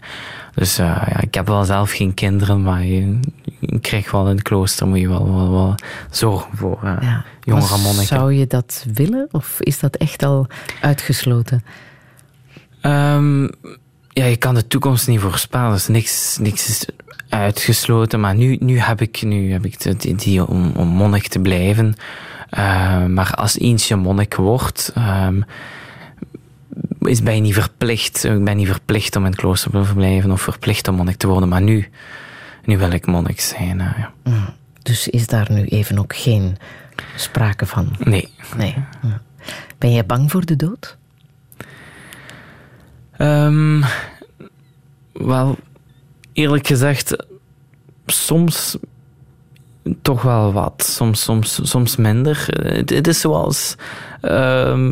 [0.54, 3.20] Dus ja, ik heb wel zelf geen kinderen, maar je,
[3.60, 5.76] je krijgt wel in het klooster, moet je wel, wel, wel
[6.10, 7.24] zorgen voor ja.
[7.44, 8.08] jongere monniken.
[8.08, 10.48] Zou je dat willen, of is dat echt al
[10.82, 11.64] uitgesloten?
[12.82, 13.50] Um,
[14.10, 15.72] ja, je kan de toekomst niet voorspellen.
[15.72, 16.86] Dus niks, niks is
[17.30, 18.20] uitgesloten.
[18.20, 21.96] Maar nu, nu heb ik, nu heb ik het idee om, om monnik te blijven.
[22.58, 25.46] Uh, maar als eentje monnik wordt, um,
[27.00, 28.24] is, ben je niet verplicht.
[28.24, 31.28] Ik ben niet verplicht om in het klooster te verblijven of verplicht om monnik te
[31.28, 31.50] worden.
[31.50, 31.90] Maar nu,
[32.66, 33.80] nu wil ik monnik zijn.
[33.80, 34.14] Uh, ja.
[34.24, 34.54] mm.
[34.82, 36.58] Dus is daar nu even ook geen
[37.16, 37.96] sprake van?
[38.00, 38.34] Nee.
[38.58, 38.76] nee.
[39.78, 40.98] Ben jij bang voor de dood?
[43.22, 43.84] Um,
[45.12, 45.58] wel,
[46.34, 47.16] eerlijk gezegd,
[48.06, 48.78] soms
[50.02, 50.84] toch wel wat.
[50.84, 52.46] Soms, soms, soms minder.
[52.64, 53.76] Het, is zoals.
[54.22, 54.92] Um,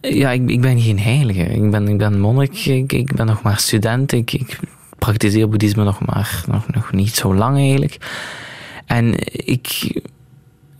[0.00, 1.42] ja, ik, ik, ben geen heilige.
[1.42, 2.64] Ik ben, ik ben monnik.
[2.64, 4.12] Ik, ik ben nog maar student.
[4.12, 4.58] Ik, ik
[4.98, 7.96] praktiseer boeddhisme nog maar nog, nog niet zo lang eigenlijk.
[8.86, 9.14] En
[9.46, 9.92] ik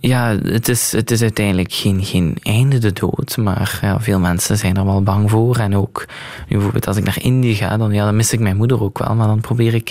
[0.07, 4.59] ja, het is, het is uiteindelijk geen, geen einde de dood, maar ja, veel mensen
[4.59, 5.57] zijn er wel bang voor.
[5.57, 6.07] En ook,
[6.49, 8.99] nu bijvoorbeeld als ik naar Indië ga, dan, ja, dan mis ik mijn moeder ook
[8.99, 9.91] wel, maar dan probeer ik,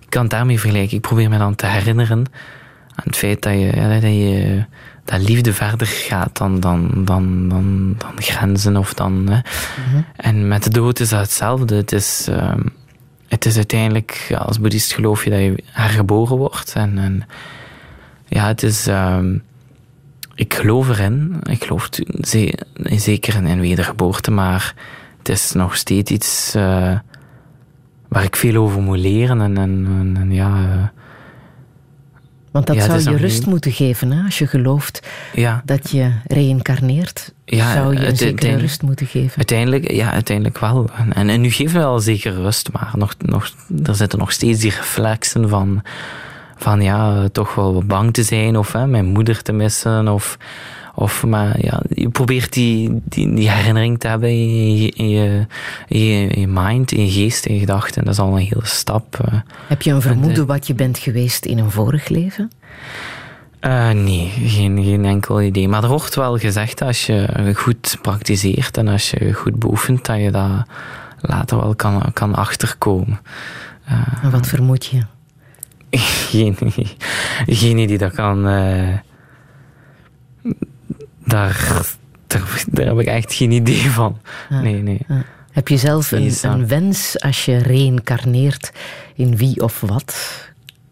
[0.00, 2.18] ik kan het daarmee vergelijken, ik probeer me dan te herinneren
[2.94, 4.64] aan het feit dat je, ja, dat, je
[5.04, 9.12] dat liefde verder gaat dan, dan, dan, dan, dan grenzen of dan.
[9.12, 9.38] Hè.
[9.84, 10.04] Mm-hmm.
[10.16, 11.74] En met de dood is dat hetzelfde.
[11.74, 12.72] Het is, um,
[13.28, 16.72] het is uiteindelijk, als boeddhist geloof je dat je hergeboren wordt.
[16.74, 17.26] En, en
[18.30, 18.86] ja, het is.
[18.86, 19.42] Um,
[20.34, 21.36] ik geloof erin.
[21.42, 21.88] Ik geloof
[22.96, 24.74] zeker in wedergeboorte, maar
[25.18, 26.98] het is nog steeds iets uh,
[28.08, 29.40] waar ik veel over moet leren.
[29.40, 30.48] En, en, en ja.
[30.62, 30.82] Uh,
[32.50, 34.24] Want dat Ja, zou je rust moeten geven, hè?
[34.24, 37.32] als je gelooft Ja, dat je reïncarneert.
[37.44, 39.36] Ja, zou je een het- zekere uiteindelijk- rust moeten geven.
[39.36, 40.90] uiteindelijk, ja, uiteindelijk wel.
[41.14, 43.50] En, en, nu geeft me wel zeker rust, maar nog, nog,
[43.84, 45.82] er zitten nog steeds die reflexen van,
[46.60, 50.08] van ja, toch wel bang te zijn of hè, mijn moeder te missen.
[50.08, 50.36] Of,
[50.94, 55.46] of maar ja, je probeert die, die, die herinnering te hebben in je, in, je,
[55.88, 58.04] in, je, in je mind, in je geest, in je gedachten.
[58.04, 59.18] Dat is al een hele stap.
[59.24, 59.38] eh.
[59.66, 62.50] Heb je een vermoeden de- wat je bent geweest in een vorig leven?
[63.60, 65.68] Eh, nee, geen, geen enkel idee.
[65.68, 70.18] Maar er wordt wel gezegd als je goed praktiseert en als je goed beoefent, dat
[70.18, 70.50] je dat
[71.20, 73.20] later wel kan, kan achterkomen.
[74.22, 75.00] En wat vermoed je?
[76.30, 76.56] Geen,
[77.46, 78.46] geen idee, dat kan.
[78.48, 78.98] eh,
[81.24, 81.82] daar,
[82.26, 84.18] daar, daar heb ik echt geen idee van.
[84.50, 84.60] Ah.
[84.60, 85.00] Nee, nee.
[85.08, 85.16] Ah.
[85.50, 88.72] Heb je zelf een, een wens als je reïncarneert
[89.14, 90.14] in wie of wat?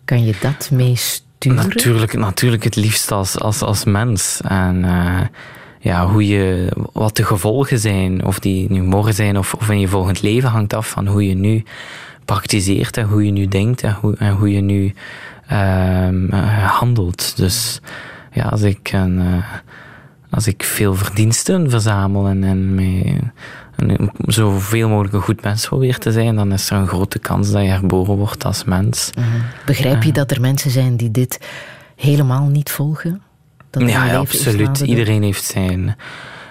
[0.05, 1.69] Kan je dat mee sturen?
[1.69, 4.41] Natuurlijk, natuurlijk het liefst als, als, als mens.
[4.45, 5.21] En eh,
[5.81, 9.81] ja, hoe je, wat de gevolgen zijn, of die nu morgen zijn of, of in
[9.81, 11.65] je volgend leven, hangt af van hoe je nu
[12.29, 14.95] praktiseert en hoe je nu denkt en hoe, en hoe je nu
[15.47, 17.37] ehm, eh, handelt.
[17.37, 17.81] Dus
[18.33, 19.45] ja, als ik, een, eh,
[20.31, 22.79] als ik veel verdiensten verzamel en, en
[23.79, 27.51] en zoveel mogelijk een goed mens probeer te zijn, dan is er een grote kans
[27.51, 29.11] dat je herboren wordt als mens.
[29.15, 29.27] Mhm.
[29.67, 31.41] Begrijp je dat er mensen zijn die dit
[31.97, 33.23] helemaal niet volgen?
[33.71, 34.81] Dat Ja, absoluut.
[34.81, 35.97] Iedereen heeft zijn,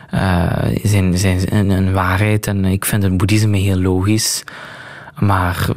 [0.09, 2.47] eh, zijn, zijn, een, een waarheid.
[2.47, 4.43] En ik vind het boeddhisme heel logisch.
[5.19, 5.67] Maar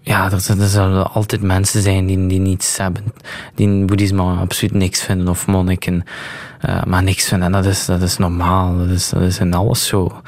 [0.00, 3.04] ja, er, er zullen altijd mensen zijn die, die niets hebben.
[3.54, 5.28] Die in boeddhisme absoluut niks vinden.
[5.28, 6.04] Of monniken.
[6.60, 7.46] eh, maar niks vinden.
[7.46, 8.78] En dat is, dat is normaal.
[8.78, 10.20] Dat is, dat is in alles zo.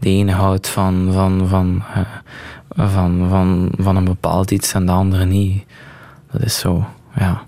[0.00, 4.92] De ene houdt van, van, van, eh, van, van, van een bepaald iets en de
[4.92, 5.64] andere niet.
[6.30, 6.86] Dat is zo,
[7.16, 7.42] ja.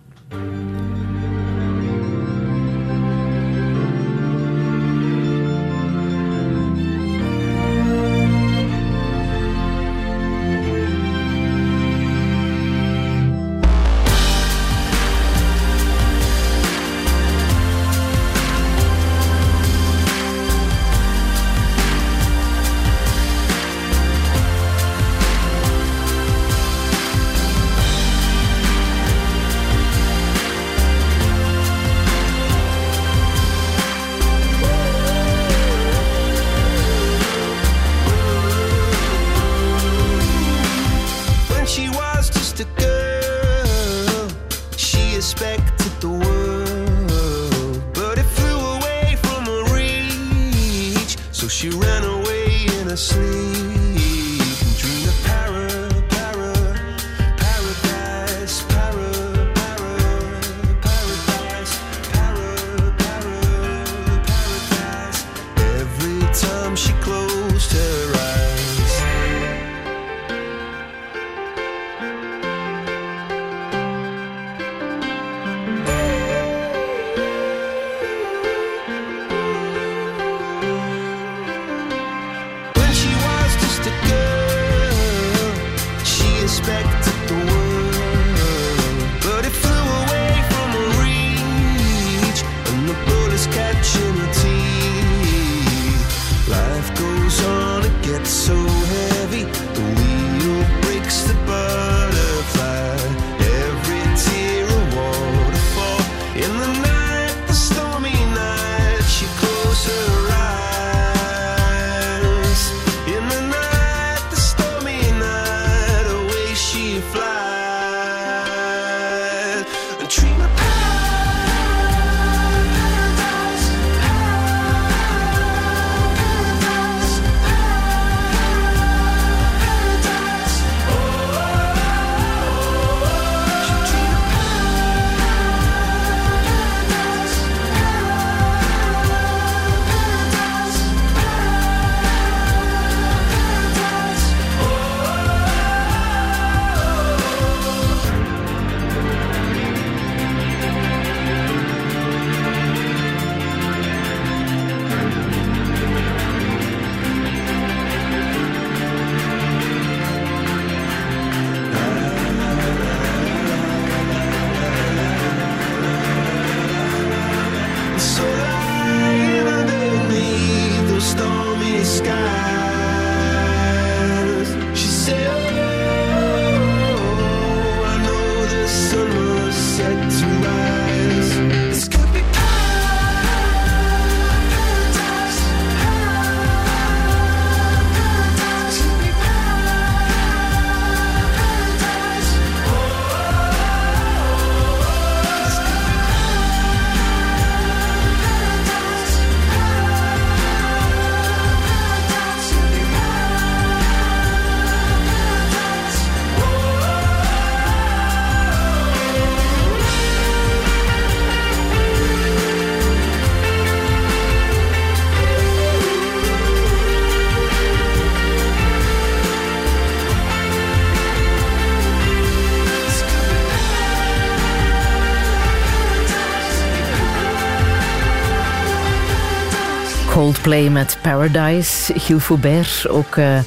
[230.47, 231.93] Coldplay met Paradise.
[231.98, 233.39] Gilles Faubert, ook uh,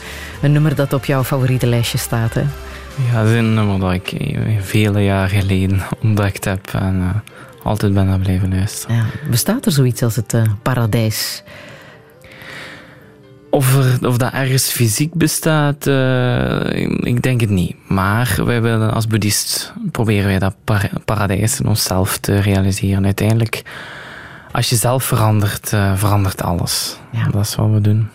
[0.42, 2.34] een nummer dat op jouw favoriete lijstje staat.
[2.34, 2.42] Hè?
[3.12, 7.10] Ja, dat is een nummer dat ik vele jaren geleden ontdekt heb en uh,
[7.64, 8.96] altijd ben naar blijven luisteren.
[8.96, 9.06] Ja.
[9.30, 11.44] Bestaat er zoiets als het uh, paradijs?
[13.50, 15.86] Of, er, of dat ergens fysiek bestaat,
[17.00, 17.76] ik denk het niet.
[17.88, 23.06] Maar wij willen als boeddhist proberen wij dat par paradijs in onszelf te realiseren.
[23.06, 23.64] Uiteindelijk
[24.52, 26.98] als je zelf verandert, uh, verandert alles.
[27.12, 27.28] Ja.
[27.32, 28.08] Dat is wat we doen.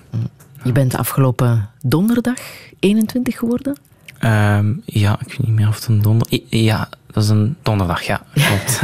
[0.63, 2.39] Je bent afgelopen donderdag
[2.79, 3.79] 21 geworden?
[4.21, 6.39] Um, ja, ik weet niet meer of het een donderdag...
[6.49, 8.21] Ja, dat is een donderdag, ja.
[8.47, 8.81] Klopt.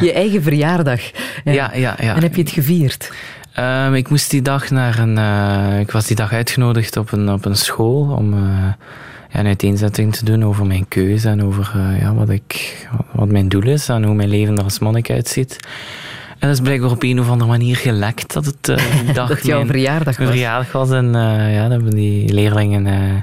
[0.00, 1.00] je eigen verjaardag.
[1.44, 1.96] Ja, ja, ja.
[2.00, 2.14] ja.
[2.14, 3.12] En heb je het gevierd?
[3.58, 5.16] Um, ik moest die dag naar een...
[5.16, 8.34] Uh, ik was die dag uitgenodigd op een, op een school om...
[8.34, 8.68] Uh,
[9.32, 12.78] een uiteenzetting te doen over mijn keuze en over ja, wat, ik,
[13.12, 15.56] wat mijn doel is en hoe mijn leven er als monnik uitziet.
[16.42, 18.76] En dat is blijkbaar op een of andere manier gelekt dat het uh,
[19.14, 20.26] dag dat jouw verjaardag was.
[20.26, 20.90] verjaardag was.
[20.90, 23.20] En uh, ja, dan hebben die leerlingen uh,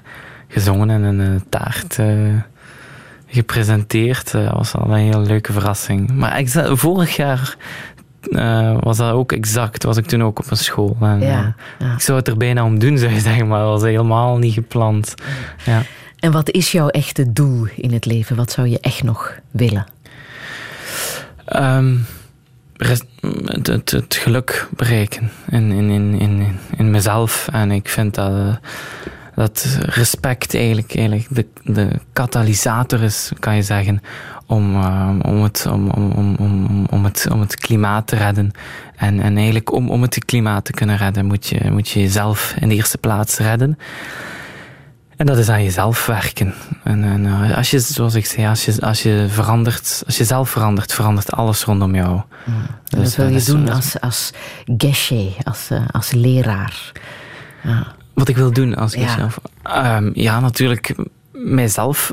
[0.47, 1.99] gezongen en een taart
[3.27, 4.31] gepresenteerd.
[4.31, 6.11] Dat was al een hele leuke verrassing.
[6.11, 6.43] Maar
[6.77, 7.55] vorig jaar
[8.79, 9.83] was dat ook exact.
[9.83, 10.97] Was ik toen ook op een school.
[11.01, 11.93] En, ja, ja.
[11.93, 14.53] Ik zou het er bijna om doen, zou je zeggen, maar dat was helemaal niet
[14.53, 15.13] gepland.
[15.65, 15.81] Ja.
[16.19, 18.35] En wat is jouw echte doel in het leven?
[18.35, 19.85] Wat zou je echt nog willen?
[21.55, 22.05] Um,
[22.87, 27.47] het, het, geluk bereiken in, in, in, in, in mezelf.
[27.51, 28.59] En ik vind dat,
[29.35, 34.01] dat respect eigenlijk, eigenlijk de, de katalysator is, kan je zeggen,
[34.45, 38.51] om, uh, om, het, om, om, om, om, het, om het klimaat te redden.
[38.95, 42.53] En, en eigenlijk om, om het klimaat te kunnen redden, moet je, moet je jezelf
[42.59, 43.77] in de eerste plaats redden.
[45.19, 46.53] En dat is aan jezelf werken.
[46.83, 50.23] En, en uh, als je, zoals ik zei, als je, als je verandert, als je
[50.23, 52.21] zelf verandert, verandert alles rondom jou.
[52.45, 52.53] Mm.
[52.83, 54.31] Dus, dat wil je doen als, als
[54.77, 56.91] geshe, als, uh, als leraar.
[57.63, 57.87] Ja.
[58.13, 59.27] Wat ik wil doen als geshe?
[59.63, 59.97] Ja.
[59.97, 60.95] Um, ja, natuurlijk
[61.31, 62.11] mijzelf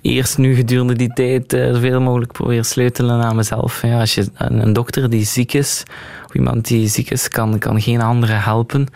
[0.00, 3.82] eerst nu gedurende die tijd uh, zoveel mogelijk proberen sleutelen aan mezelf.
[3.82, 5.82] Ja, als je een dokter die ziek is,
[6.26, 8.86] of iemand die ziek is, kan, kan geen andere helpen.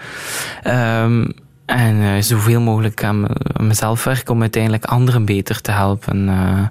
[0.64, 3.26] Um, en uh, zoveel mogelijk aan
[3.60, 6.28] mezelf werken om uiteindelijk anderen beter te helpen.
[6.28, 6.66] Uh,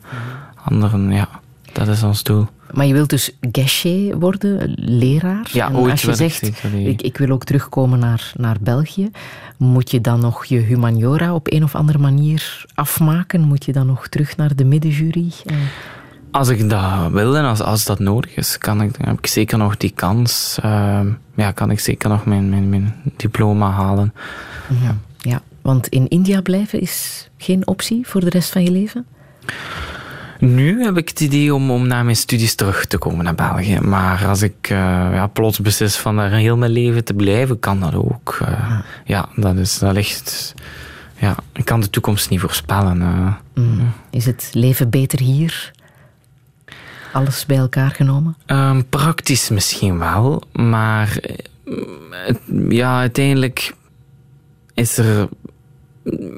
[0.63, 1.29] anderen, ja,
[1.71, 2.47] dat is ons doel.
[2.71, 5.49] Maar je wilt dus geshe worden, leraar?
[5.51, 9.11] Ja, en Als je zegt, ik, ik, wil ook terugkomen naar, naar België,
[9.57, 13.41] moet je dan nog je humaniora op een of andere manier afmaken?
[13.41, 15.31] Moet je dan nog terug naar de middenjury?
[16.31, 19.57] Als ik dat wil en als, als dat nodig is, kan ik, heb ik zeker
[19.57, 20.57] nog die kans.
[20.65, 20.99] Uh,
[21.35, 24.13] ja, kan ik zeker nog mijn, mijn, mijn diploma halen.
[24.81, 24.97] Ja.
[25.17, 29.05] ja, want in India blijven is geen optie voor de rest van je leven?
[30.39, 33.79] Nu heb ik het idee om, om na mijn studies terug te komen naar België.
[33.79, 34.77] Maar als ik uh,
[35.13, 38.37] ja, plots beslis van daar heel mijn leven te blijven, kan dat ook.
[38.41, 38.85] Uh, ja.
[39.05, 40.53] ja, dat, is, dat ligt...
[41.19, 43.01] Ja, ik kan de toekomst niet voorspellen.
[43.01, 43.33] Uh.
[43.53, 43.91] Mm.
[44.09, 45.71] Is het leven beter hier?
[47.13, 48.35] Alles bij elkaar genomen?
[48.45, 51.19] Um, praktisch misschien wel, maar
[52.69, 53.73] ja, uiteindelijk
[54.75, 55.29] is er.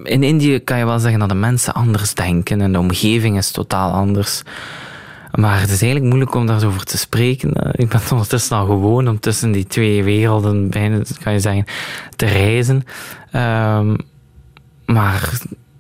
[0.04, 3.52] In Indië kan je wel zeggen dat de mensen anders denken en de omgeving is
[3.52, 4.44] totaal anders.
[5.32, 7.72] Maar het is eigenlijk moeilijk om daarover te spreken.
[7.72, 11.66] Ik ben ondertussen al gewoon om tussen die twee werelden, bijna, kan je zeggen,
[12.16, 12.84] te reizen.
[13.34, 13.96] Um,
[14.86, 15.32] maar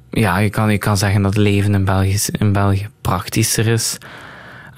[0.09, 3.97] ja, je kan, je kan zeggen dat leven in België, in België praktischer is.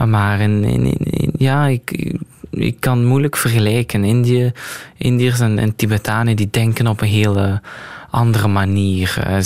[0.06, 2.16] Maar in, in, in ja, ik,
[2.52, 4.04] ik kan moeilijk vergelijken.
[4.04, 4.52] Indië,
[4.98, 7.62] Indiërs en, en Tibetanen die denken op een hele
[8.10, 9.24] andere manier.
[9.28, 9.38] Uh,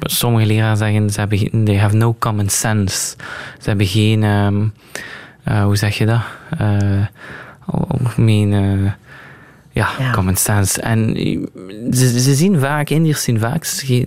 [0.00, 3.16] sommige leraren zeggen ze hebben they have no common sense.
[3.60, 4.72] Ze hebben geen, um,
[5.48, 6.20] uh, hoe zeg je dat?
[6.60, 7.06] Uh,
[7.66, 8.50] algemeen,
[9.70, 10.80] ja, ja, common sense.
[10.80, 11.14] En
[11.90, 14.06] ze, ze zien vaak, Indiërs zien vaak geen,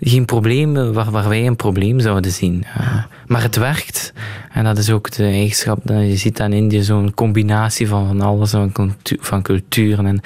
[0.00, 2.64] geen problemen waar, waar wij een probleem zouden zien.
[2.80, 4.12] Uh, maar het werkt.
[4.52, 8.20] En dat is ook de eigenschap dat je ziet aan Indië, zo'n combinatie van, van
[8.20, 8.72] alles, van,
[9.20, 10.06] van culturen.
[10.06, 10.20] En,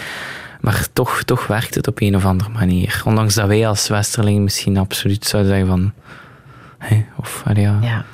[0.61, 3.03] maar toch, toch werkt het op een of andere manier.
[3.05, 5.93] Ondanks dat wij als Westerling misschien absoluut zouden zeggen van...
[6.79, 7.79] Hey, of, ja.
[7.83, 8.05] ja.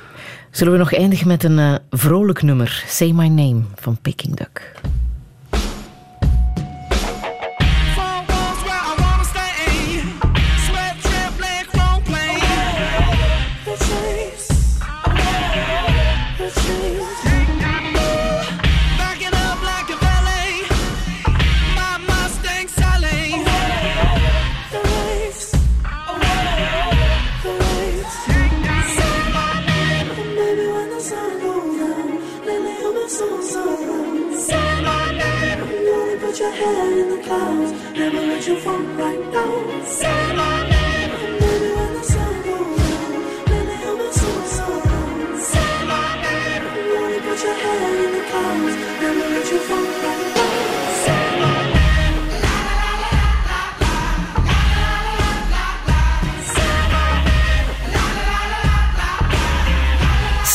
[0.51, 2.83] Zullen we nog eindigen met een uh, vrolijk nummer?
[2.87, 4.71] Say My Name van Peking Duck.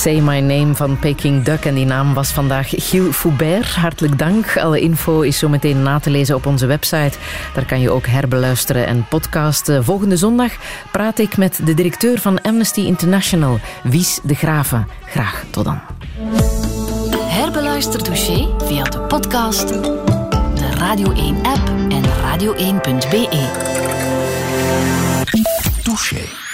[0.06, 1.64] Say My Name van Peking Duck.
[1.64, 3.74] En die naam was vandaag Gilles Foubert.
[3.74, 4.56] Hartelijk dank.
[4.58, 7.18] Alle info is zo meteen na te lezen op onze website.
[7.54, 9.84] Daar kan je ook herbeluisteren en podcasten.
[9.84, 10.52] Volgende zondag
[10.92, 14.88] praat ik met de directeur van Amnesty International, Wies de Graven.
[15.06, 15.80] Graag tot dan.
[17.18, 23.28] Herbeluister Touché via de podcast, de Radio 1-app en radio1.be.
[25.82, 26.45] Touché.